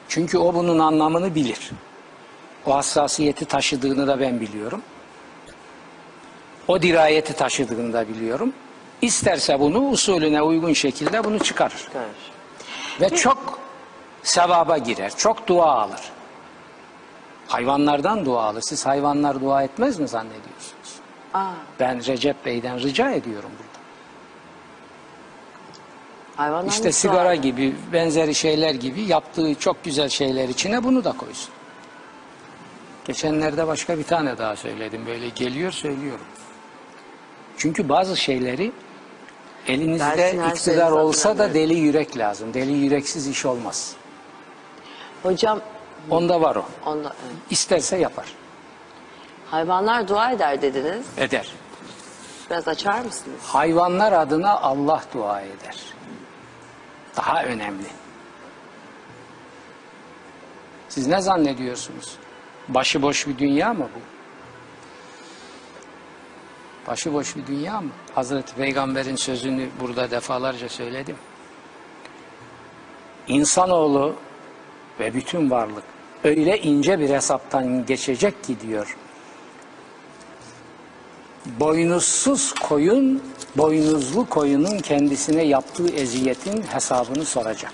Çünkü 0.09 0.39
o 0.39 0.55
bunun 0.55 0.79
anlamını 0.79 1.35
bilir. 1.35 1.71
O 2.67 2.75
hassasiyeti 2.75 3.45
taşıdığını 3.45 4.07
da 4.07 4.21
ben 4.21 4.41
biliyorum. 4.41 4.83
O 6.69 6.83
dirayeti 6.83 7.33
taşıdığını 7.33 7.93
da 7.93 8.09
biliyorum. 8.09 8.53
İsterse 9.03 9.61
bunu 9.61 9.89
usulüne 9.89 10.43
uygun 10.43 10.73
şekilde 10.73 11.25
bunu 11.25 11.39
çıkarır. 11.39 11.89
Görür. 11.93 12.07
Ve 13.01 13.17
çok 13.17 13.66
sevaba 14.27 14.79
girer. 14.79 15.13
Çok 15.17 15.47
dua 15.47 15.73
alır. 15.73 16.01
Hayvanlardan 17.49 18.25
dua 18.25 18.43
alır. 18.43 18.61
Siz 18.63 18.87
hayvanlar 18.87 19.41
dua 19.41 19.63
etmez 19.63 19.99
mi 19.99 20.09
zannediyorsunuz? 20.09 20.97
Aa, 21.35 21.51
Ben 21.81 22.07
Recep 22.07 22.45
Bey'den 22.45 22.81
rica 22.81 23.11
ediyorum 23.11 23.51
burada. 23.59 23.79
hayvanlar 26.37 26.71
İşte 26.73 26.93
sigara 26.93 27.25
var? 27.25 27.35
gibi, 27.35 27.77
benzeri 27.93 28.35
şeyler 28.35 28.75
gibi 28.75 29.03
yaptığı 29.03 29.55
çok 29.55 29.85
güzel 29.85 30.09
şeyler 30.09 30.49
içine 30.49 30.85
bunu 30.85 31.05
da 31.05 31.13
koysun. 31.13 31.51
Geçenlerde 33.05 33.67
başka 33.67 33.99
bir 33.99 34.05
tane 34.05 34.39
daha 34.39 34.57
söyledim. 34.57 35.07
Böyle 35.07 35.29
geliyor 35.29 35.73
söylüyorum. 35.73 36.27
Çünkü 37.57 37.89
bazı 37.89 38.17
şeyleri 38.17 38.73
elinizde 39.67 40.19
Dersin 40.19 40.43
iktidar 40.43 40.91
olsa 40.91 41.39
da 41.39 41.55
deli 41.55 41.75
yürek 41.75 42.19
lazım. 42.19 42.55
Deli 42.55 42.73
yüreksiz 42.73 43.27
iş 43.29 43.47
olmaz. 43.47 43.97
Hocam 45.27 45.61
Onda 46.11 46.41
var 46.41 46.57
o. 46.57 46.65
onda, 46.87 47.09
evet. 47.27 47.37
İsterse 47.51 47.97
yapar. 47.99 48.27
hayvanlar 49.51 50.09
dua 50.09 50.31
eder 50.33 50.63
dediniz. 50.63 51.07
Eder. 51.19 51.53
Biraz 52.51 52.69
açar 52.69 53.01
mısınız? 53.01 53.41
Hayvanlar 53.43 54.13
adına 54.13 54.61
Allah 54.61 55.03
dua 55.15 55.41
eder. 55.41 55.77
Daha 57.17 57.45
önemli. 57.45 57.87
Siz 60.89 61.07
ne 61.07 61.21
zannediyorsunuz? 61.21 62.17
Başıboş 62.69 63.27
bir 63.27 63.39
dünya 63.39 63.75
mı 63.75 63.89
bu? 63.95 64.01
Başıboş 66.91 67.37
bir 67.37 67.47
dünya 67.47 67.81
mı? 67.81 67.91
Hazreti 68.15 68.55
Peygamber'in 68.55 69.17
sözünü 69.17 69.69
burada 69.81 70.11
defalarca 70.11 70.69
söyledim. 70.69 71.17
İnsanoğlu 73.29 74.15
ve 75.01 75.15
bütün 75.15 75.51
varlık 75.51 75.85
öyle 76.25 76.59
ince 76.59 76.99
bir 76.99 77.11
hesaptan 77.11 77.87
geçecek 77.87 78.45
ki 78.45 78.61
diyor. 78.61 78.97
Boynuzsuz 81.47 82.53
koyun, 82.53 83.23
boynuzlu 83.57 84.29
koyunun 84.29 84.79
kendisine 84.79 85.43
yaptığı 85.43 85.89
eziyetin 85.89 86.63
hesabını 86.63 87.25
soracak. 87.25 87.73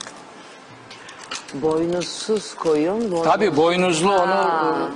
Boynuzsuz 1.55 2.55
koyun. 2.55 3.13
Boynuz... 3.13 3.25
Tabi 3.25 3.57
boynuzlu 3.57 4.13
onu 4.13 4.31
Ha. 4.31 4.89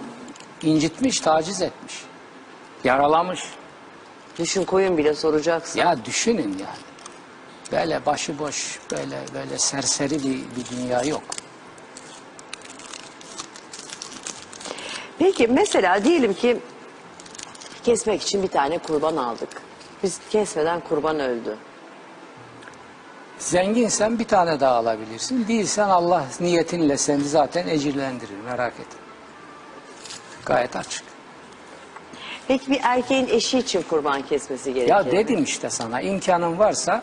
incitmiş, 0.63 1.21
taciz 1.21 1.63
etmiş. 1.63 1.95
Yaralamış. 2.85 3.45
Düşün 4.39 4.65
koyun 4.65 4.99
bile 4.99 5.15
soracaksın. 5.15 5.81
Ya 5.81 6.05
düşünün 6.05 6.49
yani. 6.49 6.87
Böyle 7.73 8.07
başıboş, 8.07 8.79
böyle 8.93 9.19
böyle 9.35 9.59
serseri 9.59 10.15
bir, 10.15 10.39
bir 10.57 10.77
dünya 10.77 11.03
yok. 11.03 11.23
Peki 15.19 15.47
mesela 15.47 16.05
diyelim 16.05 16.35
ki 16.35 16.57
kesmek 17.85 18.23
için 18.23 18.43
bir 18.43 18.49
tane 18.49 18.79
kurban 18.79 19.17
aldık. 19.17 19.49
Biz 20.03 20.21
kesmeden 20.31 20.81
kurban 20.81 21.21
öldü. 21.21 21.57
Zenginsen 23.39 24.19
bir 24.19 24.25
tane 24.25 24.61
daha 24.61 24.75
alabilirsin. 24.75 25.49
Değilsen 25.49 25.89
Allah 25.89 26.25
niyetinle 26.41 26.97
seni 26.97 27.25
zaten 27.25 27.69
ecirlendirir. 27.69 28.37
Merak 28.45 28.73
etme. 28.73 29.01
Gayet 30.47 30.77
açık. 30.77 31.05
Peki 32.49 32.71
bir 32.71 32.81
erkeğin 32.83 33.27
eşi 33.29 33.59
için 33.59 33.83
kurban 33.83 34.23
kesmesi 34.23 34.75
gerekir 34.75 34.91
Ya 34.93 34.99
mi? 35.03 35.13
dedim 35.13 35.45
işte 35.45 35.71
sana 35.71 36.01
imkanın 36.01 36.59
varsa 36.59 37.03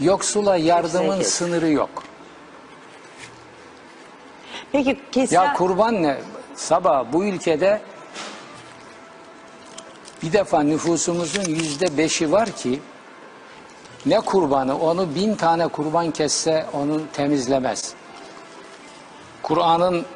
yoksula 0.00 0.56
yardımın 0.56 1.18
kes. 1.18 1.28
sınırı 1.34 1.68
yok. 1.70 2.02
Peki 4.72 5.00
keser... 5.12 5.44
Ya 5.44 5.52
kurban 5.54 6.02
ne? 6.02 6.16
Sabah 6.54 7.12
bu 7.12 7.24
ülkede 7.24 7.82
bir 10.22 10.32
defa 10.32 10.62
nüfusumuzun 10.62 11.44
yüzde 11.44 11.98
beşi 11.98 12.32
var 12.32 12.50
ki 12.50 12.80
ne 14.06 14.20
kurbanı 14.20 14.78
onu 14.78 15.14
bin 15.14 15.34
tane 15.34 15.68
kurban 15.68 16.10
kesse 16.10 16.66
onu 16.72 17.00
temizlemez. 17.12 17.94
Kur'an'ın 19.42 20.06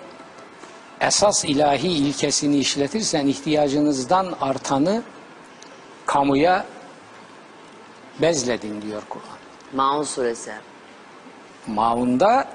esas 1.01 1.45
ilahi 1.45 1.89
ilkesini 1.89 2.57
işletirsen 2.57 3.26
ihtiyacınızdan 3.26 4.34
artanı 4.41 5.03
kamuya 6.07 6.66
bezledin 8.20 8.82
diyor 8.82 9.03
Kur'an. 9.09 9.37
Maun 9.72 10.03
suresi. 10.03 10.53
Maun'da 11.66 12.49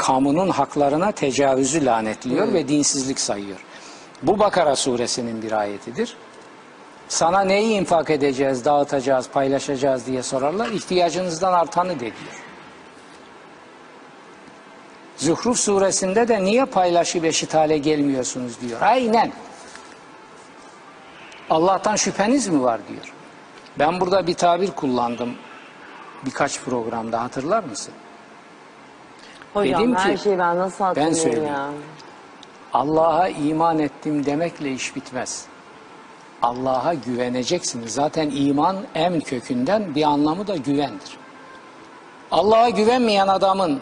kamunun 0.00 0.48
haklarına 0.48 1.12
tecavüzü 1.12 1.84
lanetliyor 1.84 2.52
ve 2.52 2.68
dinsizlik 2.68 3.20
sayıyor. 3.20 3.58
Bu 4.22 4.38
Bakara 4.38 4.76
suresinin 4.76 5.42
bir 5.42 5.52
ayetidir. 5.52 6.16
Sana 7.08 7.40
neyi 7.40 7.80
infak 7.80 8.10
edeceğiz, 8.10 8.64
dağıtacağız, 8.64 9.28
paylaşacağız 9.28 10.06
diye 10.06 10.22
sorarlar. 10.22 10.68
İhtiyacınızdan 10.68 11.52
artanı 11.52 11.94
de 11.94 12.00
diyor. 12.00 12.44
Zuhruf 15.16 15.58
suresinde 15.58 16.28
de 16.28 16.44
niye 16.44 16.64
paylaşıp 16.64 17.24
eşit 17.24 17.54
hale 17.54 17.78
gelmiyorsunuz 17.78 18.60
diyor. 18.60 18.80
Aynen. 18.82 19.32
Allah'tan 21.50 21.96
şüpheniz 21.96 22.48
mi 22.48 22.62
var 22.62 22.80
diyor. 22.88 23.12
Ben 23.78 24.00
burada 24.00 24.26
bir 24.26 24.34
tabir 24.34 24.70
kullandım 24.70 25.34
birkaç 26.26 26.60
programda 26.60 27.22
hatırlar 27.22 27.64
mısın? 27.64 27.94
Hocam 29.54 29.80
Dedim 29.80 29.94
her 29.94 30.16
ki, 30.16 30.22
şeyi 30.22 30.38
ben 30.38 30.58
nasıl 30.58 30.84
hatırlıyorum 30.84 31.16
söyleyeyim. 31.18 31.46
ya. 31.46 31.68
Allah'a 32.72 33.28
iman 33.28 33.78
ettim 33.78 34.26
demekle 34.26 34.72
iş 34.72 34.96
bitmez. 34.96 35.46
Allah'a 36.42 36.94
güveneceksiniz. 36.94 37.94
Zaten 37.94 38.30
iman 38.34 38.76
emn 38.94 39.20
kökünden 39.20 39.94
bir 39.94 40.02
anlamı 40.02 40.46
da 40.46 40.56
güvendir. 40.56 41.18
Allah'a 42.30 42.68
güvenmeyen 42.70 43.28
adamın 43.28 43.80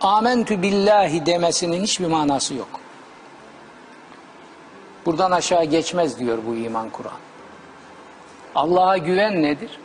amentü 0.00 0.62
billahi 0.62 1.26
demesinin 1.26 1.82
hiçbir 1.82 2.06
manası 2.06 2.54
yok. 2.54 2.68
Buradan 5.06 5.30
aşağı 5.30 5.64
geçmez 5.64 6.18
diyor 6.18 6.38
bu 6.46 6.54
iman 6.54 6.90
Kur'an. 6.90 7.12
Allah'a 8.54 8.96
güven 8.98 9.42
nedir? 9.42 9.78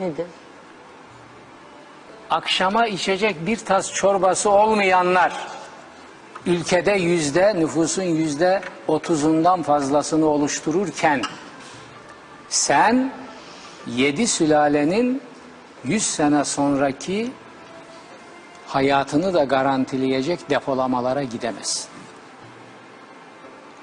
Nedir? 0.00 0.26
Akşama 2.30 2.86
içecek 2.86 3.46
bir 3.46 3.56
tas 3.56 3.92
çorbası 3.92 4.50
olmayanlar 4.50 5.32
ülkede 6.46 6.92
yüzde 6.92 7.54
nüfusun 7.56 8.02
yüzde 8.02 8.62
otuzundan 8.88 9.62
fazlasını 9.62 10.26
oluştururken 10.26 11.22
sen 12.48 13.12
yedi 13.86 14.26
sülalenin 14.26 15.22
yüz 15.84 16.02
sene 16.02 16.44
sonraki 16.44 17.32
hayatını 18.66 19.34
da 19.34 19.44
garantileyecek 19.44 20.50
depolamalara 20.50 21.22
gidemezsin. 21.22 21.90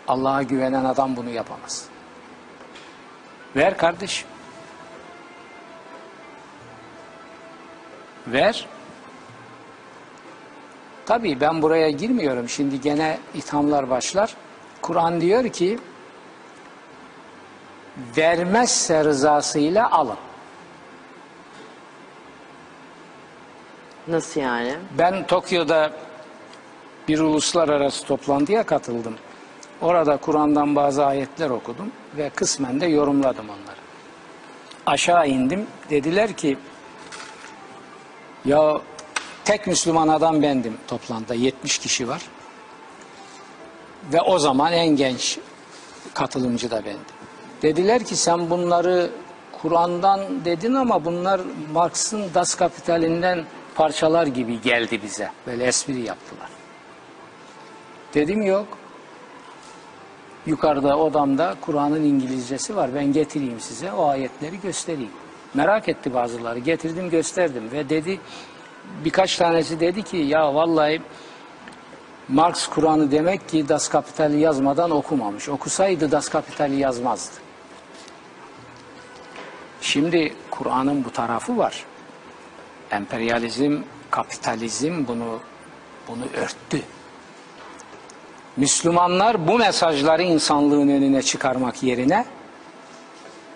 Allah'a 0.08 0.43
güvenen 0.43 0.86
adam 0.86 1.16
bunu 1.16 1.30
yapamaz. 1.30 1.86
Ver 3.56 3.78
kardeşim. 3.78 4.28
Ver. 8.28 8.68
Tabii 11.06 11.42
ben 11.42 11.62
buraya 11.62 11.90
girmiyorum. 11.90 12.50
Şimdi 12.50 12.82
gene 12.82 13.18
ithamlar 13.34 13.90
başlar. 13.90 14.36
Kur'an 14.82 15.22
diyor 15.22 15.50
ki 15.50 15.80
vermezse 18.18 19.04
rızasıyla 19.04 19.92
alın. 19.92 20.18
Nasıl 24.08 24.42
yani? 24.42 24.76
Ben 24.98 25.28
Tokyo'da 25.28 25.92
bir 27.08 27.20
uluslararası 27.20 28.06
toplantıya 28.06 28.64
katıldım. 28.64 29.16
Orada 29.82 30.18
Kur'an'dan 30.18 30.76
bazı 30.76 31.06
ayetler 31.06 31.50
okudum 31.50 31.92
ve 32.18 32.30
kısmen 32.30 32.82
de 32.82 32.86
yorumladım 32.86 33.46
onları. 33.50 33.78
Aşağı 34.86 35.28
indim. 35.28 35.68
Dediler 35.90 36.34
ki 36.34 36.58
ya 38.48 38.82
tek 39.45 39.68
Müslüman 39.68 40.08
adam 40.08 40.41
bendim 40.41 40.78
toplantıda 40.88 41.34
70 41.34 41.78
kişi 41.78 42.08
var. 42.08 42.22
Ve 44.14 44.22
o 44.22 44.39
zaman 44.39 44.74
en 44.74 44.88
genç 44.88 45.39
katılımcı 46.14 46.72
da 46.72 46.86
bendim. 46.86 47.02
Dediler 47.62 48.04
ki 48.04 48.16
sen 48.16 48.50
bunları 48.50 49.10
Kur'an'dan 49.62 50.45
dedin 50.45 50.74
ama 50.74 51.06
bunlar 51.06 51.41
Marx'ın 51.74 52.34
Das 52.34 52.56
Kapital'inden 52.56 53.45
parçalar 53.76 54.28
gibi 54.28 54.62
geldi 54.62 55.02
bize. 55.04 55.32
Böyle 55.48 55.64
espri 55.66 56.02
yaptılar. 56.02 56.50
Dedim 58.14 58.41
yok. 58.41 58.68
Yukarıda 60.45 60.98
odamda 60.98 61.56
Kur'an'ın 61.62 62.04
İngilizcesi 62.04 62.76
var. 62.76 62.95
Ben 62.95 63.14
getireyim 63.14 63.60
size 63.60 63.91
o 63.91 64.06
ayetleri 64.06 64.62
göstereyim. 64.62 65.12
Merak 65.54 65.89
etti 65.89 66.14
bazıları. 66.14 66.60
Getirdim 66.60 67.10
gösterdim 67.10 67.72
ve 67.72 67.89
dedi 67.89 68.20
birkaç 69.06 69.38
tanesi 69.38 69.80
dedi 69.80 70.04
ki 70.04 70.18
ya 70.18 70.56
vallahi 70.56 71.02
Marx 72.28 72.68
Kur'an'ı 72.68 73.12
demek 73.12 73.50
ki 73.50 73.70
Das 73.70 73.88
Kapital'i 73.88 74.39
yazmadan 74.39 74.91
okumamış. 74.91 75.50
Okusaydı 75.50 76.12
Das 76.12 76.30
Kapital'i 76.30 76.76
yazmazdı. 76.76 77.36
Şimdi 79.82 80.34
Kur'an'ın 80.52 81.06
bu 81.06 81.12
tarafı 81.12 81.58
var. 81.58 81.86
Emperyalizm, 82.91 83.82
kapitalizm 84.12 85.08
bunu 85.08 85.39
bunu 86.08 86.24
örttü. 86.43 86.82
Müslümanlar 88.58 89.48
bu 89.48 89.58
mesajları 89.58 90.24
insanlığın 90.24 90.88
önüne 90.88 91.22
çıkarmak 91.22 91.84
yerine 91.84 92.26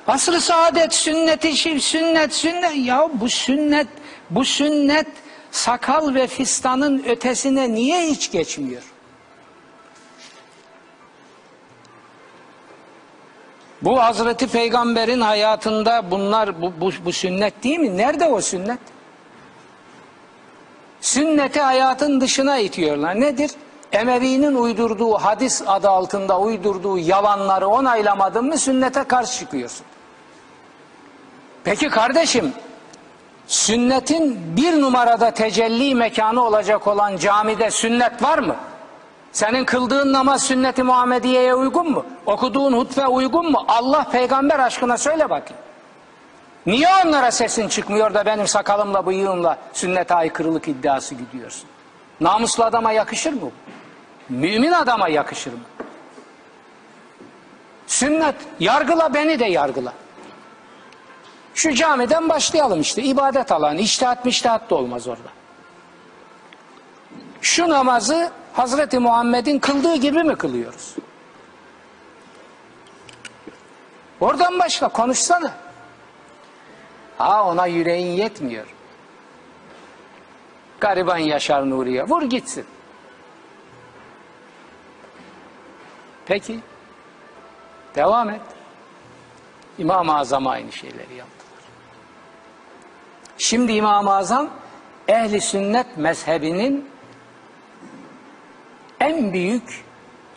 asr-ı 0.08 0.42
saadet 0.42 0.94
sünneti 0.94 1.58
şiv 1.58 1.80
sünnet 1.80 2.34
sünnet 2.34 2.76
ya 2.76 3.10
bu 3.14 3.30
sünnet 3.30 3.88
bu 4.30 4.46
sünnet 4.46 5.08
sakal 5.52 6.16
ve 6.16 6.28
fistanın 6.28 7.04
ötesine 7.04 7.74
niye 7.74 8.02
hiç 8.02 8.32
geçmiyor? 8.32 8.82
Bu 13.82 14.04
Hazreti 14.04 14.48
Peygamber'in 14.48 15.22
hayatında 15.22 16.12
bunlar 16.12 16.62
bu, 16.62 16.74
bu, 16.82 16.92
bu 17.06 17.12
sünnet 17.12 17.64
değil 17.64 17.80
mi? 17.80 17.98
Nerede 17.98 18.28
o 18.28 18.42
sünnet? 18.42 18.80
Sünneti 21.02 21.60
hayatın 21.60 22.22
dışına 22.22 22.58
itiyorlar. 22.58 23.20
Nedir? 23.20 23.52
Emevi'nin 23.92 24.56
uydurduğu 24.56 25.14
hadis 25.14 25.62
adı 25.68 25.90
altında 25.90 26.40
uydurduğu 26.40 26.98
yalanları 26.98 27.68
onaylamadın 27.68 28.46
mı 28.46 28.58
sünnete 28.58 29.04
karşı 29.04 29.40
çıkıyorsun. 29.40 29.86
Peki 31.64 31.90
kardeşim 31.90 32.54
sünnetin 33.48 34.58
bir 34.58 34.82
numarada 34.82 35.32
tecelli 35.32 35.96
mekanı 35.96 36.44
olacak 36.46 36.88
olan 36.88 37.18
camide 37.18 37.72
sünnet 37.72 38.24
var 38.24 38.38
mı? 38.38 38.56
Senin 39.32 39.66
kıldığın 39.66 40.14
namaz 40.14 40.44
sünneti 40.44 40.84
Muhammediye'ye 40.84 41.56
uygun 41.56 41.92
mu? 41.92 42.06
Okuduğun 42.26 42.74
hutbe 42.74 43.08
uygun 43.08 43.52
mu? 43.52 43.66
Allah 43.68 44.04
peygamber 44.12 44.60
aşkına 44.60 44.98
söyle 44.98 45.30
bakayım. 45.30 45.62
Niye 46.66 46.88
onlara 47.06 47.32
sesin 47.32 47.68
çıkmıyor 47.68 48.14
da 48.14 48.26
benim 48.26 48.48
sakalımla 48.48 49.06
bıyığımla 49.06 49.58
sünnete 49.74 50.16
aykırılık 50.16 50.68
iddiası 50.68 51.16
gidiyorsun? 51.16 51.70
Namuslu 52.22 52.64
adama 52.64 52.92
yakışır 52.92 53.34
mı? 53.34 53.52
Mümin 54.30 54.72
adama 54.72 55.10
yakışır 55.10 55.54
mı? 55.54 55.60
Sünnet 57.88 58.36
yargıla 58.60 59.14
beni 59.14 59.40
de 59.40 59.46
yargıla. 59.46 59.94
Şu 61.56 61.74
camiden 61.74 62.30
başlayalım 62.30 62.82
işte 62.82 63.04
ibadet 63.04 63.52
alanı 63.52 63.82
iştihat 63.82 64.26
miştihat 64.26 64.70
da 64.70 64.76
olmaz 64.76 65.08
orada. 65.08 65.30
Şu 67.42 67.70
namazı 67.70 68.32
Hazreti 68.54 69.00
Muhammed'in 69.00 69.60
kıldığı 69.60 69.96
gibi 69.96 70.24
mi 70.24 70.36
kılıyoruz? 70.36 70.96
Oradan 74.20 74.60
başla 74.60 74.88
konuşsana. 74.90 75.52
Ha 77.18 77.48
ona 77.48 77.66
yüreğin 77.66 78.18
yetmiyor. 78.18 78.66
Gariban 80.80 81.18
Yaşar 81.18 81.70
Nuriye 81.70 82.04
vur 82.04 82.22
gitsin. 82.22 82.66
Peki. 86.26 86.60
Devam 87.96 88.30
et. 88.30 88.42
İmam-ı 89.78 90.18
Azam 90.18 90.48
aynı 90.48 90.72
şeyleri 90.72 91.14
yaptılar. 91.16 91.41
Şimdi 93.42 93.72
İmam-ı 93.72 94.16
Azam 94.16 94.50
ehli 95.08 95.42
sünnet 95.42 95.98
mezhebinin 95.98 96.90
en 99.00 99.34
büyük 99.34 99.84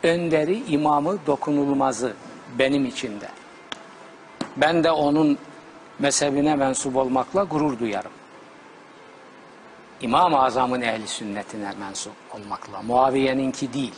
önderi, 0.02 0.64
imamı, 0.72 1.18
dokunulmazı 1.26 2.14
benim 2.58 2.86
içinde. 2.86 3.28
Ben 4.56 4.84
de 4.84 4.90
onun 4.90 5.38
mezhebine 5.98 6.56
mensup 6.56 6.96
olmakla 6.96 7.44
gurur 7.44 7.78
duyarım. 7.78 8.12
İmam-ı 10.00 10.42
Azam'ın 10.42 10.80
ehli 10.80 11.08
sünnetine 11.08 11.72
mensup 11.80 12.14
olmakla. 12.34 12.82
Muaviye'ninki 12.82 13.72
değil. 13.72 13.94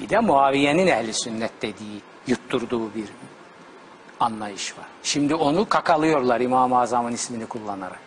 Bir 0.00 0.08
de 0.08 0.18
Muaviye'nin 0.18 0.86
ehli 0.86 1.14
sünnet 1.14 1.62
dediği, 1.62 2.00
yutturduğu 2.26 2.94
bir 2.94 3.08
anlayış 4.22 4.78
var. 4.78 4.84
Şimdi 5.02 5.34
onu 5.34 5.68
kakalıyorlar 5.68 6.40
İmam-ı 6.40 6.80
Azam'ın 6.80 7.12
ismini 7.12 7.46
kullanarak. 7.46 8.00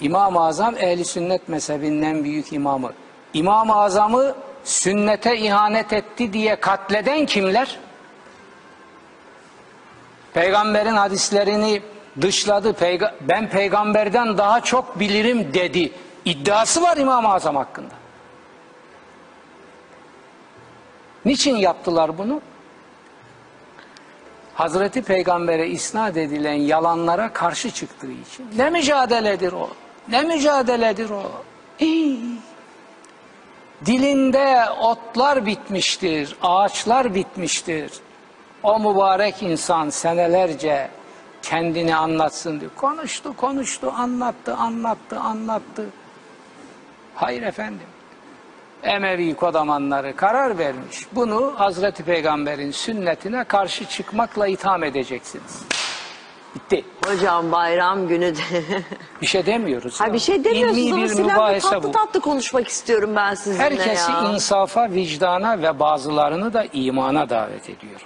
İmam-ı 0.00 0.44
Azam 0.44 0.76
ehli 0.76 1.04
sünnet 1.04 1.48
mezhebinden 1.48 2.24
büyük 2.24 2.52
imamı. 2.52 2.92
İmam-ı 3.34 3.74
Azam'ı 3.76 4.34
sünnete 4.64 5.38
ihanet 5.38 5.92
etti 5.92 6.32
diye 6.32 6.60
katleden 6.60 7.26
kimler? 7.26 7.78
Peygamberin 10.34 10.96
hadislerini 10.96 11.82
dışladı. 12.20 12.70
Peyga- 12.70 13.14
ben 13.20 13.50
peygamberden 13.50 14.38
daha 14.38 14.60
çok 14.60 15.00
bilirim 15.00 15.54
dedi. 15.54 15.92
İddiası 16.24 16.82
var 16.82 16.96
İmam-ı 16.96 17.32
Azam 17.32 17.56
hakkında. 17.56 17.94
Niçin 21.24 21.56
yaptılar 21.56 22.18
bunu? 22.18 22.40
Hazreti 24.54 25.02
Peygamber'e 25.02 25.68
isnat 25.68 26.16
edilen 26.16 26.54
yalanlara 26.54 27.32
karşı 27.32 27.70
çıktığı 27.70 28.12
için. 28.12 28.46
Ne 28.56 28.70
mücadeledir 28.70 29.52
o? 29.52 29.70
Ne 30.08 30.22
mücadeledir 30.22 31.10
o? 31.10 31.22
İy. 31.78 32.18
Dilinde 33.86 34.64
otlar 34.80 35.46
bitmiştir, 35.46 36.36
ağaçlar 36.42 37.14
bitmiştir. 37.14 37.92
O 38.62 38.78
mübarek 38.80 39.42
insan 39.42 39.90
senelerce 39.90 40.88
kendini 41.42 41.96
anlatsın 41.96 42.60
diye 42.60 42.70
konuştu, 42.76 43.36
konuştu, 43.36 43.92
anlattı, 43.96 44.54
anlattı, 44.54 45.20
anlattı. 45.20 45.86
Hayır 47.14 47.42
efendim. 47.42 47.86
Emevi 48.82 49.34
kodamanları 49.34 50.16
karar 50.16 50.58
vermiş. 50.58 50.98
Bunu 51.12 51.54
Hazreti 51.56 52.04
Peygamber'in 52.04 52.70
sünnetine 52.70 53.44
karşı 53.44 53.84
çıkmakla 53.84 54.46
itham 54.46 54.84
edeceksiniz. 54.84 55.62
Bitti. 56.54 56.84
Hocam 57.06 57.52
bayram 57.52 58.08
günü 58.08 58.36
de... 58.36 58.40
Bir 59.22 59.26
şey 59.26 59.46
demiyoruz. 59.46 60.00
ha 60.00 60.12
bir 60.12 60.18
şey 60.18 60.44
demiyorsunuz 60.44 61.18
ama 61.18 61.28
Sinan 61.28 61.48
Bey, 61.52 61.60
tatlı 61.60 61.82
bu. 61.82 61.92
tatlı 61.92 62.20
konuşmak 62.20 62.68
istiyorum 62.68 63.10
ben 63.16 63.34
sizinle 63.34 63.62
Herkesi 63.62 64.12
ya. 64.12 64.32
insafa, 64.32 64.90
vicdana 64.90 65.62
ve 65.62 65.78
bazılarını 65.78 66.52
da 66.52 66.66
imana 66.72 67.30
davet 67.30 67.70
ediyor. 67.70 68.00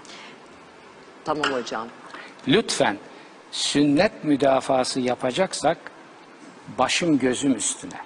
Tamam 1.24 1.52
hocam. 1.52 1.88
Lütfen 2.48 2.96
sünnet 3.50 4.24
müdafası 4.24 5.00
yapacaksak 5.00 5.78
başım 6.78 7.18
gözüm 7.18 7.54
üstüne. 7.54 8.00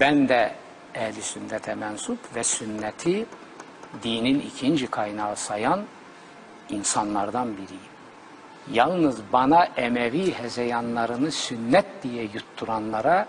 Ben 0.00 0.28
de 0.28 0.54
ehli 0.96 1.22
sünnete 1.22 1.74
mensup 1.74 2.18
ve 2.34 2.44
sünneti 2.44 3.26
dinin 4.02 4.40
ikinci 4.40 4.86
kaynağı 4.86 5.36
sayan 5.36 5.80
insanlardan 6.70 7.52
biriyim. 7.52 7.96
Yalnız 8.72 9.16
bana 9.32 9.64
Emevi 9.76 10.32
hezeyanlarını 10.32 11.32
sünnet 11.32 11.86
diye 12.02 12.22
yutturanlara 12.22 13.26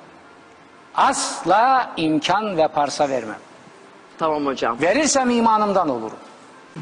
asla 0.96 1.94
imkan 1.98 2.58
ve 2.58 2.68
parsa 2.68 3.10
vermem. 3.10 3.40
Tamam 4.18 4.46
hocam. 4.46 4.82
Verirsem 4.82 5.30
imanımdan 5.30 5.90
olurum. 5.90 6.18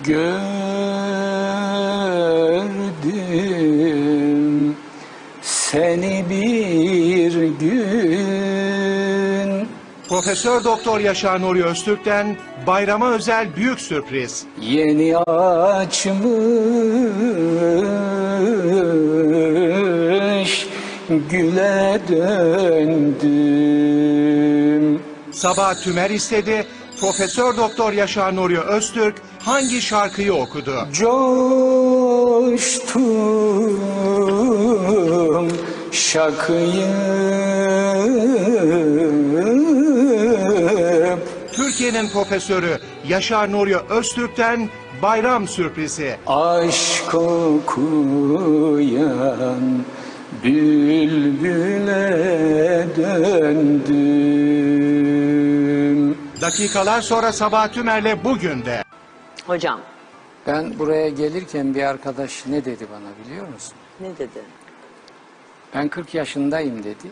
Gördüm 0.03 0.75
seni 5.41 6.25
bir 6.29 7.33
gün 7.47 8.54
Profesör 10.16 10.63
Doktor 10.63 10.99
Yaşar 10.99 11.41
Nuri 11.41 11.63
Öztürk'ten 11.63 12.38
bayrama 12.68 13.11
özel 13.11 13.55
büyük 13.55 13.82
sürpriz. 13.82 14.45
yeni 14.61 15.18
açmış 15.18 16.18
güle 21.30 21.99
döndüm. 22.09 23.32
Sabah 25.32 25.84
Tümer 25.84 26.09
istedi. 26.09 26.66
Profesör 26.99 27.57
Doktor 27.57 27.93
Yaşar 27.93 28.35
Nuri 28.35 28.59
Öztürk 28.59 29.15
hangi 29.39 29.81
şarkıyı 29.81 30.33
okudu? 30.33 30.75
Coştum 30.93 31.17
şakıyım 35.91 36.95
Türkiye'nin 41.53 42.09
profesörü 42.09 42.79
Yaşar 43.07 43.51
Nuri 43.51 43.77
Öztürk'ten 43.77 44.69
bayram 45.01 45.47
sürprizi. 45.47 46.15
Aşk 46.27 47.15
okuyan 47.15 48.65
bülbüle 50.43 52.07
döndüm 52.97 54.15
Dakikalar 56.41 57.01
sonra 57.01 57.31
Sabah 57.33 57.67
Tümer'le 57.73 58.23
bugün 58.23 58.65
de. 58.65 58.83
Hocam 59.47 59.79
Ben 60.47 60.79
buraya 60.79 61.09
gelirken 61.09 61.75
bir 61.75 61.83
arkadaş 61.83 62.45
ne 62.47 62.65
dedi 62.65 62.88
bana 62.91 63.25
biliyor 63.25 63.47
musun? 63.47 63.73
ne 63.99 64.17
dedi? 64.17 64.41
Ben 65.75 65.88
40 65.88 66.13
yaşındayım 66.13 66.83
dedi. 66.83 67.11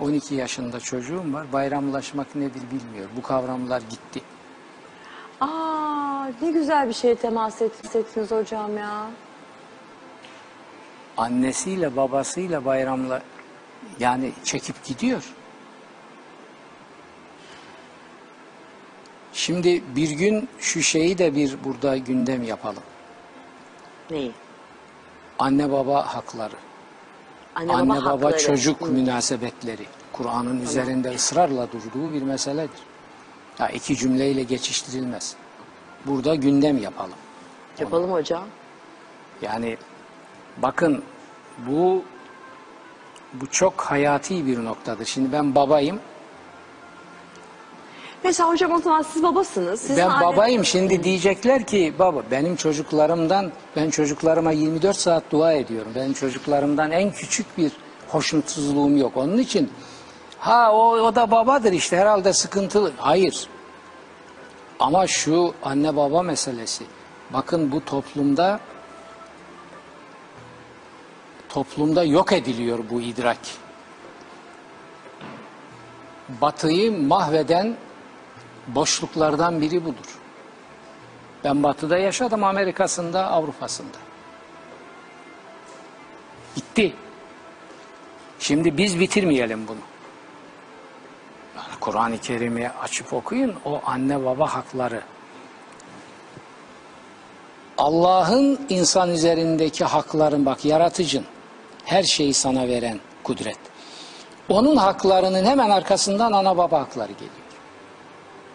12 0.00 0.34
yaşında 0.34 0.80
çocuğum 0.80 1.32
var. 1.32 1.52
Bayramlaşmak 1.52 2.34
nedir 2.34 2.62
bilmiyor. 2.72 3.08
Bu 3.16 3.22
kavramlar 3.22 3.80
gitti. 3.90 4.20
Aa 5.40 6.26
ne 6.42 6.50
güzel 6.50 6.88
bir 6.88 6.94
şeye 6.94 7.14
temas 7.14 7.62
ettiniz 7.62 8.30
hocam 8.30 8.76
ya. 8.78 9.06
Annesiyle 11.16 11.96
babasıyla 11.96 12.64
bayramla 12.64 13.22
yani 14.00 14.32
çekip 14.44 14.84
gidiyor. 14.84 15.22
Şimdi 19.42 19.82
bir 19.96 20.10
gün 20.10 20.48
şu 20.58 20.82
şeyi 20.82 21.18
de 21.18 21.34
bir 21.36 21.64
burada 21.64 21.96
gündem 21.96 22.42
yapalım. 22.42 22.82
Neyi? 24.10 24.32
Anne 25.38 25.72
baba 25.72 26.14
hakları. 26.14 26.54
Anne, 27.54 27.72
Anne 27.72 27.88
baba, 27.88 28.10
hakları. 28.10 28.38
çocuk 28.38 28.80
Hı. 28.80 28.84
münasebetleri. 28.86 29.86
Kur'an'ın 30.12 30.60
üzerinde 30.60 31.14
ısrarla 31.14 31.68
durduğu 31.72 32.12
bir 32.12 32.22
meseledir. 32.22 32.80
Ya 33.58 33.68
iki 33.68 33.96
cümleyle 33.96 34.42
geçiştirilmez. 34.42 35.36
Burada 36.06 36.34
gündem 36.34 36.78
yapalım. 36.78 37.18
Yapalım 37.78 38.12
hocam. 38.12 38.44
Yani 39.42 39.76
bakın 40.58 41.02
bu 41.66 42.02
bu 43.32 43.46
çok 43.46 43.80
hayati 43.80 44.46
bir 44.46 44.64
noktadır. 44.64 45.04
Şimdi 45.04 45.32
ben 45.32 45.54
babayım. 45.54 46.00
Mesela 48.24 48.48
hocam 48.48 48.72
o 48.72 48.78
zaman 48.78 49.02
siz 49.02 49.22
babasınız. 49.22 49.80
Sizin 49.80 49.96
ben 49.96 50.20
babayım. 50.20 50.64
Şimdi 50.64 51.04
diyecekler 51.04 51.66
ki 51.66 51.94
baba 51.98 52.22
benim 52.30 52.56
çocuklarımdan 52.56 53.52
ben 53.76 53.90
çocuklarıma 53.90 54.52
24 54.52 54.96
saat 54.96 55.22
dua 55.30 55.52
ediyorum. 55.52 55.92
Benim 55.94 56.12
çocuklarımdan 56.12 56.90
en 56.90 57.12
küçük 57.12 57.58
bir 57.58 57.72
hoşnutsuzluğum 58.08 58.96
yok. 58.96 59.16
Onun 59.16 59.38
için 59.38 59.72
ha 60.38 60.72
o, 60.72 60.90
o 60.90 61.14
da 61.14 61.30
babadır 61.30 61.72
işte 61.72 61.96
herhalde 61.96 62.32
sıkıntılı. 62.32 62.92
Hayır. 62.96 63.46
Ama 64.80 65.06
şu 65.06 65.54
anne 65.62 65.96
baba 65.96 66.22
meselesi. 66.22 66.84
Bakın 67.32 67.72
bu 67.72 67.84
toplumda 67.84 68.60
toplumda 71.48 72.04
yok 72.04 72.32
ediliyor 72.32 72.78
bu 72.90 73.00
idrak. 73.00 73.38
Batıyı 76.40 77.06
mahveden 77.06 77.76
boşluklardan 78.68 79.60
biri 79.60 79.84
budur. 79.84 80.18
Ben 81.44 81.62
batıda 81.62 81.98
yaşadım, 81.98 82.44
Amerika'sında, 82.44 83.30
Avrupa'sında. 83.30 83.98
Gitti. 86.54 86.92
Şimdi 88.38 88.76
biz 88.76 89.00
bitirmeyelim 89.00 89.68
bunu. 89.68 89.78
Yani 91.56 91.80
Kur'an-ı 91.80 92.18
Kerim'i 92.18 92.68
açıp 92.68 93.12
okuyun, 93.12 93.54
o 93.64 93.80
anne 93.84 94.24
baba 94.24 94.54
hakları. 94.54 95.02
Allah'ın 97.78 98.60
insan 98.68 99.10
üzerindeki 99.10 99.84
hakların, 99.84 100.46
bak 100.46 100.64
yaratıcın, 100.64 101.24
her 101.84 102.02
şeyi 102.02 102.34
sana 102.34 102.68
veren 102.68 103.00
kudret. 103.22 103.58
Onun 104.48 104.76
haklarının 104.76 105.44
hemen 105.44 105.70
arkasından 105.70 106.32
ana 106.32 106.56
baba 106.56 106.80
hakları 106.80 107.12
geliyor. 107.12 107.41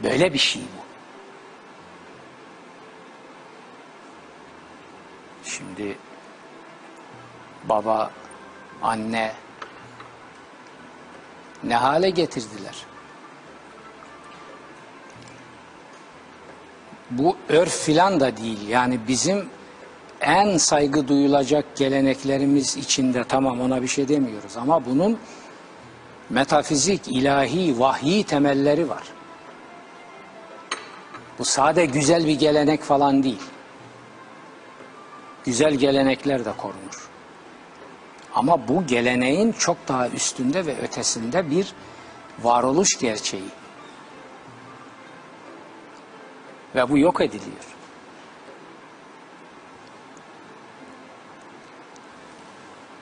Böyle 0.04 0.34
bir 0.34 0.38
şey 0.38 0.62
bu. 0.62 0.88
Şimdi 5.50 5.98
baba, 7.64 8.12
anne 8.82 9.34
ne 11.64 11.76
hale 11.76 12.10
getirdiler? 12.10 12.86
Bu 17.12 17.38
örf 17.50 17.80
filan 17.84 18.20
da 18.20 18.38
değil. 18.38 18.68
Yani 18.68 19.00
bizim 19.08 19.50
en 20.22 20.58
saygı 20.58 21.08
duyulacak 21.08 21.76
geleneklerimiz 21.76 22.78
içinde 22.78 23.24
tamam 23.24 23.62
ona 23.62 23.82
bir 23.82 23.88
şey 23.88 24.08
demiyoruz 24.08 24.58
ama 24.58 24.86
bunun 24.86 25.20
metafizik, 26.30 27.08
ilahi, 27.08 27.80
vahyi 27.80 28.24
temelleri 28.24 28.90
var. 28.90 29.04
Bu 31.40 31.46
sade 31.46 31.86
güzel 31.86 32.28
bir 32.28 32.40
gelenek 32.40 32.84
falan 32.84 33.24
değil. 33.24 33.42
Güzel 35.46 35.74
gelenekler 35.74 36.46
de 36.46 36.52
korunur. 36.58 37.10
Ama 38.36 38.68
bu 38.68 38.86
geleneğin 38.88 39.52
çok 39.52 39.78
daha 39.88 40.10
üstünde 40.10 40.66
ve 40.66 40.78
ötesinde 40.78 41.52
bir 41.52 41.74
varoluş 42.42 43.00
gerçeği. 43.00 43.50
Ve 46.76 46.90
bu 46.90 46.98
yok 46.98 47.22
ediliyor. 47.22 47.78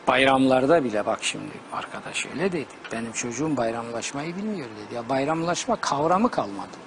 Bayramlarda 0.07 0.83
bile 0.83 1.05
bak 1.05 1.19
şimdi 1.21 1.51
arkadaş 1.73 2.25
öyle 2.25 2.51
dedi. 2.51 2.67
Benim 2.91 3.11
çocuğum 3.11 3.57
bayramlaşmayı 3.57 4.35
bilmiyor 4.35 4.67
dedi. 4.67 4.95
Ya 4.95 5.09
bayramlaşma 5.09 5.75
kavramı 5.75 6.31
kalmadı. 6.31 6.77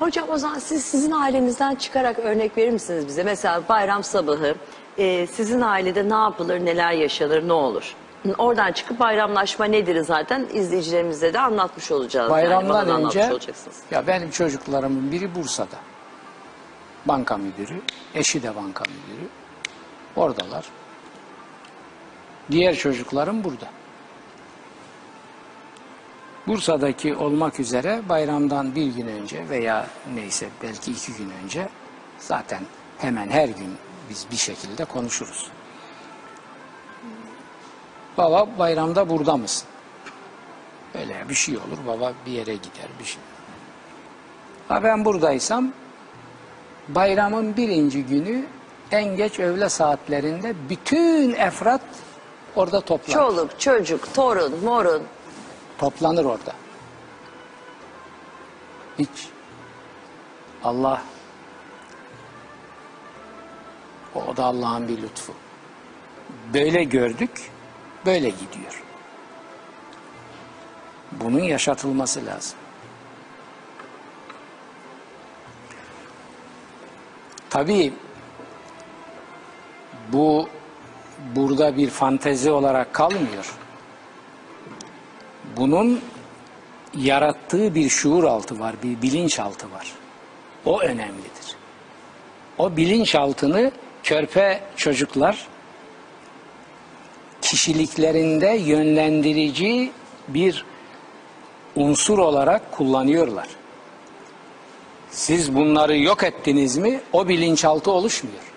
Hocam 0.00 0.28
o 0.30 0.36
zaman 0.38 0.58
siz 0.58 0.84
sizin 0.84 1.10
ailenizden 1.10 1.74
çıkarak 1.74 2.18
örnek 2.18 2.56
verir 2.56 2.70
misiniz 2.70 3.06
bize? 3.06 3.22
Mesela 3.22 3.62
bayram 3.68 4.04
sabahı 4.04 4.54
e, 4.98 5.26
sizin 5.26 5.60
ailede 5.60 6.08
ne 6.08 6.14
yapılır, 6.14 6.64
neler 6.64 6.92
yaşanır, 6.92 7.48
ne 7.48 7.52
olur? 7.52 7.94
Oradan 8.38 8.72
çıkıp 8.72 9.00
bayramlaşma 9.00 9.64
nedir 9.64 10.00
zaten 10.00 10.46
izleyicilerimize 10.52 11.32
de 11.34 11.40
anlatmış 11.40 11.90
olacağız. 11.90 12.30
yani 12.30 12.42
Bayramdan 12.42 12.88
da 12.88 12.94
anlatmış 12.94 13.16
önce 13.16 13.52
ya 13.90 14.06
benim 14.06 14.30
çocuklarımın 14.30 15.12
biri 15.12 15.34
Bursa'da. 15.34 15.76
Banka 17.06 17.36
müdürü, 17.36 17.80
eşi 18.14 18.42
de 18.42 18.56
banka 18.56 18.84
müdürü. 18.84 19.28
Oradalar. 20.16 20.64
Diğer 22.50 22.74
çocuklarım 22.74 23.44
burada. 23.44 23.66
Bursa'daki 26.50 27.16
olmak 27.16 27.60
üzere 27.60 28.02
bayramdan 28.08 28.74
bir 28.74 28.86
gün 28.86 29.06
önce 29.06 29.48
veya 29.48 29.86
neyse 30.14 30.48
belki 30.62 30.92
iki 30.92 31.12
gün 31.12 31.30
önce 31.44 31.68
zaten 32.18 32.62
hemen 32.98 33.30
her 33.30 33.48
gün 33.48 33.76
biz 34.10 34.26
bir 34.30 34.36
şekilde 34.36 34.84
konuşuruz. 34.84 35.50
Baba 38.18 38.48
bayramda 38.58 39.08
burada 39.08 39.36
mısın? 39.36 39.68
Öyle 40.94 41.28
bir 41.28 41.34
şey 41.34 41.56
olur 41.56 41.78
baba 41.86 42.12
bir 42.26 42.32
yere 42.32 42.54
gider 42.54 42.88
bir 43.00 43.04
şey. 43.04 43.22
Ha 44.68 44.82
ben 44.84 45.04
buradaysam 45.04 45.72
bayramın 46.88 47.56
birinci 47.56 48.04
günü 48.04 48.44
en 48.90 49.16
geç 49.16 49.38
öğle 49.38 49.68
saatlerinde 49.68 50.54
bütün 50.68 51.34
efrat 51.34 51.82
orada 52.56 52.80
toplanır. 52.80 53.18
Çoluk, 53.18 53.60
çocuk, 53.60 54.14
torun, 54.14 54.64
morun. 54.64 55.02
Toplanır 55.80 56.24
orada. 56.24 56.52
Hiç. 58.98 59.28
Allah 60.64 61.02
o 64.14 64.36
da 64.36 64.44
Allah'ın 64.44 64.88
bir 64.88 65.02
lütfu. 65.02 65.32
Böyle 66.54 66.84
gördük, 66.84 67.50
böyle 68.06 68.28
gidiyor. 68.28 68.82
Bunun 71.12 71.42
yaşatılması 71.42 72.26
lazım. 72.26 72.58
Tabii 77.50 77.92
bu 80.12 80.48
burada 81.36 81.76
bir 81.76 81.90
fantezi 81.90 82.50
olarak 82.50 82.94
kalmıyor. 82.94 83.59
Bunun 85.56 86.00
yarattığı 86.94 87.74
bir 87.74 87.88
şuur 87.88 88.24
altı 88.24 88.60
var, 88.60 88.74
bir 88.82 89.02
bilinçaltı 89.02 89.70
var. 89.70 89.92
O 90.64 90.80
önemlidir. 90.80 91.56
O 92.58 92.76
bilinçaltını 92.76 93.72
körpe 94.02 94.60
çocuklar 94.76 95.46
kişiliklerinde 97.42 98.46
yönlendirici 98.46 99.92
bir 100.28 100.64
unsur 101.76 102.18
olarak 102.18 102.72
kullanıyorlar. 102.72 103.48
Siz 105.10 105.54
bunları 105.54 105.98
yok 105.98 106.24
ettiniz 106.24 106.76
mi 106.76 107.00
o 107.12 107.28
bilinçaltı 107.28 107.90
oluşmuyor. 107.90 108.49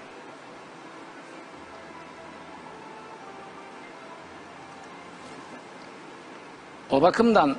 O 6.94 7.02
bakımdan 7.02 7.56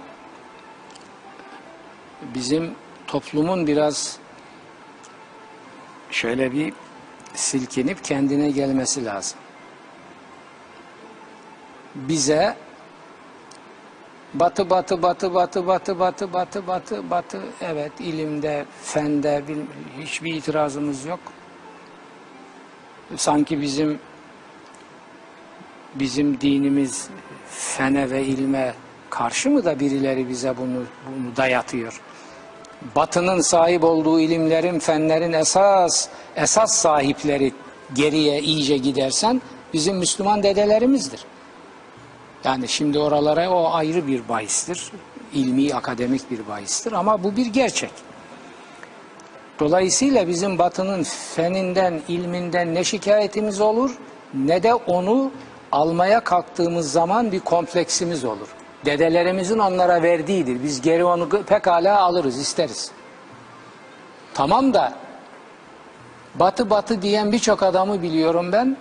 bizim 2.35 2.74
toplumun 3.07 3.66
biraz 3.66 4.18
şöyle 6.11 6.53
bir 6.53 6.72
silkinip 7.35 8.05
kendine 8.05 8.51
gelmesi 8.51 9.05
lazım. 9.05 9.39
Bize 11.95 12.57
batı 14.35 14.70
batı 14.70 15.03
batı 15.03 15.35
batı 15.35 15.66
batı 15.66 15.99
batı 15.99 16.32
batı 16.32 16.66
batı 16.66 17.11
batı 17.11 17.43
evet 17.61 17.93
ilimde, 18.01 18.64
fende 18.82 19.45
hiçbir 20.01 20.35
itirazımız 20.35 21.05
yok. 21.05 21.20
Sanki 23.16 23.61
bizim 23.61 23.99
bizim 25.95 26.41
dinimiz 26.41 27.09
fene 27.51 28.11
ve 28.11 28.24
ilme 28.24 28.74
karşı 29.14 29.50
mı 29.50 29.64
da 29.64 29.80
birileri 29.80 30.28
bize 30.28 30.56
bunu 30.56 30.84
bunu 31.06 31.36
dayatıyor? 31.36 32.00
Batı'nın 32.96 33.40
sahip 33.40 33.84
olduğu 33.84 34.20
ilimlerin, 34.20 34.78
fenlerin 34.78 35.32
esas 35.32 36.08
esas 36.36 36.74
sahipleri 36.74 37.52
geriye 37.94 38.40
iyice 38.40 38.76
gidersen 38.76 39.42
bizim 39.72 39.96
Müslüman 39.96 40.42
dedelerimizdir. 40.42 41.24
Yani 42.44 42.68
şimdi 42.68 42.98
oralara 42.98 43.50
o 43.50 43.70
ayrı 43.72 44.06
bir 44.06 44.28
bahistir. 44.28 44.90
ilmi, 45.32 45.74
akademik 45.74 46.30
bir 46.30 46.48
bahistir 46.48 46.92
ama 46.92 47.24
bu 47.24 47.36
bir 47.36 47.46
gerçek. 47.46 47.90
Dolayısıyla 49.60 50.28
bizim 50.28 50.58
batının 50.58 51.02
feninden, 51.36 52.00
ilminden 52.08 52.74
ne 52.74 52.84
şikayetimiz 52.84 53.60
olur 53.60 53.98
ne 54.34 54.62
de 54.62 54.74
onu 54.74 55.30
almaya 55.72 56.20
kalktığımız 56.20 56.92
zaman 56.92 57.32
bir 57.32 57.40
kompleksimiz 57.40 58.24
olur. 58.24 58.48
Dedelerimizin 58.85 59.59
onlara 59.59 60.03
verdiğidir. 60.03 60.62
Biz 60.62 60.80
geri 60.80 61.05
onu 61.05 61.28
pekala 61.28 62.01
alırız, 62.01 62.39
isteriz. 62.39 62.91
Tamam 64.35 64.74
da 64.74 64.93
batı 66.35 66.70
batı 66.70 67.03
diyen 67.03 67.32
birçok 67.32 67.62
adamı 67.62 68.03
biliyorum 68.03 68.53
ben. 68.53 68.76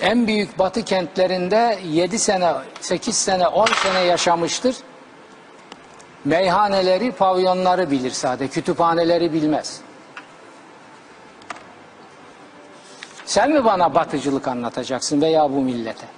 En 0.00 0.26
büyük 0.26 0.58
batı 0.58 0.84
kentlerinde 0.84 1.78
7 1.84 2.18
sene, 2.18 2.52
8 2.80 3.16
sene, 3.16 3.48
10 3.48 3.66
sene 3.66 3.98
yaşamıştır. 3.98 4.76
Meyhaneleri, 6.24 7.12
pavyonları 7.12 7.90
bilir 7.90 8.10
sadece, 8.10 8.50
kütüphaneleri 8.50 9.32
bilmez. 9.32 9.80
Sen 13.26 13.50
mi 13.50 13.64
bana 13.64 13.94
batıcılık 13.94 14.48
anlatacaksın 14.48 15.20
veya 15.20 15.50
bu 15.50 15.60
millete? 15.60 16.17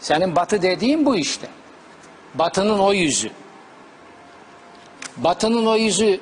Senin 0.00 0.36
batı 0.36 0.62
dediğin 0.62 1.06
bu 1.06 1.16
işte. 1.16 1.48
Batının 2.34 2.78
o 2.78 2.92
yüzü. 2.92 3.30
Batının 5.16 5.66
o 5.66 5.76
yüzü, 5.76 6.20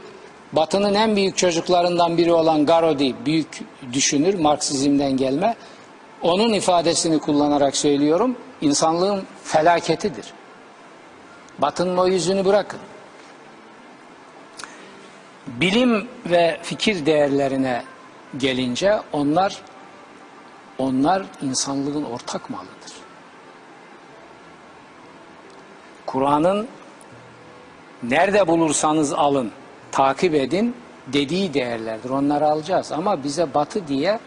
batının 0.53 0.95
en 0.95 1.17
büyük 1.17 1.37
çocuklarından 1.37 2.19
biri 2.19 2.33
olan 2.33 2.67
Garodi, 2.67 3.15
büyük 3.27 3.61
düşünür, 3.93 4.35
Marksizmden 4.35 5.17
gelme. 5.17 5.57
Onun 6.23 6.53
ifadesini 6.53 7.19
kullanarak 7.19 7.77
söylüyorum, 7.77 8.37
insanlığın 8.61 9.25
felaketidir. 9.45 10.27
Batının 11.59 11.97
o 11.97 12.07
yüzünü 12.07 12.45
bırakın. 12.45 12.81
Bilim 15.47 16.09
ve 16.27 16.59
fikir 16.63 17.07
değerlerine 17.07 17.85
gelince 18.37 19.01
onlar 19.13 19.63
onlar 20.79 21.23
insanlığın 21.43 22.05
ortak 22.05 22.51
malıdır. 22.51 22.98
Kur'an'ın 26.09 26.69
nerede 28.03 28.47
bulursanız 28.47 29.13
alın, 29.13 29.51
takip 29.93 30.35
edin 30.35 30.77
dediği 31.07 31.55
değerlerdir. 31.55 32.11
Onları 32.11 32.47
alacağız 32.47 32.93
ama 32.93 33.25
bize 33.25 33.55
batı 33.55 33.89
diye 33.89 34.19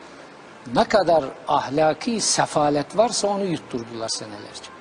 ne 0.76 0.84
kadar 0.84 1.24
ahlaki 1.48 2.22
sefalet 2.22 2.98
varsa 2.98 3.28
onu 3.28 3.46
yutturdular 3.46 4.10
senelerce. 4.10 4.72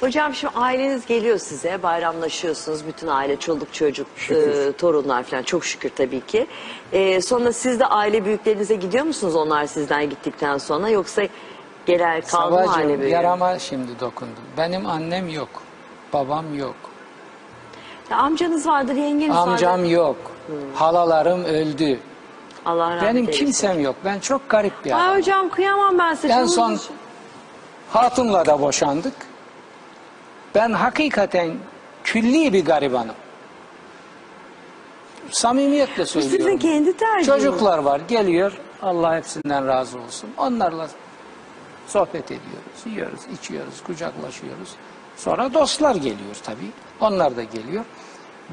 Hocam 0.00 0.34
şimdi 0.34 0.54
aileniz 0.56 1.06
geliyor 1.06 1.38
size, 1.38 1.82
bayramlaşıyorsunuz. 1.82 2.86
Bütün 2.86 3.06
aile, 3.06 3.36
çoluk 3.36 3.74
çocuk, 3.74 4.06
e, 4.30 4.72
torunlar 4.72 5.22
falan 5.22 5.42
çok 5.42 5.64
şükür 5.64 5.90
tabii 5.96 6.20
ki. 6.20 6.46
E, 6.92 7.20
sonra 7.20 7.52
siz 7.52 7.80
de 7.80 7.86
aile 7.86 8.24
büyüklerinize 8.24 8.74
gidiyor 8.74 9.04
musunuz 9.04 9.36
onlar 9.36 9.66
sizden 9.66 10.10
gittikten 10.10 10.58
sonra? 10.58 10.88
Yoksa 10.88 11.22
genel 11.88 12.22
kaldı 12.22 12.68
mı 12.68 12.88
büyüğü? 12.98 13.08
yarama 13.08 13.58
şimdi 13.58 14.00
dokundum. 14.00 14.42
Benim 14.56 14.86
annem 14.86 15.28
yok, 15.28 15.48
babam 16.12 16.54
yok, 16.58 16.74
Ya 18.10 18.16
amcanız 18.16 18.66
vardır, 18.66 18.94
yengeniz 18.94 19.36
amcam 19.36 19.72
vardır. 19.80 19.90
yok, 19.90 20.16
halalarım 20.74 21.44
öldü. 21.44 21.98
Allah 22.66 22.86
rahmet 22.90 23.02
Benim 23.02 23.16
eylesin. 23.16 23.38
kimsem 23.38 23.80
yok. 23.80 23.96
Ben 24.04 24.18
çok 24.18 24.48
garip 24.48 24.84
bir 24.84 24.90
Ay 24.92 25.00
adamım. 25.02 25.16
hocam 25.18 25.48
kıyamam 25.48 25.98
ben 25.98 26.14
size. 26.14 26.28
En 26.34 26.44
son 26.46 26.78
hatunla 27.90 28.46
da 28.46 28.60
boşandık. 28.60 29.14
Ben 30.54 30.72
hakikaten 30.72 31.50
külli 32.04 32.52
bir 32.52 32.64
garibanım. 32.64 33.14
Samimiyetle 35.30 36.06
söylüyorum. 36.06 36.38
sizin 36.38 36.58
kendi 36.58 36.96
tercihiniz. 36.96 37.26
Çocuklar 37.26 37.78
var 37.78 38.00
geliyor. 38.08 38.52
Allah 38.82 39.16
hepsinden 39.16 39.66
razı 39.66 39.98
olsun. 39.98 40.30
Onlarla 40.38 40.88
sohbet 41.88 42.24
ediyoruz, 42.24 42.86
yiyoruz, 42.86 43.20
içiyoruz, 43.40 43.82
kucaklaşıyoruz. 43.82 44.68
Sonra 45.16 45.54
dostlar 45.54 45.94
geliyor 45.94 46.36
tabii. 46.42 46.70
Onlar 47.00 47.36
da 47.36 47.42
geliyor. 47.42 47.84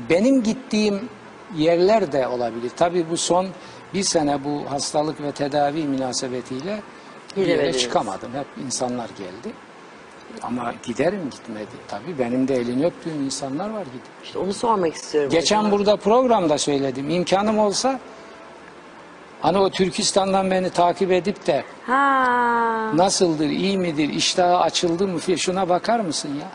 Benim 0.10 0.44
gittiğim 0.44 1.10
yerler 1.56 2.12
de 2.12 2.28
olabilir. 2.28 2.72
Tabii 2.78 3.10
bu 3.10 3.18
son 3.18 3.48
bir 3.94 4.04
sene 4.04 4.44
bu 4.44 4.72
hastalık 4.72 5.22
ve 5.22 5.32
tedavi 5.32 5.84
münasebetiyle 5.84 6.82
bir 7.38 7.48
yere 7.48 7.74
çıkamadım. 7.74 8.34
Hep 8.34 8.66
insanlar 8.66 9.10
geldi. 9.10 9.56
Ama 10.42 10.74
giderim 10.84 11.30
gitmedi. 11.32 11.76
Tabii 11.88 12.20
benim 12.20 12.48
de 12.48 12.56
elini 12.56 12.86
öptüğüm 12.86 13.24
insanlar 13.26 13.70
var 13.70 13.82
gidip. 13.86 14.02
İşte 14.24 14.40
onu 14.40 14.54
sormak 14.54 14.94
istiyorum. 14.94 15.30
Geçen 15.30 15.72
burada 15.72 15.96
programda 15.96 16.58
söyledim. 16.58 17.10
İmkanım 17.10 17.60
olsa 17.60 18.00
hani 19.46 19.58
o 19.58 19.70
Türkistan'dan 19.70 20.52
beni 20.52 20.70
takip 20.70 21.12
edip 21.12 21.48
de 21.48 21.64
Ha. 21.88 22.92
nasıldır, 22.94 23.50
iyi 23.50 23.78
midir, 23.78 24.10
iştahı 24.10 24.58
açıldı 24.58 25.08
mı 25.08 25.20
filan 25.20 25.38
şuna 25.38 25.70
bakar 25.70 26.00
mısın 26.00 26.30
ya? 26.40 26.48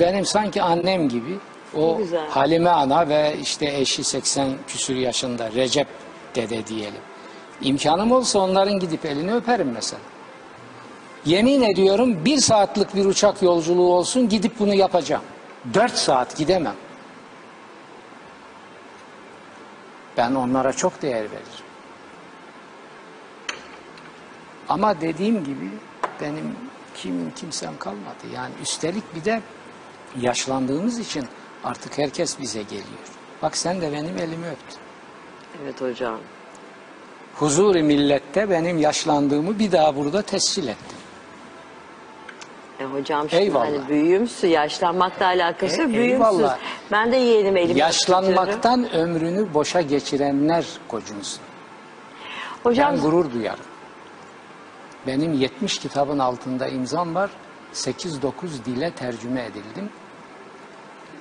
Benim 0.00 0.26
sanki 0.26 0.62
annem 0.62 1.08
gibi 1.08 1.38
o 1.76 1.96
güzel. 1.96 2.28
Halime 2.28 2.70
ana 2.70 3.08
ve 3.08 3.36
işte 3.42 3.76
eşi 3.76 4.04
80 4.04 4.48
küsür 4.68 4.96
yaşında 4.96 5.52
Recep 5.52 5.86
dede 6.34 6.66
diyelim. 6.66 7.00
İmkanım 7.62 8.12
olsa 8.12 8.38
onların 8.38 8.78
gidip 8.78 9.04
elini 9.04 9.34
öperim 9.34 9.70
mesela. 9.74 10.00
Yemin 11.24 11.62
ediyorum 11.62 12.24
bir 12.24 12.36
saatlik 12.38 12.94
bir 12.94 13.04
uçak 13.04 13.42
yolculuğu 13.42 13.94
olsun 13.94 14.28
gidip 14.28 14.58
bunu 14.58 14.74
yapacağım. 14.74 15.22
Dört 15.74 15.92
saat 15.96 16.36
gidemem. 16.36 16.74
Ben 20.16 20.34
onlara 20.34 20.72
çok 20.72 21.02
değer 21.02 21.22
veririm. 21.22 21.59
Ama 24.70 25.00
dediğim 25.00 25.44
gibi 25.44 25.70
benim 26.20 26.56
kim 26.94 27.32
kimsem 27.36 27.78
kalmadı. 27.78 28.24
Yani 28.34 28.52
üstelik 28.62 29.14
bir 29.14 29.24
de 29.24 29.40
yaşlandığımız 30.20 30.98
için 30.98 31.24
artık 31.64 31.98
herkes 31.98 32.40
bize 32.40 32.62
geliyor. 32.62 33.08
Bak 33.42 33.56
sen 33.56 33.80
de 33.80 33.92
benim 33.92 34.18
elimi 34.18 34.46
öptün. 34.46 34.78
Evet 35.64 35.80
hocam. 35.80 36.18
Huzur-i 37.36 37.82
millette 37.82 38.50
benim 38.50 38.78
yaşlandığımı 38.78 39.58
bir 39.58 39.72
daha 39.72 39.96
burada 39.96 40.22
tescil 40.22 40.68
ettim. 40.68 40.98
E 42.80 42.84
hocam 42.84 43.30
şimdi 43.30 43.42
Eyvallah. 43.42 43.66
hani 43.66 43.88
büyüğümsü 43.88 44.46
yaşlanmakla 44.46 45.26
alakası 45.26 45.82
E, 45.82 45.96
eyvallah. 46.02 46.58
Ben 46.92 47.12
de 47.12 47.16
yeğenim 47.16 47.56
elimi 47.56 47.68
tutuyorum. 47.68 47.76
Yaşlanmaktan 47.76 48.92
ömrünü 48.92 49.54
boşa 49.54 49.80
geçirenler 49.80 50.66
gocunsun. 50.88 51.40
Hocam 52.62 52.92
Ben 52.94 53.00
gurur 53.00 53.32
duyarım. 53.32 53.64
Benim 55.06 55.32
70 55.32 55.78
kitabın 55.78 56.18
altında 56.18 56.68
imzam 56.68 57.14
var. 57.14 57.30
8-9 57.74 58.64
dile 58.64 58.90
tercüme 58.90 59.44
edildim. 59.44 59.88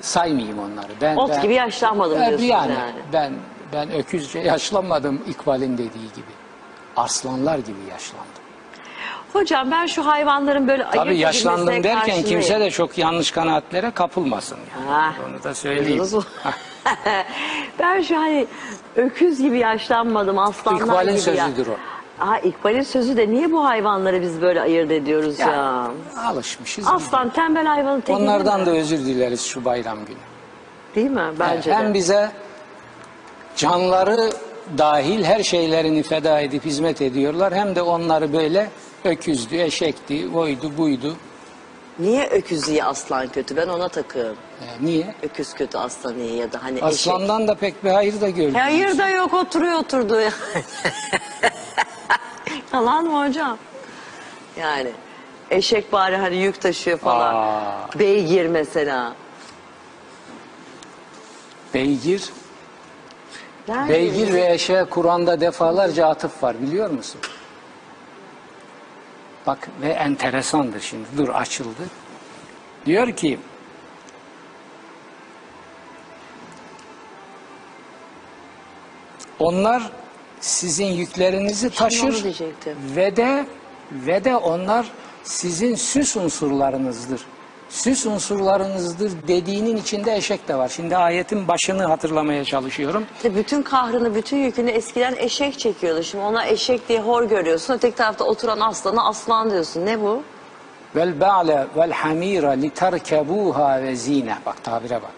Saymayayım 0.01 0.59
onları. 0.59 0.91
Ben, 1.01 1.15
ot 1.15 1.29
ben- 1.29 1.41
gibi 1.41 1.53
yaşlanmadım 1.53 2.19
Ben- 2.19 2.27
diyorsunuz 2.27 2.49
yani, 2.49 2.71
yani. 2.73 2.93
Ben 3.13 3.33
ben 3.73 3.91
öküzce 3.91 4.39
yaşlanmadım 4.39 5.21
İkbal'in 5.27 5.73
dediği 5.73 6.13
gibi. 6.15 6.31
Arslanlar 6.97 7.57
gibi 7.57 7.77
yaşlandım. 7.91 8.29
Hocam 9.33 9.71
ben 9.71 9.85
şu 9.85 10.05
hayvanların 10.05 10.67
böyle 10.67 10.83
ayırt 10.83 10.95
Tabii 10.95 11.17
yaşlandım 11.17 11.67
derken 11.67 11.99
karşıyım. 11.99 12.23
kimse 12.23 12.59
de 12.59 12.71
çok 12.71 12.97
yanlış 12.97 13.31
kanaatlere 13.31 13.91
kapılmasın. 13.91 14.57
Yani. 14.77 14.91
Ha. 14.91 15.13
Onu 15.29 15.43
da 15.43 15.55
söyleyeyim. 15.55 16.03
Ben 17.79 18.01
şu 18.01 18.17
hani 18.17 18.47
öküz 18.95 19.39
gibi 19.41 19.57
yaşlanmadım 19.57 20.39
aslanlar 20.39 20.81
İkbal'in 20.81 21.17
gibi 21.17 21.37
ya. 21.37 21.45
sözüdür 21.47 21.67
o. 21.67 21.75
Ha 22.19 22.39
İkbal'in 22.39 22.81
sözü 22.81 23.17
de 23.17 23.29
niye 23.29 23.51
bu 23.51 23.65
hayvanları 23.65 24.21
biz 24.21 24.41
böyle 24.41 24.61
ayırt 24.61 24.91
ediyoruz 24.91 25.39
ya? 25.39 25.47
Ya, 25.47 25.91
alışmışız. 26.27 26.87
Aslan 26.87 27.29
tembel 27.29 27.65
hayvanın 27.65 28.01
teki 28.01 28.13
Onlardan 28.13 28.65
da 28.65 28.71
özür 28.71 28.97
dileriz 28.97 29.41
şu 29.45 29.65
bayram 29.65 29.97
günü. 30.05 30.17
Değil 30.95 31.09
mi? 31.11 31.23
Bence 31.39 31.73
Hem 31.73 31.89
de. 31.89 31.93
bize 31.93 32.31
canları 33.55 34.29
dahil 34.77 35.23
her 35.23 35.43
şeylerini 35.43 36.03
feda 36.03 36.39
edip 36.39 36.65
hizmet 36.65 37.01
ediyorlar. 37.01 37.53
Hem 37.53 37.75
de 37.75 37.81
onları 37.81 38.33
böyle 38.33 38.69
öküzdü, 39.05 39.57
eşekti, 39.57 40.27
oydu, 40.35 40.71
buydu. 40.77 41.15
Niye 41.99 42.27
öküz 42.27 42.69
iyi 42.69 42.83
aslan 42.83 43.27
kötü? 43.27 43.55
Ben 43.57 43.67
ona 43.67 43.87
takığım. 43.89 44.35
Ee, 44.61 44.85
niye? 44.85 45.15
Öküz 45.23 45.53
kötü 45.53 45.77
aslan 45.77 46.19
iyi 46.19 46.35
ya 46.35 46.53
da 46.53 46.63
hani 46.63 46.77
eşek. 46.77 46.83
Aslandan 46.89 47.47
da 47.47 47.55
pek 47.55 47.83
bir 47.83 47.89
hayır 47.89 48.21
da 48.21 48.29
gördüm. 48.29 48.53
Hayır 48.53 48.97
da 48.97 49.09
yok 49.09 49.33
oturuyor 49.33 49.73
oturdu. 49.79 50.19
Yalan 52.73 53.05
mı 53.05 53.27
hocam? 53.27 53.57
Yani 54.59 54.91
Eşek 55.51 55.91
bari 55.91 56.17
hani 56.17 56.35
yük 56.35 56.61
taşıyor 56.61 56.97
falan. 56.97 57.33
Aa. 57.35 57.99
Beygir 57.99 58.45
mesela. 58.45 59.15
Beygir, 61.73 62.29
Nerede? 63.67 63.89
beygir 63.93 64.33
ve 64.33 64.53
eşeğe 64.53 64.85
Kur'an'da 64.85 65.41
defalarca 65.41 66.07
atıf 66.07 66.43
var 66.43 66.61
biliyor 66.61 66.89
musun? 66.89 67.21
Bak 69.47 69.69
ve 69.81 69.89
enteresandır 69.89 70.79
şimdi. 70.79 71.07
Dur 71.17 71.29
açıldı. 71.29 71.83
Diyor 72.85 73.11
ki 73.11 73.39
onlar 79.39 79.91
sizin 80.41 80.85
yüklerinizi 80.85 81.69
taşır 81.69 82.25
ve 82.95 83.15
de 83.15 83.45
ve 83.91 84.23
de 84.23 84.35
onlar 84.35 84.91
sizin 85.23 85.75
süs 85.75 86.17
unsurlarınızdır. 86.17 87.21
Süs 87.69 88.05
unsurlarınızdır 88.05 89.11
dediğinin 89.27 89.77
içinde 89.77 90.15
eşek 90.15 90.47
de 90.47 90.55
var. 90.55 90.67
Şimdi 90.69 90.97
ayetin 90.97 91.47
başını 91.47 91.85
hatırlamaya 91.85 92.45
çalışıyorum. 92.45 93.05
İşte 93.15 93.35
bütün 93.35 93.61
kahrını, 93.61 94.15
bütün 94.15 94.37
yükünü 94.37 94.69
eskiden 94.69 95.15
eşek 95.17 95.59
çekiyordu. 95.59 96.03
Şimdi 96.03 96.23
ona 96.23 96.45
eşek 96.45 96.89
diye 96.89 97.01
hor 97.01 97.23
görüyorsun. 97.23 97.73
Öteki 97.73 97.95
tarafta 97.95 98.25
oturan 98.25 98.59
aslana 98.59 99.07
aslan 99.07 99.51
diyorsun. 99.51 99.85
Ne 99.85 100.01
bu? 100.01 100.23
Vel 100.95 101.21
ba'le 101.21 101.67
vel 101.77 101.91
hamira 101.91 102.51
literkebuha 102.51 103.83
ve 103.83 103.95
zine. 103.95 104.37
Bak 104.45 104.63
tabire 104.63 105.01
bak. 105.01 105.13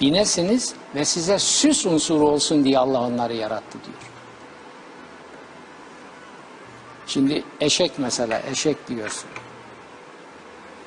Binesiniz 0.00 0.74
ve 0.94 1.04
size 1.04 1.38
süs 1.38 1.86
unsuru 1.86 2.28
olsun 2.28 2.64
diye 2.64 2.78
Allah 2.78 3.00
onları 3.00 3.34
yarattı 3.34 3.78
diyor. 3.84 4.11
Şimdi 7.12 7.44
eşek 7.60 7.92
mesela, 7.98 8.42
eşek 8.50 8.88
diyorsun. 8.88 9.28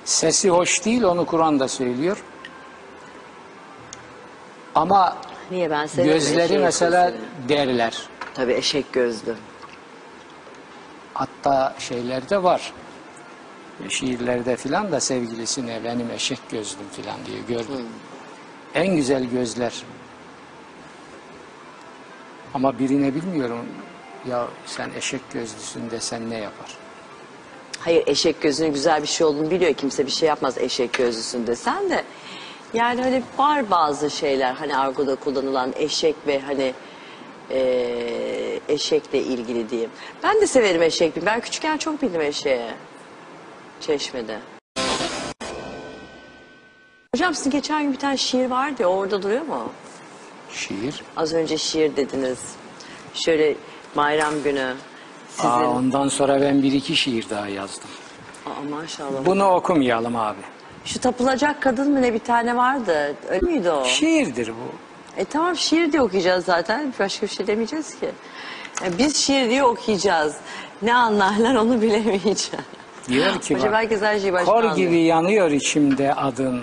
Sesi 0.06 0.50
hoş 0.50 0.86
değil, 0.86 1.04
onu 1.04 1.26
Kur'an 1.26 1.60
da 1.60 1.68
söylüyor. 1.68 2.24
Ama 4.76 5.18
Niye 5.52 5.70
ben 5.72 5.86
severim 5.86 6.12
gözleri 6.14 6.44
eşeği 6.44 6.60
mesela 6.60 7.12
sesini. 7.12 7.50
derler. 7.50 8.10
Tabii 8.34 8.54
eşek 8.54 8.94
gözlü. 8.94 9.36
Hatta 11.14 11.76
şeylerde 11.80 12.44
var. 12.44 12.74
Şiirlerde 13.90 14.56
filan 14.56 14.92
da 14.92 15.00
sevgilisine 15.00 15.84
benim 15.84 16.12
eşek 16.12 16.40
gözlüm 16.52 16.90
filan 16.92 17.18
diye 17.26 17.40
gördüm. 17.60 17.86
En 18.76 18.96
güzel 18.96 19.26
gözler. 19.26 19.74
Ama 22.54 22.80
birine 22.80 23.16
bilmiyorum 23.16 23.66
ya 24.30 24.48
sen 24.66 24.90
eşek 24.98 25.22
gözlüsün 25.34 25.90
desen 25.92 26.30
ne 26.30 26.38
yapar? 26.38 26.78
Hayır 27.80 28.04
eşek 28.08 28.42
gözünün 28.42 28.74
güzel 28.74 29.02
bir 29.02 29.08
şey 29.08 29.28
olduğunu 29.28 29.52
biliyor. 29.52 29.74
Kimse 29.74 30.06
bir 30.06 30.12
şey 30.12 30.30
yapmaz 30.30 30.58
eşek 30.58 30.94
gözlüsün 30.94 31.48
desen 31.48 31.90
de. 31.90 32.04
Yani 32.74 33.06
öyle 33.06 33.24
var 33.38 33.70
bazı 33.72 34.10
şeyler 34.10 34.54
hani 34.54 34.78
argoda 34.78 35.16
kullanılan 35.16 35.74
eşek 35.76 36.16
ve 36.28 36.40
hani 36.40 36.74
eee, 37.52 38.60
eşekle 38.70 39.20
ilgili 39.20 39.70
diyeyim. 39.70 39.90
Ben 40.24 40.42
de 40.42 40.48
severim 40.48 40.82
eşek. 40.82 41.26
Ben 41.26 41.40
küçükken 41.40 41.78
çok 41.78 42.02
bindim 42.02 42.22
eşeğe. 42.22 42.74
Çeşmede. 43.82 44.40
Hocam 47.16 47.36
sizin 47.36 47.52
geçen 47.52 47.84
gün 47.84 47.94
bir 47.94 48.00
tane 48.00 48.18
şiir 48.18 48.50
vardı 48.50 48.82
ya 48.82 48.88
orada 48.88 49.24
duruyor 49.24 49.42
mu? 49.42 49.72
Şiir. 50.52 51.04
Az 51.18 51.34
önce 51.34 51.58
şiir 51.58 51.96
dediniz. 51.96 52.40
Şöyle 53.14 53.56
bayram 53.98 54.44
günü 54.44 54.74
sizin... 55.30 55.50
Aa, 55.50 55.70
ondan 55.70 56.08
sonra 56.08 56.42
ben 56.42 56.64
bir 56.64 56.72
iki 56.72 56.96
şiir 56.96 57.30
daha 57.30 57.48
yazdım. 57.48 57.88
Aa, 58.46 58.50
maşallah. 58.70 59.26
Bunu 59.26 59.50
okumayalım 59.50 60.16
abi. 60.16 60.40
Şu 60.86 61.00
tapılacak 61.00 61.62
kadın 61.62 61.92
mı 61.92 62.02
ne 62.02 62.14
bir 62.14 62.20
tane 62.20 62.58
vardı. 62.58 63.16
Öyle 63.30 63.46
miydi 63.46 63.72
o? 63.72 63.86
Şiirdir 63.86 64.48
bu. 64.50 64.76
E 65.22 65.26
tamam 65.26 65.56
şiir 65.56 65.92
diye 65.92 66.02
okuyacağız 66.02 66.46
zaten. 66.46 66.94
Başka 67.00 67.28
bir 67.28 67.32
şey 67.32 67.48
demeyeceğiz 67.48 68.00
ki. 68.00 68.10
E, 68.86 68.98
biz 68.98 69.16
şiir 69.18 69.50
diye 69.50 69.64
okuyacağız. 69.64 70.36
Ne 70.82 70.96
anlarlar 70.96 71.56
onu 71.56 71.82
bilemeyeceğim. 71.82 72.66
Diyor 73.10 73.42
ki 73.42 73.56
Hocam 73.56 73.74
herkes 73.74 74.02
her 74.02 74.20
şeyi 74.20 74.32
Kor 74.32 74.56
anlıyor. 74.56 74.76
gibi 74.76 75.00
yanıyor 75.00 75.52
içimde 75.52 76.14
adın. 76.14 76.62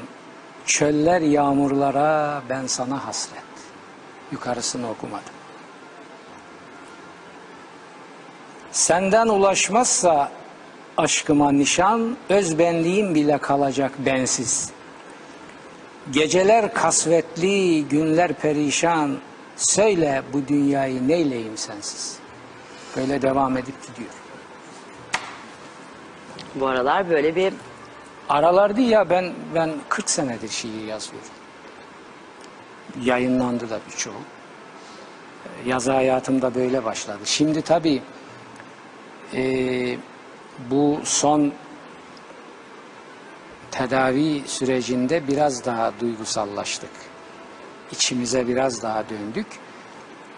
Çöller 0.66 1.20
yağmurlara 1.20 2.43
ben 2.49 2.66
sana 2.66 3.07
hasret. 3.07 3.43
Yukarısını 4.33 4.91
okumadım. 4.91 5.33
Senden 8.73 9.29
ulaşmazsa 9.29 10.33
aşkıma 10.97 11.53
nişan, 11.53 12.16
özbenliğim 12.29 13.14
bile 13.14 13.39
kalacak 13.39 13.93
bensiz. 13.99 14.70
Geceler 16.11 16.75
kasvetli, 16.75 17.89
günler 17.89 18.33
perişan. 18.33 19.16
Söyle 19.57 20.23
bu 20.33 20.49
dünyayı 20.49 21.09
neyleyim 21.09 21.57
sensiz. 21.57 22.16
Böyle 22.97 23.23
devam 23.23 23.57
edip 23.57 23.87
gidiyor. 23.87 24.11
Bu 26.55 26.66
aralar 26.66 27.11
böyle 27.11 27.37
bir 27.37 27.53
Aralardı 28.29 28.81
ya 28.81 29.11
ben 29.11 29.33
ben 29.55 29.70
40 29.89 30.11
senedir 30.11 30.49
şiir 30.49 30.87
yazıyorum. 30.87 31.29
Yayınlandı 33.03 33.70
da 33.70 33.79
birçoğu. 33.91 34.14
Yazı 35.66 35.93
hayatımda 35.93 36.55
böyle 36.55 36.85
başladı. 36.85 37.18
Şimdi 37.25 37.62
tabii 37.62 38.03
eee, 39.33 39.99
bu 40.70 41.01
son 41.05 41.53
tedavi 43.70 44.43
sürecinde 44.47 45.28
biraz 45.28 45.64
daha 45.64 45.93
duygusallaştık. 46.01 46.91
İçimize 47.93 48.49
biraz 48.49 48.83
daha 48.83 49.05
döndük 49.09 49.47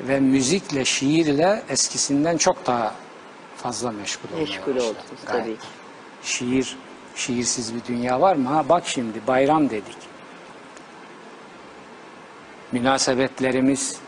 ve 0.01 0.21
müzikle, 0.21 0.85
şiirle 0.85 1.63
eskisinden 1.69 2.37
çok 2.37 2.67
daha 2.67 2.95
fazla 3.57 3.91
meşgul 3.91 4.29
olmaya 4.29 4.41
meşgul 4.45 4.73
Gayet. 4.75 4.97
tabii. 5.27 5.57
Şiir, 6.23 6.77
şiirsiz 7.15 7.75
bir 7.75 7.85
dünya 7.85 8.21
var 8.21 8.37
mı? 8.37 8.49
Ha 8.49 8.69
bak 8.69 8.83
şimdi 8.87 9.27
bayram 9.27 9.71
dedik. 9.71 9.97
Münasebetlerimiz 12.73 13.99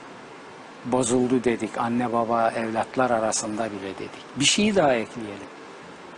bozuldu 0.93 1.45
dedik. 1.45 1.79
Anne 1.79 2.13
baba 2.13 2.51
evlatlar 2.51 3.11
arasında 3.11 3.65
bile 3.65 3.95
dedik. 3.95 4.37
Bir 4.37 4.45
şey 4.45 4.77
daha 4.77 4.95
ekleyelim. 4.95 5.47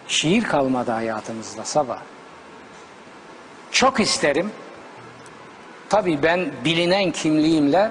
Şiir 0.08 0.44
kalmadı 0.44 0.90
hayatımızda 0.90 1.64
sabah. 1.64 1.98
Çok 3.70 4.00
isterim. 4.00 4.50
Tabii 5.88 6.22
ben 6.22 6.50
bilinen 6.64 7.10
kimliğimle 7.10 7.90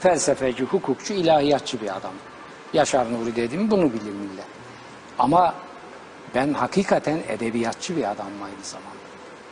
felsefeci, 0.00 0.64
hukukçu, 0.64 1.14
ilahiyatçı 1.14 1.80
bir 1.80 1.96
adam. 1.96 2.12
Yaşar 2.72 3.12
Nuri 3.12 3.36
dedim 3.36 3.70
bunu 3.70 3.92
bilir 3.92 4.12
millet. 4.12 4.46
Ama 5.18 5.54
ben 6.34 6.52
hakikaten 6.52 7.18
edebiyatçı 7.28 7.96
bir 7.96 8.10
adamım 8.10 8.42
aynı 8.42 8.64
zamanda. 8.64 8.98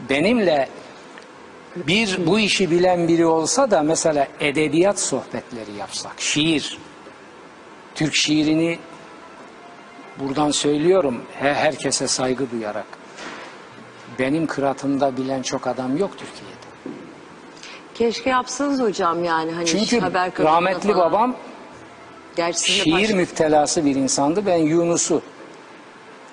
Benimle 0.09 0.69
bir 1.77 2.27
bu 2.27 2.39
işi 2.39 2.71
bilen 2.71 3.09
biri 3.09 3.27
olsa 3.27 3.71
da 3.71 3.83
mesela 3.83 4.29
edebiyat 4.41 5.01
sohbetleri 5.01 5.73
yapsak, 5.79 6.13
şiir, 6.19 6.79
Türk 7.95 8.15
şiirini 8.15 8.79
buradan 10.19 10.51
söylüyorum 10.51 11.23
he- 11.41 11.55
herkese 11.55 12.09
saygı 12.09 12.51
duyarak. 12.51 12.87
Benim 14.19 14.47
kıratımda 14.47 15.17
bilen 15.17 15.43
çok 15.43 15.67
adam 15.67 15.97
yok 15.97 16.11
Türkiye'de. 16.11 16.97
keşke 17.95 18.31
yapsanız 18.31 18.81
hocam 18.81 19.25
yani 19.25 19.53
hani 19.53 19.67
Çünkü 19.67 20.01
haber 20.01 20.31
rahmetli 20.39 20.93
falan. 20.93 20.99
babam 21.13 21.37
Gerçi 22.37 22.73
şiir 22.73 22.93
baş- 22.93 23.11
müptelası 23.11 23.85
bir 23.85 23.95
insandı. 23.97 24.47
Ben 24.47 24.57
Yunus'u, 24.57 25.23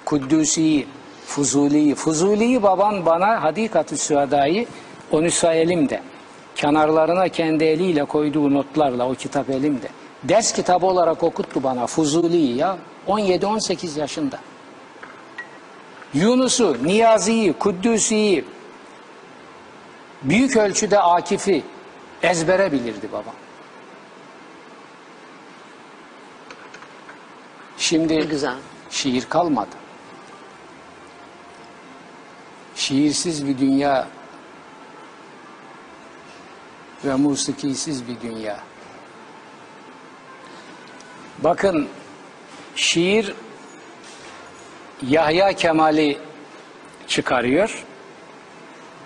Kudüs'ü, 0.05 0.83
Fuzuli'yi. 1.25 1.95
Fuzuli'yi 1.95 2.63
baban 2.63 3.05
bana 3.05 3.43
Hadikat-ı 3.43 3.97
Süheda'yı 3.97 4.65
o 5.13 5.23
nüsa 5.23 5.53
elimde. 5.53 6.01
Kenarlarına 6.55 7.29
kendi 7.29 7.63
eliyle 7.63 8.05
koyduğu 8.05 8.53
notlarla 8.53 9.09
o 9.09 9.15
kitap 9.15 9.49
elimde. 9.49 9.87
Ders 10.23 10.53
kitabı 10.53 10.85
olarak 10.85 11.23
okuttu 11.23 11.63
bana 11.63 11.87
Fuzuli'yi 11.87 12.57
ya. 12.57 12.77
17-18 13.07 13.99
yaşında. 13.99 14.39
Yunus'u, 16.13 16.77
Niyazi'yi, 16.83 17.53
Kuddüs'ü, 17.53 18.45
büyük 20.23 20.57
ölçüde 20.57 20.99
Akif'i 20.99 21.63
ezbere 22.23 22.71
bilirdi 22.71 23.09
babam. 23.11 23.35
Şimdi 27.77 28.19
Ne 28.19 28.21
güzel. 28.21 28.55
şiir 28.89 29.25
kalmadı. 29.29 29.75
Şiirsiz 32.75 33.47
bir 33.47 33.57
dünya 33.57 34.07
ve 37.05 37.15
musikisiz 37.15 38.07
bir 38.07 38.21
dünya. 38.21 38.59
Bakın 41.39 41.87
şiir 42.75 43.33
Yahya 45.07 45.53
Kemal'i 45.53 46.17
çıkarıyor. 47.07 47.83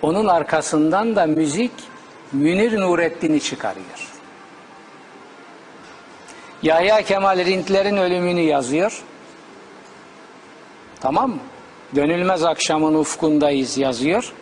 Onun 0.01 0.27
arkasından 0.27 1.15
da 1.15 1.25
müzik 1.25 1.71
Münir 2.31 2.79
Nurettin'i 2.79 3.41
çıkarıyor. 3.41 4.07
Yahya 6.63 7.01
Kemal 7.01 7.45
Rintler'in 7.45 7.97
ölümünü 7.97 8.41
yazıyor. 8.41 9.03
Tamam 10.99 11.29
mı? 11.29 11.39
Dönülmez 11.95 12.43
akşamın 12.43 12.93
ufkundayız 12.93 13.77
yazıyor. 13.77 14.33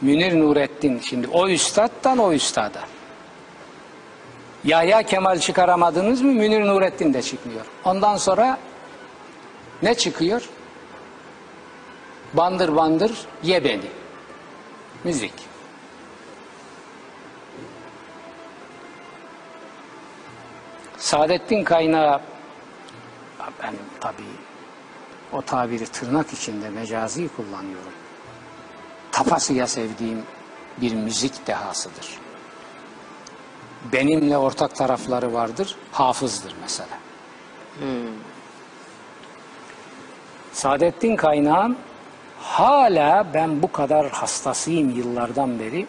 Münir 0.00 0.40
Nurettin 0.40 1.00
şimdi 1.08 1.28
o 1.28 1.48
üstattan 1.48 2.18
o 2.18 2.32
üstada. 2.32 2.80
Yahya 4.64 5.02
Kemal 5.02 5.38
çıkaramadınız 5.38 6.22
mı 6.22 6.32
Münir 6.32 6.66
Nurettin 6.66 7.14
de 7.14 7.22
çıkmıyor. 7.22 7.66
Ondan 7.84 8.16
sonra 8.16 8.58
ne 9.82 9.94
çıkıyor? 9.94 10.48
Bandır 12.34 12.76
bandır 12.76 13.12
ye 13.42 13.64
beni. 13.64 13.90
Müzik. 15.04 15.32
Saadettin 20.98 21.64
Kaynağı 21.64 22.20
ben 23.62 23.74
tabii 24.00 24.22
o 25.32 25.42
tabiri 25.42 25.86
tırnak 25.86 26.32
içinde 26.32 26.70
mecazi 26.70 27.28
kullanıyorum. 27.28 27.92
Tapasıya 29.12 29.66
sevdiğim 29.66 30.22
bir 30.80 30.94
müzik 30.94 31.46
dehasıdır. 31.46 32.27
Benimle 33.92 34.38
ortak 34.38 34.74
tarafları 34.74 35.32
vardır. 35.32 35.76
Hafızdır 35.92 36.54
mesela. 36.62 36.98
Saadettin 40.52 41.16
Kaynağ'ın 41.16 41.76
hala 42.40 43.26
ben 43.34 43.62
bu 43.62 43.72
kadar 43.72 44.10
hastasıyım 44.10 44.90
yıllardan 44.90 45.58
beri. 45.58 45.86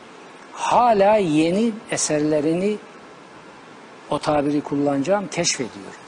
Hala 0.53 1.15
yeni 1.15 1.71
eserlerini 1.91 2.77
o 4.09 4.19
tabiri 4.19 4.61
kullanacağım 4.61 5.27
keşfediyorum. 5.27 6.01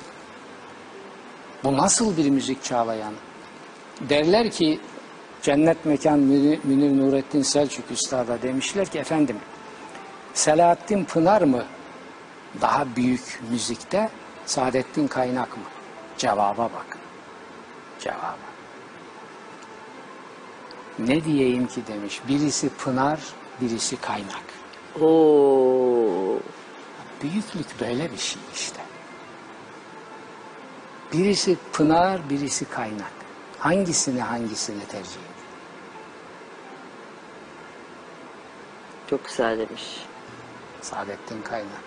Bu 1.64 1.78
nasıl 1.78 2.18
bir 2.18 2.30
müzik 2.30 2.64
çağlayan? 2.64 3.14
Derler 4.02 4.52
ki 4.52 4.80
Cennet 5.42 5.86
Mekan 5.86 6.20
Münir 6.20 6.98
Nurettin 6.98 7.42
Selçuk 7.42 7.92
Üstad'a 7.92 8.42
demişler 8.42 8.88
ki 8.88 9.00
efendim 9.00 9.38
Selahattin 10.34 11.06
Pınar 11.06 11.42
mı 11.42 11.66
daha 12.62 12.96
büyük 12.96 13.42
müzikte 13.52 14.10
Saadettin 14.46 15.08
Kaynak 15.08 15.58
mı? 15.58 15.64
Cevaba 16.18 16.64
bakın. 16.64 17.02
Cevaba. 18.00 18.38
Ne 21.00 21.26
diyeyim 21.26 21.68
ki 21.68 21.82
demiş. 21.88 22.22
Birisi 22.28 22.70
Pınar, 22.70 23.20
birisi 23.62 24.02
Kaynak. 24.02 24.44
Oo. 25.02 26.40
Büyüklük 27.24 27.82
böyle 27.82 28.12
bir 28.12 28.18
şey 28.18 28.42
işte. 28.56 28.82
Birisi 31.14 31.58
Pınar, 31.74 32.30
birisi 32.30 32.66
Kaynak. 32.66 33.12
Hangisini 33.60 34.22
hangisini 34.22 34.86
tercih 34.86 35.12
ediyor? 35.12 35.26
Çok 39.10 39.26
güzel 39.26 39.60
demiş. 39.60 39.84
Saadettin 40.82 41.42
Kaynak. 41.42 41.84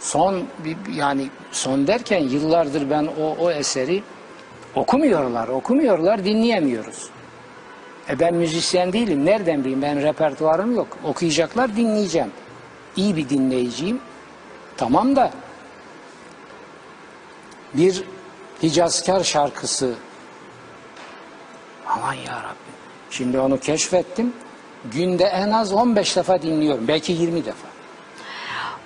Son 0.00 0.44
yani 0.94 1.28
son 1.52 1.86
derken 1.86 2.20
yıllardır 2.20 2.90
ben 2.90 3.08
o 3.20 3.36
o 3.40 3.50
eseri 3.50 4.02
okumuyorlar, 4.74 5.48
okumuyorlar, 5.48 6.24
dinleyemiyoruz. 6.24 7.10
E 8.08 8.18
ben 8.18 8.34
müzisyen 8.34 8.92
değilim. 8.92 9.24
Nereden 9.26 9.60
bileyim? 9.60 9.82
Ben 9.82 10.02
repertuarım 10.02 10.76
yok. 10.76 10.98
Okuyacaklar, 11.04 11.76
dinleyeceğim. 11.76 12.30
İyi 12.96 13.16
bir 13.16 13.28
dinleyiciyim. 13.28 14.00
Tamam 14.76 15.16
da 15.16 15.30
bir 17.74 18.04
Hicazkar 18.62 19.24
şarkısı 19.24 19.94
aman 21.86 22.12
ya 22.12 22.42
Rabbi. 22.42 22.72
Şimdi 23.10 23.38
onu 23.38 23.60
keşfettim. 23.60 24.32
Günde 24.84 25.24
en 25.24 25.50
az 25.50 25.72
15 25.72 26.16
defa 26.16 26.42
dinliyorum. 26.42 26.88
Belki 26.88 27.12
20 27.12 27.44
defa. 27.44 27.68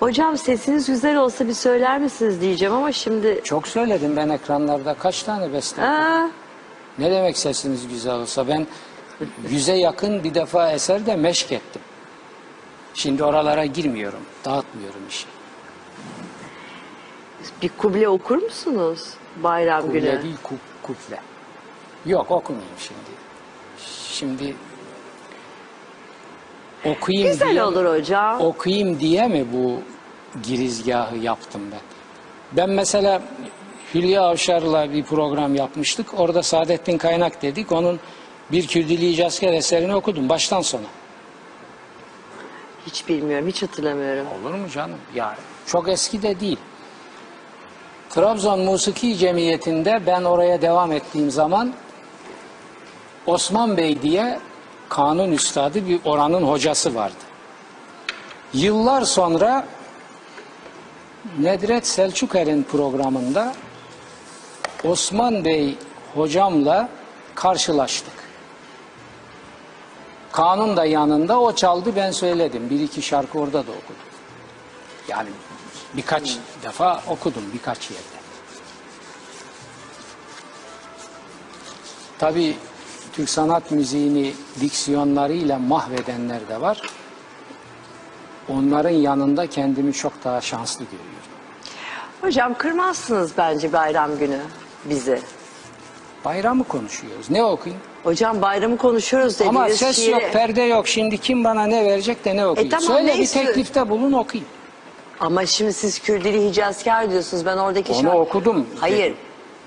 Hocam 0.00 0.38
sesiniz 0.38 0.86
güzel 0.86 1.16
olsa 1.16 1.48
bir 1.48 1.52
söyler 1.54 1.98
misiniz 2.00 2.40
diyeceğim 2.40 2.74
ama 2.74 2.92
şimdi... 2.92 3.40
Çok 3.44 3.68
söyledim 3.68 4.16
ben 4.16 4.28
ekranlarda. 4.28 4.94
Kaç 4.94 5.22
tane 5.22 5.52
beste? 5.52 5.82
Aa, 5.82 6.30
Ne 6.98 7.10
demek 7.10 7.38
sesiniz 7.38 7.88
güzel 7.88 8.14
olsa? 8.14 8.48
Ben 8.48 8.66
yüze 9.50 9.72
yakın 9.74 10.24
bir 10.24 10.34
defa 10.34 10.72
eser 10.72 11.06
de 11.06 11.16
meşk 11.16 11.52
ettim. 11.52 11.82
Şimdi 12.94 13.24
oralara 13.24 13.64
girmiyorum. 13.66 14.20
Dağıtmıyorum 14.44 15.00
işi. 15.08 15.26
bir 17.62 17.68
kuble 17.78 18.08
okur 18.08 18.42
musunuz 18.42 19.08
bayram 19.42 19.82
Kuple 19.82 19.98
günü? 20.00 20.22
değil 20.22 20.36
ku, 20.42 20.54
kuple. 20.82 21.20
Yok 22.06 22.30
okumayayım 22.30 22.74
şimdi. 22.78 23.00
Şimdi 24.10 24.56
okuyayım 26.84 27.32
Güzel 27.32 27.50
diye, 27.50 27.64
olur 27.64 27.98
hocam. 27.98 28.40
okuyayım 28.40 29.00
diye 29.00 29.28
mi 29.28 29.46
bu 29.52 29.80
girizgahı 30.42 31.16
yaptım 31.16 31.62
ben? 31.72 31.80
Ben 32.52 32.70
mesela 32.70 33.22
Hülya 33.94 34.22
Avşar'la 34.22 34.92
bir 34.92 35.04
program 35.04 35.54
yapmıştık. 35.54 36.20
Orada 36.20 36.42
Saadettin 36.42 36.98
Kaynak 36.98 37.42
dedik. 37.42 37.72
Onun 37.72 38.00
bir 38.52 38.66
Kürdili 38.66 39.08
İcazkar 39.10 39.52
eserini 39.52 39.94
okudum 39.94 40.28
baştan 40.28 40.60
sona. 40.62 40.82
Hiç 42.86 43.08
bilmiyorum, 43.08 43.48
hiç 43.48 43.62
hatırlamıyorum. 43.62 44.26
Olur 44.42 44.54
mu 44.54 44.68
canım? 44.68 44.98
Ya 45.14 45.36
çok 45.66 45.88
eski 45.88 46.22
de 46.22 46.40
değil. 46.40 46.58
Trabzon 48.10 48.60
Musiki 48.60 49.16
Cemiyeti'nde 49.16 50.00
ben 50.06 50.24
oraya 50.24 50.62
devam 50.62 50.92
ettiğim 50.92 51.30
zaman 51.30 51.72
Osman 53.26 53.76
Bey 53.76 54.02
diye 54.02 54.38
kanun 54.88 55.32
üstadı 55.32 55.88
bir 55.88 56.00
oranın 56.04 56.42
hocası 56.42 56.94
vardı. 56.94 57.14
Yıllar 58.52 59.02
sonra 59.02 59.66
Nedret 61.38 61.86
Selçuker'in 61.86 62.62
programında 62.62 63.54
Osman 64.84 65.44
Bey 65.44 65.78
hocamla 66.14 66.88
karşılaştık. 67.34 68.14
Kanun 70.32 70.76
da 70.76 70.84
yanında 70.84 71.40
o 71.40 71.54
çaldı 71.54 71.96
ben 71.96 72.10
söyledim. 72.10 72.70
Bir 72.70 72.80
iki 72.80 73.02
şarkı 73.02 73.38
orada 73.38 73.58
da 73.58 73.70
okudum. 73.70 74.06
Yani 75.08 75.28
birkaç 75.94 76.36
defa 76.62 77.02
okudum 77.08 77.42
birkaç 77.54 77.90
yerde. 77.90 78.16
Tabii 82.18 82.56
Türk 83.16 83.30
sanat 83.30 83.70
müziğini 83.70 84.32
diksiyonlarıyla 84.60 85.58
mahvedenler 85.58 86.48
de 86.48 86.60
var. 86.60 86.82
Onların 88.48 88.90
yanında 88.90 89.46
kendimi 89.46 89.92
çok 89.92 90.12
daha 90.24 90.40
şanslı 90.40 90.84
görüyorum. 90.84 91.06
Hocam 92.20 92.54
kırmazsınız 92.54 93.32
bence 93.38 93.72
bayram 93.72 94.18
günü 94.18 94.38
bizi. 94.84 95.20
Bayramı 96.24 96.64
konuşuyoruz. 96.64 97.30
Ne 97.30 97.44
okuyayım? 97.44 97.82
Hocam 98.04 98.42
bayramı 98.42 98.76
konuşuyoruz 98.76 99.34
dediğiniz 99.34 99.56
Ama 99.56 99.68
ses 99.68 99.98
şiiri- 99.98 100.10
yok, 100.10 100.22
perde 100.32 100.62
yok. 100.62 100.88
Şimdi 100.88 101.18
kim 101.18 101.44
bana 101.44 101.66
ne 101.66 101.84
verecek 101.84 102.24
de 102.24 102.36
ne 102.36 102.46
okuyayım? 102.46 102.74
E 102.74 102.76
tamam, 102.76 102.96
Söyle 102.96 103.06
ne 103.12 103.18
bir 103.18 103.22
istiyor- 103.22 103.46
teklifte 103.46 103.88
bulun 103.88 104.12
okuyayım. 104.12 104.48
Ama 105.20 105.46
şimdi 105.46 105.72
siz 105.72 105.98
Kürdili 105.98 106.48
Hicazkar 106.48 107.10
diyorsunuz. 107.10 107.46
Ben 107.46 107.56
oradaki 107.56 107.92
Onu 107.92 108.02
şarkı- 108.02 108.18
okudum. 108.18 108.66
Hayır. 108.80 109.14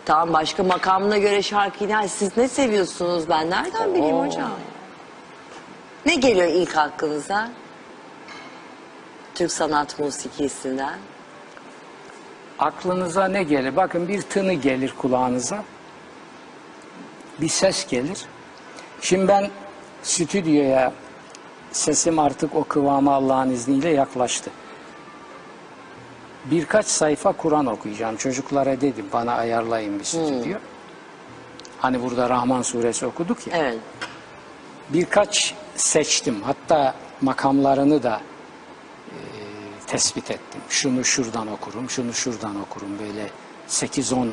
Tamam 0.10 0.34
başka 0.34 0.64
makamına 0.64 1.18
göre 1.18 1.42
şarkıyı 1.42 1.90
ne? 1.90 2.08
Siz 2.08 2.38
ne 2.38 2.48
seviyorsunuz 2.48 3.30
ben 3.30 3.50
nereden 3.50 3.96
bileyim 3.96 4.16
Oo. 4.16 4.26
hocam? 4.26 4.52
Ne 6.06 6.16
geliyor 6.16 6.48
ilk 6.48 6.78
aklınıza? 6.78 7.50
Türk 9.36 9.52
sanat 9.52 10.00
musikisinden. 10.00 11.00
Aklınıza 12.60 13.28
ne 13.28 13.44
gelir? 13.44 13.76
Bakın 13.76 14.08
bir 14.08 14.22
tını 14.22 14.54
gelir 14.54 14.94
kulağınıza. 14.98 15.64
Bir 17.42 17.50
ses 17.50 17.88
gelir. 17.88 18.26
Şimdi 19.02 19.28
ben 19.28 19.50
stüdyoya 20.04 20.94
sesim 21.72 22.20
artık 22.20 22.56
o 22.56 22.64
kıvama 22.64 23.14
Allah'ın 23.14 23.50
izniyle 23.50 23.90
yaklaştı. 23.90 24.52
Birkaç 26.52 26.86
sayfa 26.86 27.32
Kur'an 27.32 27.66
okuyacağım. 27.66 28.18
Çocuklara 28.18 28.82
dedim 28.82 29.06
bana 29.14 29.34
ayarlayın 29.34 30.00
bir 30.00 30.04
stüdyo. 30.04 30.58
Hani 31.80 32.04
burada 32.04 32.30
Rahman 32.30 32.62
suresi 32.62 33.06
okuduk 33.06 33.48
ya. 33.48 33.58
Evet. 33.58 33.78
Birkaç 34.90 35.56
seçtim. 35.76 36.42
Hatta 36.42 36.96
makamlarını 37.22 38.04
da 38.04 38.22
e, 39.08 39.18
tespit 39.88 40.32
ettim. 40.32 40.62
Şunu 40.70 41.06
şuradan 41.06 41.48
okurum, 41.48 41.90
şunu 41.90 42.14
şuradan 42.14 42.62
okurum. 42.62 43.00
Böyle 43.00 43.30
8-10 43.70 44.28
e, 44.28 44.32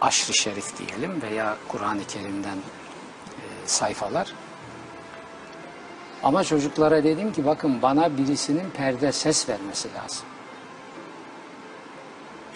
aşrı 0.00 0.34
şerif 0.34 0.78
diyelim 0.78 1.22
veya 1.22 1.56
Kur'an-ı 1.68 2.04
Kerim'den 2.08 2.56
e, 2.56 3.42
sayfalar. 3.66 4.32
Ama 6.22 6.44
çocuklara 6.44 7.04
dedim 7.04 7.32
ki 7.32 7.46
bakın 7.46 7.82
bana 7.82 8.18
birisinin 8.18 8.70
perde 8.70 9.12
ses 9.12 9.48
vermesi 9.48 9.88
lazım. 9.94 10.26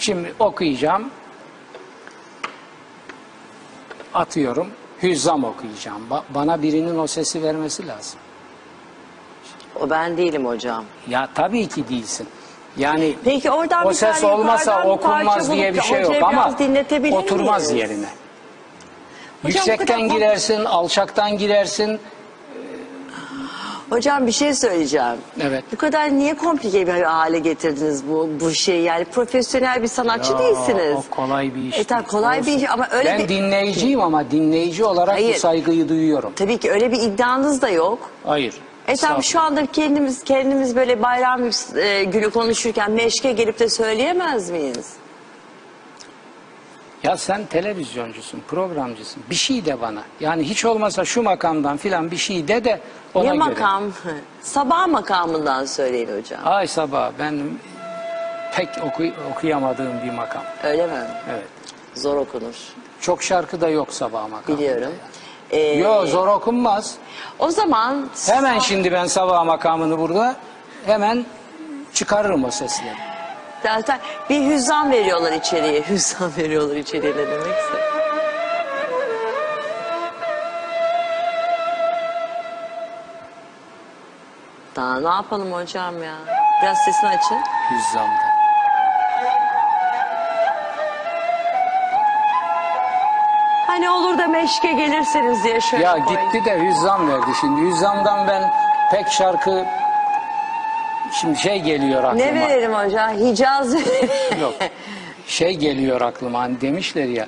Şimdi 0.01 0.35
okuyacağım. 0.39 1.11
Atıyorum. 4.15 4.67
Hüzzam 5.03 5.45
okuyacağım. 5.45 6.03
Ba- 6.11 6.23
bana 6.31 6.63
birinin 6.63 6.99
o 6.99 7.07
sesi 7.07 7.43
vermesi 7.43 7.87
lazım. 7.87 8.21
O 9.81 9.91
ben 9.91 10.17
değilim 10.17 10.47
hocam. 10.47 10.85
Ya 11.09 11.29
tabii 11.35 11.69
ki 11.69 11.89
değilsin. 11.89 12.29
Yani 12.77 13.17
Peki 13.25 13.51
oradan 13.51 13.87
o 13.87 13.91
bir 13.91 13.95
ses 13.95 14.21
tane 14.21 14.33
olmasa 14.33 14.71
yukarıdan 14.71 14.85
bir 14.85 14.91
okunmaz 14.91 15.53
diye 15.53 15.65
bulup 15.65 15.75
bir 15.75 15.79
da 15.79 15.83
şey 15.83 16.01
yok 16.01 16.09
hocaya 16.11 16.27
ama 16.27 16.43
biraz 16.47 16.59
dinletebilir 16.59 17.17
oturmaz 17.17 17.73
miyiz? 17.73 17.91
yerine. 17.91 18.09
bu 19.45 19.49
Yüksekten 19.49 20.09
girersin, 20.09 20.65
alçaktan 20.65 21.39
girersin. 21.39 22.01
Hocam 23.91 24.27
bir 24.27 24.33
şey 24.33 24.55
söyleyeceğim. 24.55 25.17
Evet. 25.41 25.65
Bu 25.73 25.77
kadar 25.77 26.11
niye 26.19 26.35
komplike 26.37 26.87
bir 26.87 27.03
hale 27.03 27.39
getirdiniz 27.39 28.09
bu 28.09 28.29
bu 28.41 28.51
şeyi? 28.55 28.83
Yani 28.83 29.05
profesyonel 29.05 29.83
bir 29.83 29.89
sanatçı 29.89 30.33
Ya, 30.33 30.39
değilsiniz. 30.39 30.97
O 30.97 31.15
kolay 31.15 31.55
bir 31.55 31.63
iş. 31.63 31.79
E 31.79 31.85
tabii 31.85 32.07
kolay 32.07 32.47
bir 32.47 32.53
iş 32.57 32.71
ama 32.71 32.89
öyle 32.91 33.09
ben 33.11 33.19
bir- 33.19 33.29
dinleyiciyim 33.29 34.01
ama 34.01 34.31
dinleyici 34.31 34.85
olarak 34.85 35.15
Hayır. 35.15 35.35
bu 35.35 35.39
saygıyı 35.39 35.89
duyuyorum. 35.89 36.33
Tabii 36.37 36.59
ki 36.59 36.71
öyle 36.71 36.93
bir 36.93 37.01
iddianız 37.03 37.63
da 37.63 37.69
yok. 37.69 37.99
Hayır. 38.25 38.55
E 38.89 38.97
tamam 38.97 39.23
şu 39.23 39.41
anda 39.41 39.67
kendimiz 39.67 40.25
kendimiz 40.25 40.77
böyle 40.77 41.03
bayram 41.03 41.41
e, 41.77 42.05
günü 42.05 42.31
konuşurken 42.31 42.91
meşke 42.91 43.33
gelip 43.33 43.59
de 43.59 43.69
söyleyemez 43.69 44.51
miyiz? 44.51 44.91
Ya 47.03 47.17
sen 47.17 47.47
televizyoncusun, 47.47 48.43
programcısın. 48.49 49.23
Bir 49.31 49.35
şey 49.35 49.65
de 49.65 49.81
bana. 49.81 50.01
Yani 50.21 50.43
hiç 50.43 50.65
olmasa 50.65 51.05
şu 51.05 51.23
makamdan 51.23 51.77
filan 51.77 52.11
bir 52.11 52.17
şey 52.17 52.49
de 52.49 52.65
de 52.65 52.81
ona 53.15 53.25
ne 53.25 53.29
göre. 53.37 53.39
makam? 53.39 53.83
Sabah 54.43 54.87
makamından 54.87 55.65
söyleyin 55.65 56.19
hocam. 56.19 56.41
Ay 56.45 56.67
sabah 56.67 57.11
ben 57.19 57.41
pek 58.57 58.69
oku- 58.83 59.13
okuyamadığım 59.33 60.03
bir 60.05 60.11
makam. 60.13 60.43
Öyle 60.65 60.87
mi? 60.87 60.93
Evet. 61.31 61.45
Zor 61.95 62.17
okunur. 62.17 62.55
Çok 63.01 63.23
şarkı 63.23 63.61
da 63.61 63.69
yok 63.69 63.93
sabah 63.93 64.29
makamında. 64.29 64.59
Biliyorum. 64.63 64.93
Ee, 65.51 65.59
Yok 65.61 66.09
zor 66.09 66.27
okunmaz. 66.29 66.95
O 67.39 67.51
zaman 67.51 68.09
Hemen 68.27 68.59
şimdi 68.59 68.93
ben 68.93 69.07
sabah 69.07 69.45
makamını 69.45 69.99
burada 69.99 70.37
hemen 70.87 71.27
çıkarırım 71.95 72.45
o 72.45 72.51
sesleri. 72.51 73.10
Zaten 73.63 73.99
bir 74.31 74.47
hüzzam 74.47 74.91
veriyorlar 74.91 75.33
içeriye. 75.33 75.83
Hüzzam 75.89 76.33
veriyorlar 76.39 76.77
içeriye 76.77 77.13
ne 77.13 77.17
demekse. 77.17 77.81
Daha 84.77 85.01
ne 85.01 85.09
yapalım 85.09 85.53
hocam 85.53 86.03
ya? 86.03 86.15
Biraz 86.63 86.79
sesini 86.85 87.09
açın. 87.11 87.39
Hüzzamda. 87.71 88.31
Hani 93.67 93.91
olur 93.91 94.19
da 94.19 94.27
meşke 94.27 94.73
gelirseniz 94.73 95.45
diye 95.45 95.61
şöyle 95.61 95.85
Ya 95.85 95.93
koy. 96.05 96.17
gitti 96.17 96.45
de 96.45 96.59
hüzzam 96.69 97.09
verdi 97.11 97.31
şimdi. 97.41 97.61
Hüzzamdan 97.61 98.29
ben 98.29 98.51
pek 98.91 99.09
şarkı 99.09 99.65
şimdi 101.21 101.39
şey 101.39 101.61
geliyor 101.63 102.05
aklıma. 102.05 102.25
Ne 102.25 102.35
verelim 102.35 102.73
hocam? 102.73 103.11
Hicaz 103.11 103.75
Yok. 104.41 104.55
Şey 105.27 105.57
geliyor 105.57 106.01
aklıma 106.01 106.39
hani 106.41 106.61
demişler 106.61 107.05
ya 107.09 107.27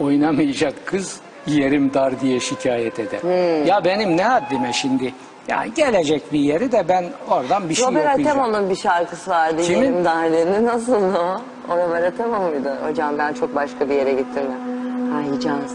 oynamayacak 0.00 0.74
kız 0.86 1.20
yerim 1.46 1.94
dar 1.94 2.20
diye 2.20 2.40
şikayet 2.40 2.98
eder. 2.98 3.20
Hmm. 3.20 3.66
Ya 3.66 3.84
benim 3.84 4.16
ne 4.16 4.22
haddime 4.22 4.72
şimdi? 4.72 5.14
Ya 5.48 5.64
gelecek 5.76 6.32
bir 6.32 6.38
yeri 6.40 6.72
de 6.72 6.84
ben 6.88 7.04
oradan 7.30 7.68
bir 7.68 7.74
şey 7.74 7.86
Robert 7.86 8.10
okuyacağım. 8.12 8.40
Atemo'nun 8.40 8.70
bir 8.70 8.76
şarkısı 8.76 9.30
vardı. 9.30 9.62
Kimin? 9.62 9.82
Yerim 9.82 10.04
darlığını. 10.04 10.66
Nasıl 10.66 10.92
o? 11.14 11.40
O 11.68 11.76
Robert 11.76 12.04
Atemo 12.04 12.40
muydu? 12.50 12.70
Hocam 12.88 13.18
ben 13.18 13.32
çok 13.32 13.54
başka 13.54 13.88
bir 13.90 13.94
yere 13.94 14.10
gittim. 14.12 14.42
ya. 14.44 15.16
Ha 15.16 15.36
Hicaz. 15.36 15.72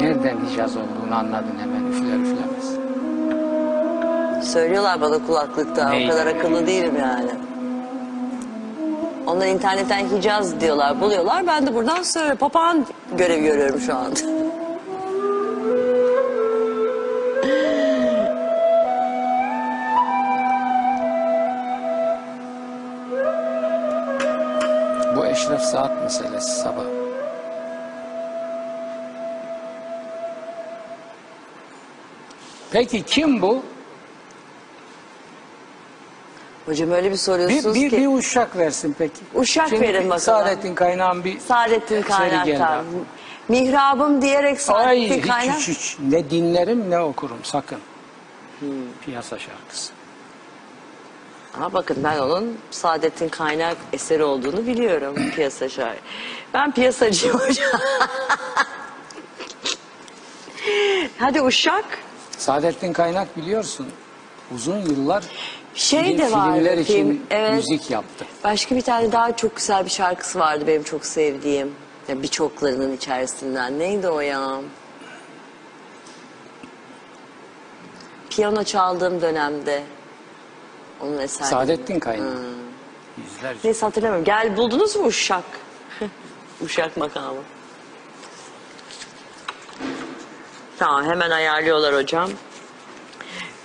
Nereden 0.00 0.36
Hicaz 0.52 0.76
olduğunu 0.76 1.14
anladın 1.14 1.54
hemen 1.60 1.90
üfler 1.90 2.16
üflemez. 2.18 2.51
Söylüyorlar 4.42 5.00
bana 5.00 5.26
kulaklıkta. 5.26 5.88
Ney? 5.88 6.06
O 6.06 6.10
kadar 6.10 6.26
akıllı 6.26 6.66
değilim 6.66 6.94
yani. 7.00 7.30
Onlar 9.26 9.46
internetten 9.46 10.06
Hicaz 10.16 10.60
diyorlar, 10.60 11.00
buluyorlar. 11.00 11.46
Ben 11.46 11.66
de 11.66 11.74
buradan 11.74 12.02
söylüyorum. 12.02 12.38
Papağan 12.38 12.86
görevi 13.16 13.42
görüyorum 13.42 13.80
şu 13.80 13.94
anda. 13.94 14.20
Bu 25.16 25.26
eşref 25.26 25.60
saat 25.60 26.02
meselesi 26.02 26.60
sabah. 26.60 26.84
Peki 32.72 33.02
kim 33.02 33.42
bu? 33.42 33.62
Hocam 36.66 36.90
öyle 36.90 37.06
bir 37.06 37.12
Bir, 37.12 37.16
soruyorsunuz 37.16 37.74
bir, 37.74 37.90
ki. 37.90 37.96
bir 37.96 38.06
uşak 38.06 38.56
versin 38.56 38.94
peki. 38.98 39.14
Uşak 39.34 39.68
Şimdi 39.68 39.80
verin 39.82 40.00
bir 40.04 40.10
bakalım. 40.10 40.20
Saadettin 40.20 40.74
Kaynağ'ın 40.74 41.24
bir 41.24 41.38
Saadettin 41.40 41.96
eseri 41.96 42.08
geldi 42.30 42.30
Kaynak'tan. 42.44 42.78
aklıma. 42.78 43.04
Mihrabım 43.48 44.22
diyerek 44.22 44.52
Ay 44.52 44.56
Saadettin 44.58 45.18
hiç, 45.22 45.26
Kaynak. 45.28 45.56
hiç, 45.58 45.68
hiç. 45.68 45.96
Ne 46.08 46.30
dinlerim 46.30 46.90
ne 46.90 46.98
okurum 47.00 47.38
sakın. 47.42 47.78
Piyasa 49.04 49.38
şarkısı. 49.38 49.92
Ama 51.56 51.72
bakın 51.72 51.96
ben 52.04 52.18
onun 52.18 52.58
Saadettin 52.70 53.28
Kaynak 53.28 53.76
eseri 53.92 54.24
olduğunu 54.24 54.66
biliyorum 54.66 55.14
piyasa 55.34 55.68
şair. 55.68 55.98
Ben 56.54 56.72
piyasacıyım 56.72 57.38
hocam. 57.38 57.80
Hadi 61.18 61.42
uşak. 61.42 61.84
Saadettin 62.38 62.92
Kaynak 62.92 63.36
biliyorsun 63.36 63.86
uzun 64.54 64.76
yıllar 64.78 65.24
Şey 65.74 66.18
de 66.18 66.32
var. 66.32 66.54
filmler 66.54 66.78
için 66.78 67.26
evet. 67.30 67.54
müzik 67.54 67.90
yaptı. 67.90 68.24
Başka 68.44 68.76
bir 68.76 68.82
tane 68.82 69.12
daha 69.12 69.36
çok 69.36 69.56
güzel 69.56 69.84
bir 69.84 69.90
şarkısı 69.90 70.38
vardı 70.38 70.64
benim 70.66 70.82
çok 70.82 71.06
sevdiğim. 71.06 71.74
Ya 72.08 72.22
birçoklarının 72.22 72.96
içerisinden. 72.96 73.78
Neydi 73.78 74.08
o 74.08 74.20
ya? 74.20 74.60
Piyano 78.30 78.64
çaldığım 78.64 79.20
dönemde. 79.22 79.82
Onun 81.00 81.18
eseri. 81.18 81.48
Saadettin 81.48 81.98
Kaynak. 81.98 82.26
Hmm. 82.26 82.42
Yüzlerce. 83.24 83.60
Neyse 83.64 83.86
hatırlamıyorum. 83.86 84.24
Gel 84.24 84.56
buldunuz 84.56 84.96
mu 84.96 85.06
Uşak? 85.06 85.44
Uşak 86.64 86.96
makamı. 86.96 87.40
Tamam 90.78 91.04
hemen 91.04 91.30
ayarlıyorlar 91.30 91.94
hocam. 91.94 92.30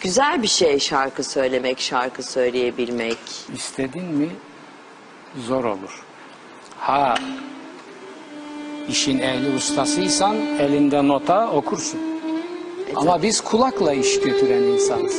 Güzel 0.02 0.42
bir 0.42 0.48
şey 0.48 0.80
şarkı 0.80 1.24
söylemek, 1.24 1.80
şarkı 1.80 2.24
söyleyebilmek. 2.24 3.18
İstedin 3.56 4.06
mi 4.06 4.30
zor 5.48 5.64
olur. 5.64 6.04
Ha 6.80 7.16
işin 8.90 9.20
ehli 9.20 9.56
ustasıysan 9.56 10.36
elinde 10.36 11.08
nota 11.08 11.52
okursun. 11.52 12.00
Ama 12.96 13.24
biz 13.24 13.42
kulakla 13.42 13.94
iş 13.94 14.20
götüren 14.20 14.64
insanız. 14.64 15.16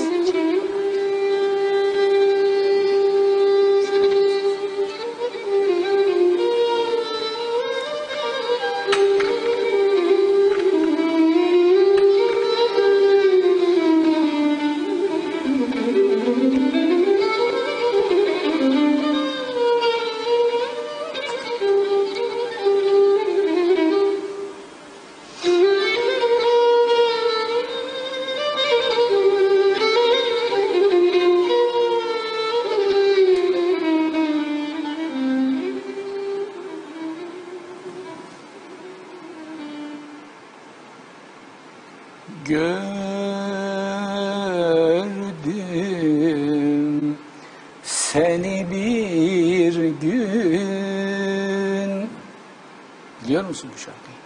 Musun 53.59 53.71
bu 53.75 53.79
şarkıyı? 53.79 54.17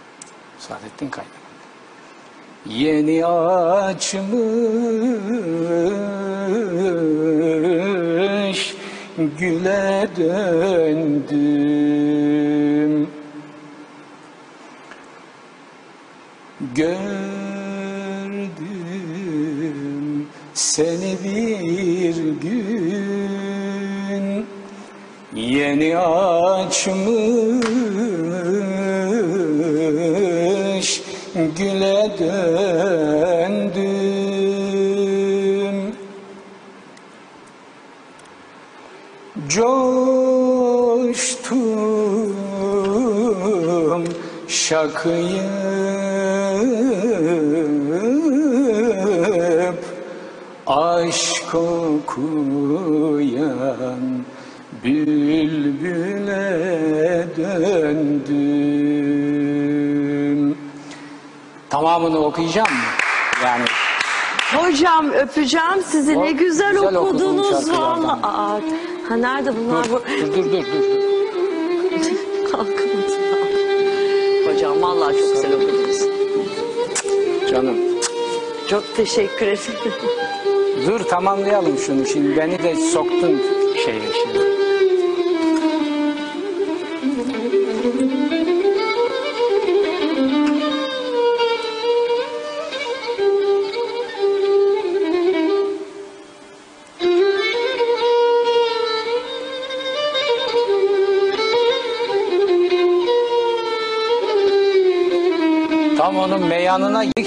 Saadettin 0.59 1.09
Kaynak. 1.09 1.31
yeni 2.65 3.25
açmış 3.25 4.23
güle 9.39 10.07
döndüm 10.17 11.33
Gördüm 16.75 16.97
seni 20.53 21.17
bir 21.23 22.15
gün 22.41 22.63
Yeni 25.35 25.97
açmış 25.97 27.63
güle 31.33 32.11
döndüm 32.19 32.43
Coştum 39.47 39.93
şakıyıp 44.47 45.43
Aşk 50.67 51.55
okuyan 51.55 53.03
bülbüle 54.83 56.43
döndüm. 57.37 58.82
Tamamını 61.73 62.17
okuyacağım 62.17 62.67
mı? 62.71 62.83
Yani 63.43 63.63
Hocam 64.55 65.09
öpeceğim 65.11 65.83
sizi. 65.85 66.21
Ne 66.21 66.31
güzel, 66.31 66.71
güzel 66.71 66.95
okudun 66.95 67.37
okudunuz 67.37 67.49
şarkılardan. 67.49 68.03
valla. 68.03 68.19
Aa, 68.23 68.59
ha 69.09 69.15
nerede 69.15 69.51
bunlar? 69.57 69.85
Bu... 69.91 70.01
dur 70.21 70.33
dur 70.33 70.43
dur 70.43 70.51
dur. 70.51 70.63
dur. 70.63 72.51
Kalkamadım. 72.51 73.13
Hocam 74.47 74.81
vallahi 74.81 75.17
çok 75.17 75.33
güzel 75.33 75.53
okudunuz. 75.53 75.99
Canım. 77.51 77.77
Çok 78.69 78.95
teşekkür 78.95 79.47
ederim. 79.47 79.93
Dur 80.87 80.99
tamamlayalım 80.99 81.77
şunu 81.77 82.05
şimdi. 82.05 82.37
Beni 82.37 82.63
de 82.63 82.75
soktun 82.75 83.41
şeye 83.85 84.11
şimdi. 84.23 84.42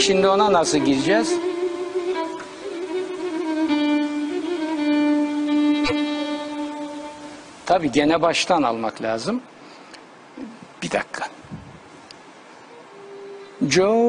Şimdi 0.07 0.29
ona 0.29 0.53
nasıl 0.53 0.79
gireceğiz? 0.79 1.35
Tabii 7.67 7.93
gene 7.93 8.23
baştan 8.23 8.63
almak 8.63 9.03
lazım. 9.03 9.43
Bir 10.83 10.91
dakika. 10.91 11.29
Coştum 13.69 14.01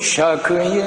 şakıyıp 0.00 0.84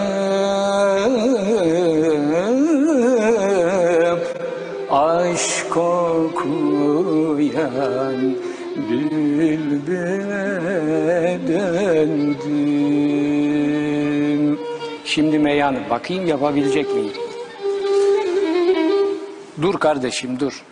aşk 4.92 5.78
okuyan 5.78 7.16
bülbüle 8.90 10.27
döndüm. 12.08 12.48
Şimdi 15.06 15.40
meyanı 15.40 15.80
bakayım 15.90 16.28
yapabilecek 16.28 16.96
miyim? 16.96 17.14
Dur 19.62 19.80
kardeşim 19.80 20.40
dur. 20.40 20.64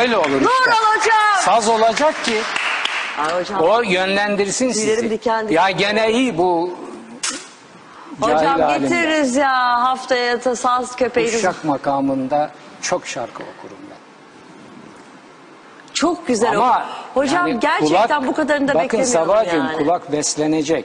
Böyle 0.00 0.16
olur 0.16 0.40
işte. 0.40 0.44
hocam. 0.70 1.40
Saz 1.44 1.68
olacak 1.68 2.24
ki 2.24 2.34
Ay 3.18 3.40
hocam. 3.40 3.60
o 3.62 3.82
yönlendirsin 3.82 4.72
Tüylerim 4.72 4.96
sizi. 5.00 5.10
diken 5.10 5.48
diken. 5.48 5.62
Ya 5.62 5.70
gene 5.70 6.12
iyi 6.12 6.38
bu 6.38 6.78
cahil 8.20 8.34
Hocam 8.36 8.60
halimde. 8.60 8.88
getiririz 8.88 9.36
ya 9.36 9.82
haftaya 9.82 10.44
da 10.44 10.56
saz 10.56 10.96
köpeğiniz. 10.96 11.34
Uşak 11.34 11.64
makamında 11.64 12.50
çok 12.82 13.06
şarkı 13.06 13.42
okurum 13.42 13.78
ben. 13.90 13.96
Çok 15.94 16.26
güzel. 16.26 16.56
Ama 16.56 16.86
Hocam 17.14 17.46
yani 17.48 17.60
gerçekten 17.60 18.06
kulak- 18.20 18.26
bu 18.26 18.34
kadarını 18.34 18.68
da 18.68 18.74
bakın 18.74 18.84
beklemiyordum 18.84 19.12
Sabahcığım 19.12 19.66
yani. 19.66 19.76
kulak 19.78 20.12
beslenecek. 20.12 20.84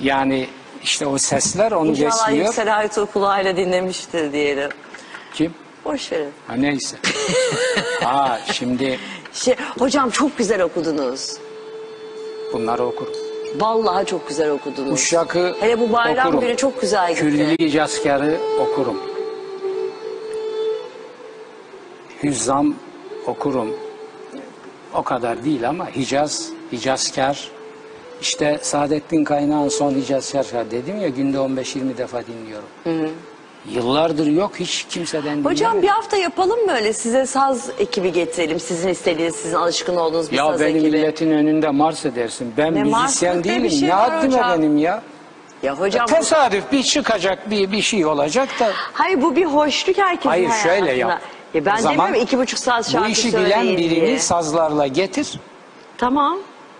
Yani 0.00 0.48
işte 0.82 1.06
o 1.06 1.18
sesler 1.18 1.72
onu 1.72 1.90
İnşallah 1.90 2.10
besliyor. 2.28 2.46
Yüksel 2.46 2.76
Aytuğ 2.76 3.06
kulağıyla 3.12 3.56
dinlemiştir 3.56 4.32
diyelim. 4.32 4.70
Kim? 5.34 5.54
Boş 5.86 6.12
verin. 6.12 6.30
Ha 6.46 6.54
neyse. 6.54 6.96
ha 8.02 8.40
şimdi 8.52 8.98
Şey, 9.32 9.54
hocam 9.78 10.10
çok 10.10 10.38
güzel 10.38 10.62
okudunuz. 10.62 11.36
bunları 12.52 12.84
okurum. 12.84 13.12
Vallahi 13.56 14.06
çok 14.06 14.28
güzel 14.28 14.50
okudunuz. 14.50 14.92
Uşak'ı 14.92 15.56
Hele 15.60 15.80
bu 15.80 15.92
bayram 15.92 16.26
okurum. 16.26 16.40
günü 16.40 16.56
çok 16.56 16.80
güzel 16.80 17.08
gitti. 17.14 17.20
Külli 17.20 17.70
Cazkar'ı 17.70 18.38
okurum. 18.60 18.96
Hüzzam 22.22 22.74
okurum. 23.26 23.76
O 24.94 25.02
kadar 25.02 25.44
değil 25.44 25.68
ama 25.68 25.90
Hicaz, 25.90 26.48
Hicazkar. 26.72 27.50
İşte 28.20 28.58
Saadettin 28.62 29.24
Kaynağ'ın 29.24 29.68
son 29.68 29.94
Hicazkar 29.94 30.70
dedim 30.70 31.00
ya 31.00 31.08
günde 31.08 31.36
15-20 31.36 31.98
defa 31.98 32.22
dinliyorum. 32.26 32.68
Yıllardır 33.70 34.26
yok 34.26 34.52
hiç 34.60 34.86
kimseden 34.90 35.44
Hocam 35.44 35.52
bir 35.54 35.58
dinlemedim. 35.58 35.88
hafta 35.88 36.16
yapalım 36.16 36.60
mı 36.66 36.72
öyle? 36.72 36.92
Size 36.92 37.26
saz 37.26 37.70
ekibi 37.78 38.12
getirelim. 38.12 38.60
Sizin 38.60 38.88
istediğiniz, 38.88 39.36
sizin 39.36 39.56
alışkın 39.56 39.96
olduğunuz 39.96 40.30
bir 40.32 40.36
Ya 40.36 40.44
saz 40.46 40.60
beni 40.60 40.70
ekibi. 40.70 40.82
milletin 40.90 41.30
önünde 41.30 41.70
Mars 41.70 42.06
edersin. 42.06 42.54
Ben 42.56 42.74
Ne 42.74 42.82
müzisyen 42.84 43.38
bir 43.38 43.48
değilim. 43.48 43.70
şey 43.70 43.88
ne 43.88 43.92
var 43.96 44.10
haddime 44.10 44.32
hocam. 44.36 44.58
benim 44.58 44.78
ya. 44.78 45.02
Ya 45.62 45.74
hocam 45.80 46.06
bu- 46.08 46.12
Tesadüf 46.14 46.72
bir 46.72 46.82
çıkacak 46.82 47.50
bir 47.50 47.72
bir 47.72 47.82
şey 47.82 48.06
olacak 48.06 48.48
da 48.60 48.70
hayır 48.92 49.22
bu 49.22 49.36
bir 49.36 49.44
hoşluk 49.44 49.98
herkesin 49.98 50.28
Hayır, 50.28 50.50
şöyle 50.62 50.92
yap. 50.92 51.20
Ya 51.54 51.66
ben 51.66 51.74
O 51.74 51.78
zaman 51.78 51.98
demiyorum 51.98 52.22
iki 52.22 52.38
buçuk 52.38 52.58
saat 52.58 52.86
bu 52.86 52.90
şarkı 52.90 53.10
işi 53.10 53.28
bilen 53.28 53.40
söyleyin 53.42 53.76
birini 53.78 54.06
diye. 54.06 54.18
sazlarla 54.18 54.86
getir. 54.86 55.40
Tamam. 55.98 56.38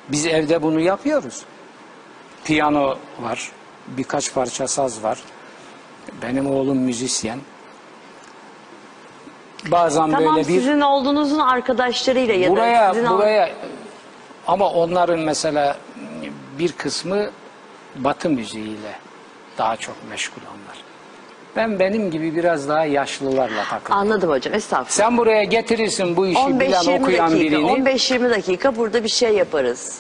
Biz 0.09 0.27
evde 0.27 0.63
bunu 0.63 0.81
yapıyoruz. 0.81 1.43
Piyano 2.45 2.95
var, 3.23 3.51
birkaç 3.89 4.35
parça 4.35 4.69
saz 4.69 5.03
var. 5.03 5.19
Benim 6.23 6.51
oğlum 6.51 6.79
müzisyen. 6.79 7.39
Bazen 9.71 10.11
Tamam 10.11 10.37
böyle 10.37 10.49
bir 10.49 10.55
sizin 10.55 10.81
olduğunuzun 10.81 11.39
arkadaşlarıyla 11.39 12.35
ya 12.35 12.51
buraya 12.51 12.89
da 12.89 12.95
sizin 12.95 13.11
buraya 13.11 13.51
ama 14.47 14.71
onların 14.71 15.19
mesela 15.19 15.77
bir 16.59 16.73
kısmı 16.73 17.31
Batı 17.97 18.31
müziğiyle 18.31 18.99
daha 19.59 19.77
çok 19.77 19.95
meşgul 20.11 20.43
onlar. 20.43 20.77
Ben 21.57 21.79
benim 21.79 22.11
gibi 22.11 22.37
biraz 22.37 22.69
daha 22.69 22.85
yaşlılarla 22.85 23.65
takılıyorum. 23.71 24.13
Anladım 24.13 24.31
hocam 24.31 24.55
estağfurullah. 24.55 24.91
Sen 24.91 25.17
buraya 25.17 25.45
getirirsin 25.45 26.17
bu 26.17 26.27
işi 26.27 26.61
bilen 26.61 26.83
15-20 26.83 27.01
okuyan 27.03 27.31
dakika, 27.31 27.41
birini. 27.45 27.71
15-20 27.71 28.31
dakika 28.31 28.77
burada 28.77 29.05
bir 29.05 29.09
şey 29.09 29.35
yaparız. 29.35 29.99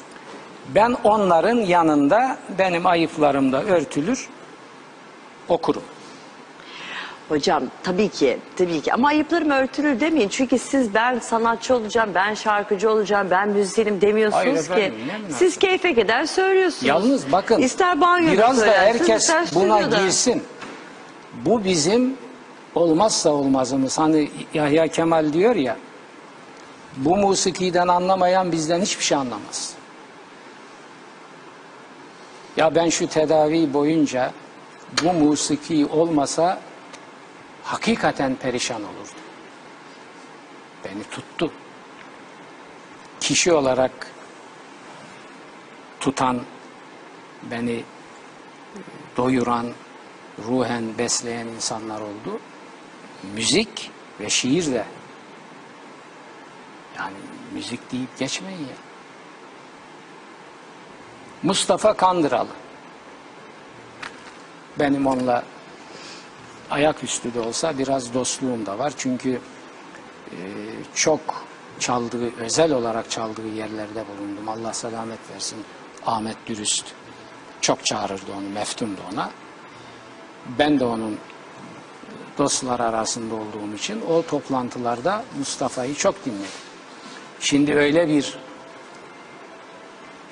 Ben 0.74 0.96
onların 1.04 1.56
yanında 1.56 2.36
benim 2.58 2.86
ayıplarım 2.86 3.52
da 3.52 3.62
örtülür 3.62 4.28
okurum. 5.48 5.82
Hocam 7.28 7.62
tabii 7.82 8.08
ki, 8.08 8.38
tabii 8.56 8.80
ki 8.80 8.92
ama 8.92 9.08
ayıplarım 9.08 9.50
örtülür 9.50 10.00
demeyin. 10.00 10.28
Çünkü 10.28 10.58
siz 10.58 10.94
ben 10.94 11.18
sanatçı 11.18 11.74
olacağım, 11.74 12.10
ben 12.14 12.34
şarkıcı 12.34 12.90
olacağım, 12.90 13.28
ben 13.30 13.48
müzisyenim 13.48 14.00
demiyorsunuz 14.00 14.70
Hayır 14.70 14.90
ki. 14.92 14.94
ne 14.98 15.04
münasebet. 15.04 15.34
Siz 15.36 15.56
keyfe 15.58 15.94
kadar 15.94 16.24
söylüyorsunuz. 16.24 16.82
Yalnız 16.82 17.32
bakın 17.32 17.58
İster 17.62 18.00
banyoda 18.00 18.32
biraz 18.32 18.56
da 18.56 18.60
söylersiniz, 18.60 19.00
herkes 19.00 19.22
ister 19.22 19.46
buna 19.54 19.78
stüdyoda. 19.82 20.04
girsin. 20.04 20.42
Bu 21.44 21.64
bizim 21.64 22.14
olmazsa 22.74 23.30
olmazımız. 23.30 23.98
Hani 23.98 24.30
Yahya 24.54 24.88
Kemal 24.88 25.32
diyor 25.32 25.54
ya 25.56 25.76
bu 26.96 27.16
musikiden 27.16 27.88
anlamayan 27.88 28.52
bizden 28.52 28.80
hiçbir 28.80 29.04
şey 29.04 29.18
anlamaz. 29.18 29.72
Ya 32.56 32.74
ben 32.74 32.88
şu 32.88 33.06
tedavi 33.08 33.72
boyunca 33.74 34.32
bu 35.04 35.12
musiki 35.12 35.86
olmasa 35.86 36.58
hakikaten 37.66 38.36
perişan 38.36 38.82
olurdum. 38.82 39.26
Beni 40.84 41.04
tuttu. 41.04 41.52
Kişi 43.20 43.52
olarak 43.52 44.12
tutan, 46.00 46.40
beni 47.50 47.84
doyuran, 49.16 49.66
ruhen 50.46 50.98
besleyen 50.98 51.46
insanlar 51.46 52.00
oldu. 52.00 52.40
Müzik 53.34 53.90
ve 54.20 54.30
şiir 54.30 54.72
de. 54.72 54.84
Yani 56.96 57.16
müzik 57.52 57.92
deyip 57.92 58.18
geçmeyin 58.18 58.60
ya. 58.60 58.76
Mustafa 61.42 61.94
Kandıralı. 61.96 62.48
Benim 64.78 65.06
onunla 65.06 65.44
ayaküstü 66.70 67.34
de 67.34 67.40
olsa 67.40 67.78
biraz 67.78 68.14
dostluğum 68.14 68.66
da 68.66 68.78
var. 68.78 68.92
Çünkü 68.96 69.40
e, 70.30 70.36
çok 70.94 71.20
çaldığı, 71.78 72.36
özel 72.40 72.72
olarak 72.72 73.10
çaldığı 73.10 73.48
yerlerde 73.48 74.04
bulundum. 74.08 74.48
Allah 74.48 74.72
selamet 74.72 75.18
versin. 75.34 75.58
Ahmet 76.06 76.36
Dürüst 76.46 76.86
çok 77.60 77.84
çağırırdı 77.84 78.32
onu, 78.38 78.48
meftundu 78.48 79.00
ona. 79.12 79.30
Ben 80.58 80.80
de 80.80 80.84
onun 80.84 81.18
dostlar 82.38 82.80
arasında 82.80 83.34
olduğum 83.34 83.74
için 83.74 84.02
o 84.08 84.22
toplantılarda 84.22 85.24
Mustafa'yı 85.38 85.94
çok 85.94 86.24
dinledim. 86.24 86.46
Şimdi 87.40 87.74
öyle 87.74 88.08
bir 88.08 88.38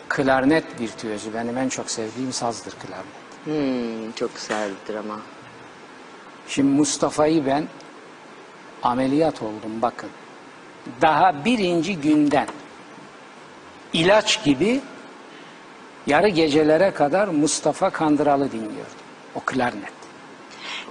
klarnet 0.08 0.80
virtüözü, 0.80 1.34
benim 1.34 1.58
en 1.58 1.68
çok 1.68 1.90
sevdiğim 1.90 2.32
sazdır 2.32 2.72
klarnet. 2.72 3.24
Hmm, 3.44 4.12
çok 4.12 4.34
güzeldir 4.34 4.94
ama. 4.94 5.20
Şimdi 6.48 6.68
Mustafa'yı 6.76 7.46
ben 7.46 7.64
ameliyat 8.82 9.42
oldum 9.42 9.82
bakın. 9.82 10.10
Daha 11.02 11.44
birinci 11.44 11.96
günden 12.00 12.46
ilaç 13.92 14.44
gibi 14.44 14.80
yarı 16.06 16.28
gecelere 16.28 16.90
kadar 16.90 17.28
Mustafa 17.28 17.90
Kandıralı 17.90 18.52
dinliyordum. 18.52 18.84
O 19.34 19.40
klarnet. 19.40 19.92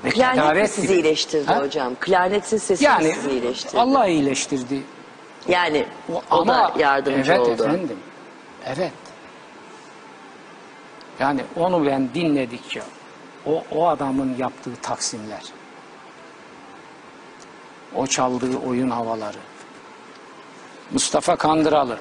Ve 0.04 0.10
Klarnet 0.10 0.62
mi 0.62 0.68
sizi 0.68 0.86
etti. 0.88 0.94
iyileştirdi 0.94 1.48
Ha? 1.52 1.60
hocam? 1.62 1.94
Klarnetin 2.00 2.58
sesi 2.58 2.84
Yani 2.84 3.14
sizi 3.14 3.30
iyileştirdi? 3.32 3.80
Allah 3.80 4.08
iyileştirdi. 4.08 4.82
Yani 5.48 5.86
O, 6.14 6.16
o, 6.16 6.22
ama 6.42 6.54
da 6.76 6.80
yardımcı 6.82 7.32
evet 7.32 7.42
oldu. 7.48 7.64
efendim. 7.64 7.98
Evet. 8.66 8.92
Yani 11.20 11.42
onu 11.56 11.86
ben 11.86 12.10
dinledikçe 12.14 12.82
o, 13.46 13.64
o 13.72 13.88
adamın 13.88 14.36
yaptığı 14.38 14.76
taksimler. 14.76 15.44
O 17.96 18.08
çaldığı 18.08 18.58
oyun 18.58 18.90
havaları. 18.90 19.38
Mustafa 20.92 21.36
Kandıralı. 21.36 22.00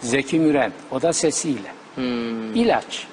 Zeki 0.00 0.38
Müren 0.38 0.72
o 0.90 1.02
da 1.02 1.12
sesiyle. 1.12 1.72
İlaç. 2.54 3.06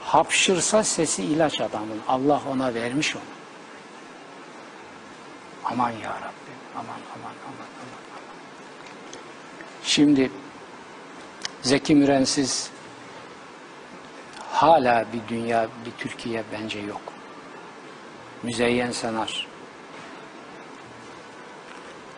Hapşırsa 0.00 0.84
sesi 0.84 1.24
ilaç 1.24 1.60
adamın. 1.60 2.00
Allah 2.08 2.42
ona 2.50 2.74
vermiş 2.74 3.16
onu. 3.16 3.22
Aman 5.64 5.90
ya 5.90 6.10
Rabbi. 6.10 6.52
Aman 6.74 6.84
aman 6.84 7.00
aman 7.14 7.34
aman 7.46 7.66
aman. 7.82 8.22
Şimdi 9.84 10.30
Zeki 11.62 11.94
Mürensiz 11.94 12.70
hala 14.62 15.04
bir 15.12 15.28
dünya, 15.28 15.68
bir 15.86 15.90
Türkiye 15.98 16.42
bence 16.52 16.78
yok. 16.78 17.00
Müzeyyen 18.42 18.90
Senar. 18.90 19.46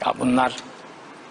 Ya 0.07 0.15
bunlar 0.19 0.57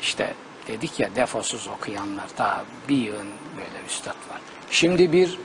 işte 0.02 0.34
dedik 0.68 1.00
ya 1.00 1.16
defosuz 1.16 1.68
okuyanlar 1.68 2.26
daha 2.38 2.64
bir 2.90 2.98
yığın 2.98 3.28
böyle 3.58 3.86
üstad 3.88 4.10
var. 4.10 4.42
Şimdi 4.70 5.12
bir 5.12 5.40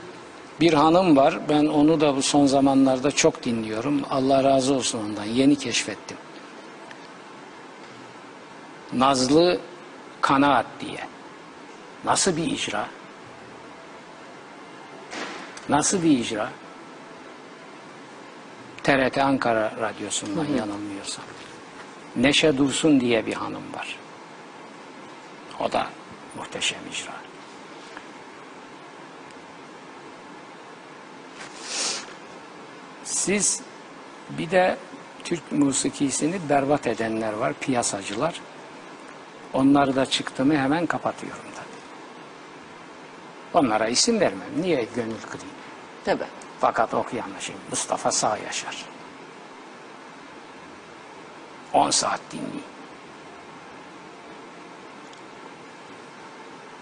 bir 0.59 0.73
hanım 0.73 1.17
var. 1.17 1.39
Ben 1.49 1.65
onu 1.65 2.01
da 2.01 2.15
bu 2.15 2.21
son 2.21 2.45
zamanlarda 2.45 3.11
çok 3.11 3.43
dinliyorum. 3.43 4.01
Allah 4.09 4.43
razı 4.43 4.73
olsun 4.73 4.99
ondan. 5.05 5.25
Yeni 5.25 5.55
keşfettim. 5.55 6.17
Nazlı 8.93 9.59
Kanaat 10.21 10.65
diye. 10.79 10.99
Nasıl 12.05 12.37
bir 12.37 12.45
icra? 12.45 12.87
Nasıl 15.69 16.03
bir 16.03 16.19
icra? 16.19 16.49
TRT 18.83 19.17
Ankara 19.17 19.71
Radyosu'ndan 19.81 20.45
yanılmıyorsam. 20.45 21.25
Neşe 22.15 22.57
Dursun 22.57 22.99
diye 22.99 23.25
bir 23.25 23.33
hanım 23.33 23.73
var. 23.75 23.95
O 25.59 25.71
da 25.71 25.87
muhteşem 26.37 26.79
icra. 26.91 27.11
Siz 33.03 33.61
bir 34.29 34.51
de 34.51 34.77
Türk 35.23 35.51
musikisini 35.51 36.49
berbat 36.49 36.87
edenler 36.87 37.33
var, 37.33 37.53
piyasacılar. 37.61 38.41
Onları 39.53 39.95
da 39.95 40.05
çıktı 40.05 40.45
mı 40.45 40.57
hemen 40.57 40.85
kapatıyorum 40.85 41.45
tabii. 41.55 41.67
Onlara 43.65 43.87
isim 43.87 44.19
vermem. 44.19 44.49
Niye 44.61 44.87
gönül 44.95 45.21
kırayım? 45.29 45.58
Tabii. 46.05 46.23
Fakat 46.59 46.93
okuyanlar 46.93 47.39
şimdi 47.39 47.59
Mustafa 47.69 48.11
Sağ 48.11 48.37
Yaşar. 48.37 48.85
10 51.73 51.89
saat 51.89 52.19
dinleyin. 52.31 52.63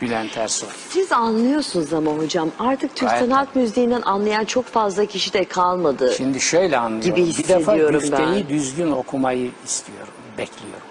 Bülent 0.01 0.37
Ersoy. 0.37 0.69
Siz 0.89 1.11
anlıyorsunuz 1.11 1.93
ama 1.93 2.11
hocam 2.11 2.51
artık 2.59 2.95
Türk 2.95 3.09
Gayet. 3.09 3.25
sanat 3.25 3.55
müziğinden 3.55 4.01
anlayan 4.01 4.45
çok 4.45 4.65
fazla 4.65 5.05
kişi 5.05 5.33
de 5.33 5.45
kalmadı. 5.45 6.13
Şimdi 6.17 6.41
şöyle 6.41 6.77
anlıyorum. 6.77 7.15
Gibi 7.15 7.37
bir 7.37 7.47
defa 7.47 7.77
güfteyi 7.77 8.43
ben. 8.43 8.49
düzgün 8.49 8.91
okumayı 8.91 9.51
istiyorum, 9.65 10.13
bekliyorum. 10.37 10.87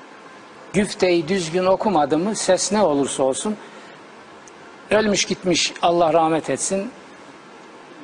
Güfteyi 0.72 1.28
düzgün 1.28 1.64
okumadı 1.66 2.18
mı 2.18 2.36
ses 2.36 2.72
ne 2.72 2.82
olursa 2.82 3.22
olsun 3.22 3.56
ölmüş 4.90 5.24
gitmiş 5.24 5.74
Allah 5.82 6.12
rahmet 6.12 6.50
etsin 6.50 6.90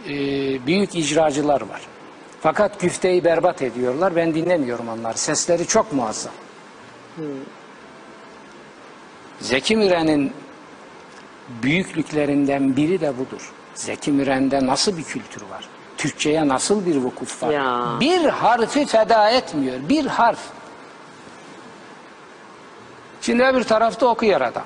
e, 0.09 0.67
büyük 0.67 0.95
icracılar 0.95 1.61
var. 1.61 1.81
Fakat 2.41 2.81
güfteyi 2.81 3.25
berbat 3.25 3.63
ediyorlar. 3.63 4.17
Ben 4.17 4.35
dinlemiyorum 4.35 4.89
onları. 4.89 5.19
Sesleri 5.19 5.67
çok 5.67 5.93
muazzam. 5.93 6.33
Zeki 9.41 9.77
Müren'in 9.77 10.33
büyüklüklerinden 11.63 12.77
biri 12.77 13.01
de 13.01 13.19
budur. 13.19 13.53
Zeki 13.75 14.13
Müren'de 14.13 14.67
nasıl 14.67 14.99
bir 14.99 15.03
kültür 15.03 15.43
var? 15.43 15.69
Türkçe'ye 15.99 16.49
nasıl 16.49 16.87
bir 16.87 16.97
vukuf 16.97 17.43
var? 17.43 17.51
Ya. 17.51 17.97
Bir 18.01 18.25
harfi 18.25 18.87
feda 18.87 19.31
etmiyor. 19.31 19.89
Bir 19.89 20.07
harf. 20.07 20.41
Şimdi 23.21 23.45
öbür 23.45 23.65
tarafta 23.65 24.07
okuyor 24.07 24.41
adam. 24.41 24.65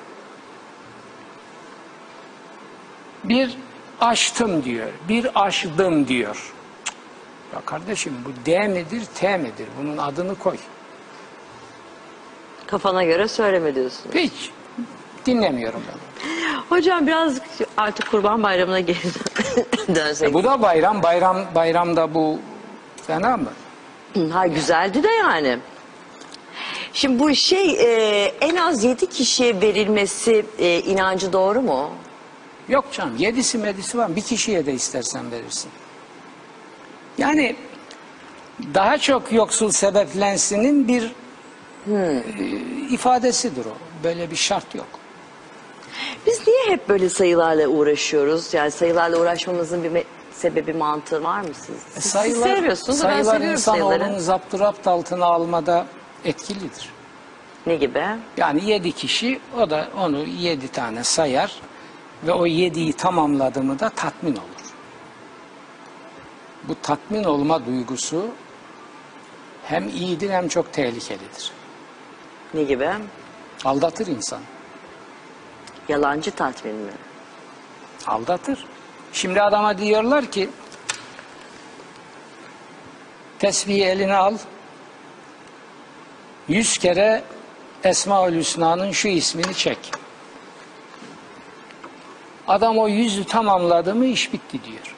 Bir 3.23 3.57
açtım 4.01 4.63
diyor. 4.63 4.87
Bir 5.09 5.27
aşdım 5.35 6.07
diyor. 6.07 6.53
Ya 7.53 7.61
kardeşim 7.65 8.13
bu 8.25 8.45
D 8.45 8.67
midir 8.67 9.03
T 9.15 9.37
midir? 9.37 9.67
Bunun 9.81 9.97
adını 9.97 10.35
koy. 10.35 10.57
Kafana 12.67 13.03
göre 13.03 13.27
söyleme 13.27 13.75
diyorsun. 13.75 14.11
Hiç 14.13 14.51
dinlemiyorum 15.25 15.81
ben. 15.87 15.97
Hocam 16.69 17.07
biraz 17.07 17.39
artık 17.77 18.11
kurban 18.11 18.43
bayramına 18.43 18.79
geri 18.79 18.97
dönsek. 19.95 20.29
E 20.29 20.33
bu 20.33 20.43
da 20.43 20.61
bayram. 20.61 21.03
Bayram 21.03 21.45
bayramda 21.55 22.13
bu 22.13 22.39
fena 23.07 23.37
mı? 23.37 23.49
Ha 24.31 24.47
güzeldi 24.47 25.03
de 25.03 25.07
yani. 25.09 25.59
Şimdi 26.93 27.19
bu 27.19 27.35
şey 27.35 27.69
e, 27.71 28.25
en 28.41 28.55
az 28.55 28.83
yedi 28.83 29.09
kişiye 29.09 29.61
verilmesi 29.61 30.45
e, 30.59 30.79
inancı 30.79 31.33
doğru 31.33 31.61
mu? 31.61 31.89
Yok 32.69 32.91
canım. 32.91 33.15
Yedisi 33.17 33.57
medisi 33.57 33.97
var. 33.97 34.15
Bir 34.15 34.21
kişiye 34.21 34.65
de 34.65 34.73
istersen 34.73 35.31
verirsin. 35.31 35.71
Yani 37.17 37.55
daha 38.73 38.97
çok 38.97 39.31
yoksul 39.31 39.71
sebeplensinin 39.71 40.87
bir 40.87 41.11
e, 41.91 42.23
ifadesidir 42.89 43.65
o. 43.65 44.03
Böyle 44.03 44.31
bir 44.31 44.35
şart 44.35 44.75
yok. 44.75 44.87
Biz 46.25 46.47
niye 46.47 46.65
hep 46.67 46.89
böyle 46.89 47.09
sayılarla 47.09 47.67
uğraşıyoruz? 47.67 48.53
Yani 48.53 48.71
sayılarla 48.71 49.19
uğraşmamızın 49.19 49.83
bir 49.83 50.03
sebebi 50.33 50.73
mantığı 50.73 51.23
var 51.23 51.41
mı 51.41 51.47
siz? 51.53 51.75
Siz, 51.93 52.03
siz 52.03 52.11
sayılar, 52.11 52.55
sevmiyorsunuz 52.55 53.03
da 53.03 53.07
ben 53.07 53.09
sayılar 53.09 53.33
seviyorum 53.33 53.57
sayıları. 53.57 53.93
insanoğlunun 53.95 54.19
zapturapt 54.19 54.87
altına 54.87 55.25
almada 55.25 55.85
etkilidir. 56.25 56.89
Ne 57.67 57.75
gibi? 57.75 58.03
Yani 58.37 58.69
yedi 58.69 58.91
kişi 58.91 59.39
o 59.59 59.69
da 59.69 59.87
onu 59.97 60.25
yedi 60.25 60.67
tane 60.67 61.03
sayar 61.03 61.59
ve 62.23 62.31
o 62.31 62.45
yediyi 62.45 62.93
tamamladı 62.93 63.63
mı 63.63 63.79
da 63.79 63.89
tatmin 63.89 64.35
olur. 64.35 64.73
Bu 66.63 66.75
tatmin 66.81 67.23
olma 67.23 67.65
duygusu 67.65 68.25
hem 69.63 69.89
iyidir 69.89 70.29
hem 70.29 70.47
çok 70.47 70.73
tehlikelidir. 70.73 71.51
Ne 72.53 72.63
gibi? 72.63 72.89
Aldatır 73.65 74.07
insan. 74.07 74.39
Yalancı 75.89 76.31
tatmin 76.31 76.75
mi? 76.75 76.91
Aldatır. 78.07 78.65
Şimdi 79.13 79.41
adama 79.41 79.77
diyorlar 79.77 80.25
ki 80.25 80.49
tesbihi 83.39 83.83
eline 83.83 84.15
al. 84.15 84.37
Yüz 86.47 86.77
kere 86.77 87.23
Esmaül 87.83 88.39
Hüsna'nın 88.39 88.91
şu 88.91 89.07
ismini 89.07 89.53
çek. 89.53 89.91
Adam 92.47 92.77
o 92.77 92.87
yüzü 92.87 93.23
tamamladı 93.25 93.95
mı 93.95 94.05
iş 94.05 94.33
bitti 94.33 94.59
diyor. 94.63 94.95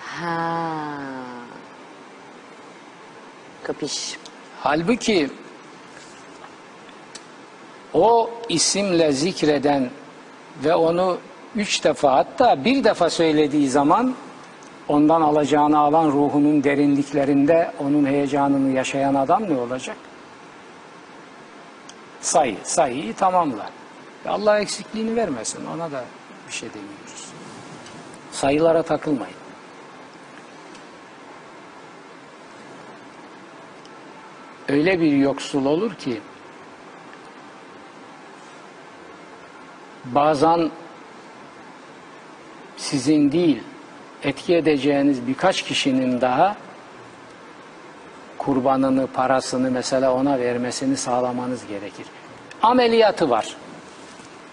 Ha. 0.00 0.98
Kapış. 3.62 4.16
Halbuki 4.60 5.30
o 7.94 8.30
isimle 8.48 9.12
zikreden 9.12 9.90
ve 10.64 10.74
onu 10.74 11.18
üç 11.56 11.84
defa 11.84 12.12
hatta 12.16 12.64
bir 12.64 12.84
defa 12.84 13.10
söylediği 13.10 13.68
zaman 13.68 14.14
ondan 14.88 15.20
alacağını 15.20 15.78
alan 15.78 16.06
ruhunun 16.06 16.64
derinliklerinde 16.64 17.72
onun 17.78 18.06
heyecanını 18.06 18.76
yaşayan 18.76 19.14
adam 19.14 19.48
ne 19.54 19.56
olacak? 19.56 19.96
Sayı, 22.20 22.56
sayıyı 22.62 23.14
tamamla. 23.14 23.70
Ve 24.26 24.30
Allah 24.30 24.58
eksikliğini 24.60 25.16
vermesin 25.16 25.66
ona 25.74 25.92
da 25.92 26.04
bir 26.48 26.52
şey 26.52 26.68
demiyoruz. 26.68 27.26
Sayılara 28.32 28.82
takılmayın. 28.82 29.46
öyle 34.68 35.00
bir 35.00 35.12
yoksul 35.12 35.66
olur 35.66 35.94
ki 35.94 36.20
bazen 40.04 40.70
sizin 42.76 43.32
değil 43.32 43.62
etki 44.22 44.56
edeceğiniz 44.56 45.26
birkaç 45.26 45.62
kişinin 45.62 46.20
daha 46.20 46.56
kurbanını, 48.38 49.06
parasını 49.06 49.70
mesela 49.70 50.14
ona 50.14 50.38
vermesini 50.38 50.96
sağlamanız 50.96 51.66
gerekir. 51.66 52.06
Ameliyatı 52.62 53.30
var 53.30 53.56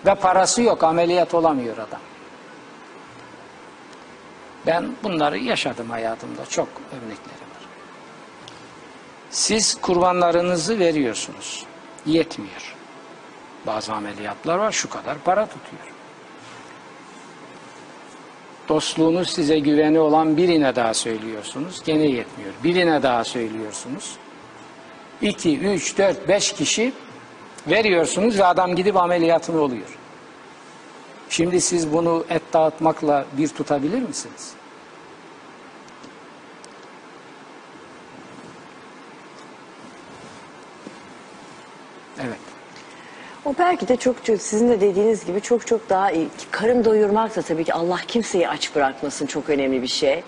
ve 0.06 0.16
parası 0.16 0.62
yok, 0.62 0.84
ameliyat 0.84 1.34
olamıyor 1.34 1.78
adam. 1.78 2.00
Ben 4.68 4.92
bunları 5.04 5.38
yaşadım 5.38 5.90
hayatımda, 5.90 6.46
çok 6.46 6.68
örnekleri 6.92 7.42
var. 7.42 7.64
Siz 9.30 9.82
kurbanlarınızı 9.82 10.80
veriyorsunuz. 10.80 11.66
Yetmiyor. 12.06 12.76
Bazı 13.68 13.94
ameliyatlar 13.94 14.58
var 14.58 14.72
şu 14.72 14.90
kadar 14.90 15.18
para 15.18 15.46
tutuyor. 15.46 15.94
Dostluğunuz 18.70 19.30
size 19.30 19.60
güveni 19.60 20.00
olan 20.00 20.38
birine 20.38 20.76
daha 20.76 20.94
söylüyorsunuz. 20.94 21.84
Gene 21.86 22.06
yetmiyor. 22.06 22.54
Birine 22.64 23.04
daha 23.04 23.24
söylüyorsunuz. 23.24 24.16
İki, 25.22 25.60
üç, 25.60 25.98
dört, 25.98 26.28
beş 26.28 26.54
kişi 26.54 26.94
veriyorsunuz 27.68 28.40
ve 28.40 28.46
adam 28.46 28.76
gidip 28.76 28.98
ameliyatını 28.98 29.62
oluyor. 29.62 29.98
Şimdi 31.30 31.62
siz 31.62 31.94
bunu 31.94 32.26
et 32.30 32.42
dağıtmakla 32.54 33.26
bir 33.38 33.48
tutabilir 33.48 34.02
misiniz? 34.02 34.54
Evet. 42.20 42.38
O 43.46 43.56
belki 43.60 43.88
de 43.88 43.96
çok 43.96 44.26
çok 44.26 44.42
sizin 44.42 44.70
de 44.70 44.82
dediğiniz 44.82 45.26
gibi 45.26 45.42
çok 45.42 45.68
çok 45.68 45.90
daha 45.90 46.12
iyi. 46.12 46.28
Karın 46.52 46.86
doyurmak 46.86 47.36
da 47.36 47.42
tabii 47.42 47.64
ki 47.64 47.74
Allah 47.74 48.00
kimseyi 48.08 48.50
aç 48.50 48.76
bırakmasın 48.76 49.26
çok 49.26 49.50
önemli 49.50 49.82
bir 49.82 49.88
şey. 49.88 50.24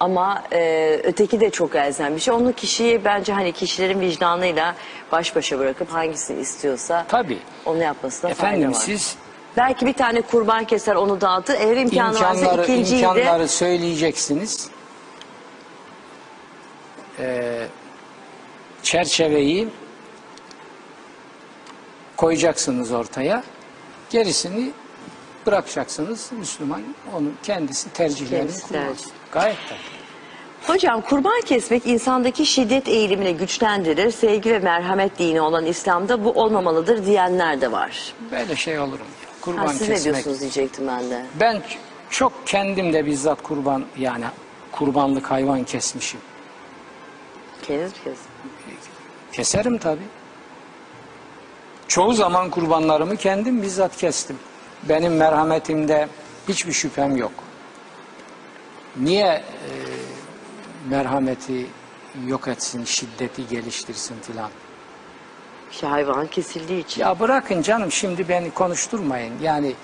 Ama 0.00 0.42
e, 0.52 1.00
öteki 1.04 1.40
de 1.40 1.50
çok 1.50 1.74
elzem 1.74 2.14
bir 2.16 2.20
şey. 2.20 2.34
Onu 2.34 2.52
kişiyi 2.52 3.04
bence 3.04 3.32
hani 3.32 3.52
kişilerin 3.52 4.00
vicdanıyla 4.00 4.74
baş 5.12 5.36
başa 5.36 5.58
bırakıp 5.58 5.92
hangisini 5.92 6.40
istiyorsa 6.40 7.04
Tabii. 7.08 7.38
onu 7.66 7.82
yapmasına 7.82 8.30
Efendim 8.30 8.60
fayda 8.62 8.76
var. 8.76 8.80
siz 8.80 9.16
Belki 9.56 9.86
bir 9.86 9.92
tane 9.92 10.20
kurban 10.20 10.64
keser 10.64 10.94
onu 10.94 11.20
dağıtır. 11.20 11.54
Eğer 11.60 11.76
imkanı 11.76 12.14
varsa 12.20 12.34
imkanları, 12.34 12.62
ikinciyi 12.62 13.02
de 13.02 13.06
imkanları 13.06 13.48
söyleyeceksiniz. 13.48 14.68
Ee, 17.18 17.66
çerçeveyi 18.82 19.68
koyacaksınız 22.16 22.92
ortaya. 22.92 23.42
Gerisini 24.10 24.70
bırakacaksınız. 25.46 26.30
Müslüman 26.38 26.82
onu 27.16 27.28
kendisi 27.42 27.92
tercihlerini 27.92 28.46
Kendisi 28.46 28.68
kullansın. 28.68 28.88
tercih. 28.94 29.10
Gayet 29.32 29.56
tabii. 29.68 29.78
Hocam 30.74 31.00
kurban 31.00 31.40
kesmek 31.40 31.86
insandaki 31.86 32.46
şiddet 32.46 32.88
eğilimini 32.88 33.36
güçlendirir. 33.36 34.10
Sevgi 34.10 34.50
ve 34.52 34.58
merhamet 34.58 35.18
dini 35.18 35.40
olan 35.40 35.66
İslam'da 35.66 36.24
bu 36.24 36.30
olmamalıdır 36.32 37.06
diyenler 37.06 37.60
de 37.60 37.72
var. 37.72 38.14
Böyle 38.32 38.56
şey 38.56 38.78
olur 38.78 38.92
mu? 38.92 38.98
ya? 38.98 39.28
Kurban 39.40 39.66
Ha, 39.66 39.72
siz 39.72 39.80
ne 39.88 39.94
kesmek. 39.94 40.04
diyorsunuz 40.14 40.40
diyecektim 40.40 40.86
ben 40.88 41.10
de. 41.10 41.26
Ben 41.40 41.56
ç- 41.56 41.76
çok 42.10 42.46
kendim 42.46 42.92
de 42.92 43.06
bizzat 43.06 43.42
kurban 43.42 43.84
yani 43.98 44.24
kurbanlık 44.72 45.30
hayvan 45.30 45.64
kesmişim. 45.64 46.20
Kendiniz 47.62 47.90
mi 47.92 47.98
kesin? 48.04 48.18
Keserim 49.32 49.78
tabi. 49.78 50.00
Çoğu 51.88 52.12
zaman 52.12 52.50
kurbanlarımı 52.50 53.16
kendim 53.16 53.62
bizzat 53.62 53.96
kestim. 53.96 54.38
Benim 54.88 55.16
merhametimde 55.16 56.08
hiçbir 56.48 56.72
şüphem 56.72 57.16
yok. 57.16 57.32
Niye 58.96 59.26
e, 59.26 59.42
merhameti 60.88 61.66
yok 62.26 62.48
etsin, 62.48 62.84
şiddeti 62.84 63.48
geliştirsin 63.48 64.16
filan? 64.22 64.50
İşte 65.72 65.86
hayvan 65.86 66.26
kesildiği 66.26 66.84
için. 66.84 67.00
Ya 67.00 67.20
bırakın 67.20 67.62
canım 67.62 67.92
şimdi 67.92 68.28
beni 68.28 68.50
konuşturmayın. 68.50 69.34
Yani 69.42 69.74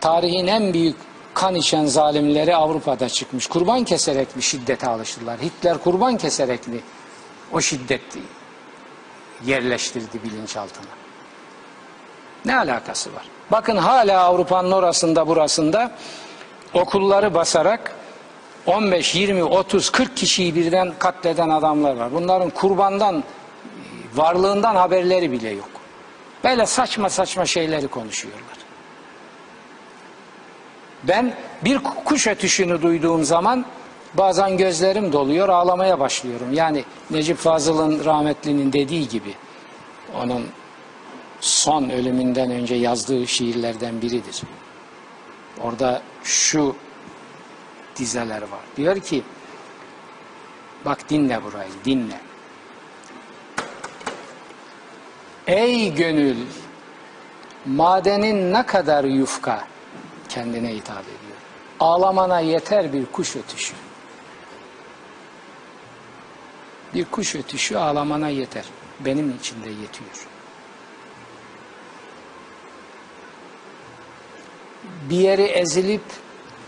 tarihin 0.00 0.46
en 0.46 0.74
büyük 0.74 0.96
kan 1.34 1.54
içen 1.54 1.86
zalimleri 1.86 2.56
Avrupa'da 2.56 3.08
çıkmış. 3.08 3.46
Kurban 3.46 3.84
keserek 3.84 4.36
mi 4.36 4.42
şiddete 4.42 4.88
alıştılar? 4.88 5.40
Hitler 5.40 5.78
kurban 5.78 6.16
keserek 6.16 6.68
mi 6.68 6.80
o 7.52 7.60
şiddeti 7.60 8.20
yerleştirdi 9.44 10.22
bilinçaltına? 10.24 10.90
Ne 12.44 12.56
alakası 12.56 13.14
var? 13.14 13.24
Bakın 13.50 13.76
hala 13.76 14.20
Avrupa'nın 14.24 14.72
orasında 14.72 15.26
burasında 15.26 15.90
okulları 16.74 17.34
basarak 17.34 17.96
15, 18.66 19.14
20, 19.14 19.44
30, 19.44 19.90
40 19.90 20.16
kişiyi 20.16 20.54
birden 20.54 20.92
katleden 20.98 21.48
adamlar 21.48 21.96
var. 21.96 22.12
Bunların 22.12 22.50
kurbandan, 22.50 23.24
varlığından 24.14 24.74
haberleri 24.74 25.32
bile 25.32 25.50
yok. 25.50 25.68
Böyle 26.44 26.66
saçma 26.66 27.10
saçma 27.10 27.46
şeyleri 27.46 27.88
konuşuyorlar. 27.88 28.44
Ben 31.04 31.34
bir 31.64 31.78
kuş 32.04 32.26
ötüşünü 32.26 32.82
duyduğum 32.82 33.24
zaman 33.24 33.64
bazen 34.14 34.56
gözlerim 34.56 35.12
doluyor, 35.12 35.48
ağlamaya 35.48 36.00
başlıyorum. 36.00 36.52
Yani 36.52 36.84
Necip 37.10 37.38
Fazıl'ın 37.38 38.04
rahmetlinin 38.04 38.72
dediği 38.72 39.08
gibi 39.08 39.34
onun 40.22 40.46
son 41.40 41.90
ölümünden 41.90 42.50
önce 42.50 42.74
yazdığı 42.74 43.26
şiirlerden 43.26 44.02
biridir. 44.02 44.42
Orada 45.60 46.02
şu 46.24 46.76
dizeler 47.96 48.42
var. 48.42 48.60
Diyor 48.76 49.00
ki 49.00 49.22
bak 50.84 51.10
dinle 51.10 51.44
burayı 51.44 51.70
dinle. 51.84 52.20
Ey 55.46 55.94
gönül 55.94 56.36
madenin 57.66 58.52
ne 58.52 58.66
kadar 58.66 59.04
yufka 59.04 59.68
kendine 60.28 60.74
hitap 60.74 61.02
ediyor. 61.02 61.38
Ağlamana 61.80 62.40
yeter 62.40 62.92
bir 62.92 63.06
kuş 63.06 63.36
ötüşü. 63.36 63.74
Bir 66.94 67.04
kuş 67.04 67.34
ötüşü 67.34 67.76
ağlamana 67.76 68.28
yeter. 68.28 68.64
Benim 69.00 69.36
için 69.36 69.64
de 69.64 69.68
yetiyor. 69.68 70.29
Bir 75.00 75.16
yeri 75.16 75.42
ezilip 75.42 76.02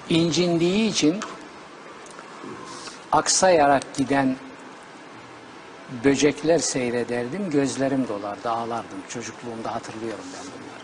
incindiği 0.08 0.90
için 0.90 1.20
aksayarak 3.12 3.94
giden 3.96 4.36
böcekler 6.04 6.58
seyrederdim, 6.58 7.50
gözlerim 7.50 8.08
dolardı, 8.08 8.50
ağlardım. 8.50 8.98
Çocukluğumda 9.08 9.74
hatırlıyorum 9.74 10.24
ben 10.34 10.44
bunları. 10.44 10.82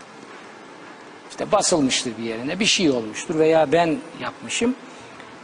İşte 1.29 1.51
basılmıştır 1.51 2.17
bir 2.17 2.23
yerine, 2.23 2.59
bir 2.59 2.65
şey 2.65 2.89
olmuştur 2.89 3.39
veya 3.39 3.71
ben 3.71 3.97
yapmışım. 4.21 4.75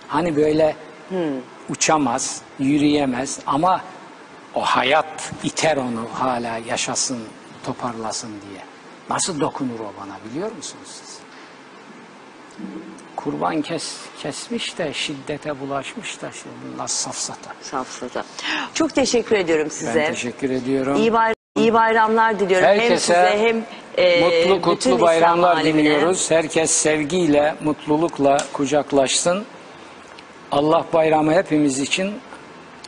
Hani 0.07 0.35
böyle 0.35 0.75
uçamaz, 1.69 2.41
yürüyemez 2.59 3.39
ama 3.47 3.81
o 4.55 4.61
hayat 4.61 5.33
iter 5.43 5.77
onu 5.77 6.07
hala 6.13 6.57
yaşasın, 6.57 7.19
toparlasın 7.65 8.29
diye. 8.29 8.61
Nasıl 9.09 9.39
dokunur 9.39 9.79
o 9.79 9.93
bana 10.01 10.17
biliyor 10.29 10.51
musunuz 10.51 10.87
siz? 10.87 11.14
Kurban 13.15 13.61
kes, 13.61 13.95
kesmiş 14.21 14.77
de 14.77 14.93
şiddete 14.93 15.59
bulaşmış 15.59 16.21
da 16.21 16.31
şimdi 16.31 16.55
bunlar 16.73 16.87
safsata. 16.87 17.51
Safsata. 17.61 18.23
Çok 18.73 18.95
teşekkür 18.95 19.35
ediyorum 19.35 19.71
size. 19.71 19.95
Ben 19.95 20.13
teşekkür 20.13 20.49
ediyorum. 20.49 20.95
İyi, 20.95 21.13
bay- 21.13 21.33
iyi 21.57 21.73
bayramlar 21.73 22.39
diliyorum. 22.39 22.67
hem 22.67 22.79
Herkese 22.79 22.97
size 22.97 23.39
hem 23.39 23.65
e, 24.05 24.21
mutlu 24.21 24.61
kutlu 24.61 25.01
bayramlar 25.01 25.63
diliyoruz. 25.63 26.31
Herkes 26.31 26.71
sevgiyle, 26.71 27.55
mutlulukla 27.63 28.37
kucaklaşsın. 28.53 29.45
Allah 30.51 30.85
bayramı 30.93 31.33
hepimiz 31.33 31.79
için 31.79 32.13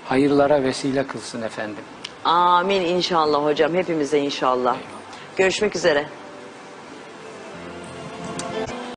hayırlara 0.06 0.64
vesile 0.64 1.07
kılsın 1.07 1.41
efendim. 1.41 1.84
Amin 2.26 2.81
inşallah 2.81 3.44
hocam. 3.45 3.73
Hepimize 3.76 4.19
inşallah. 4.19 4.77
Görüşmek 5.38 5.76
üzere. 5.76 6.06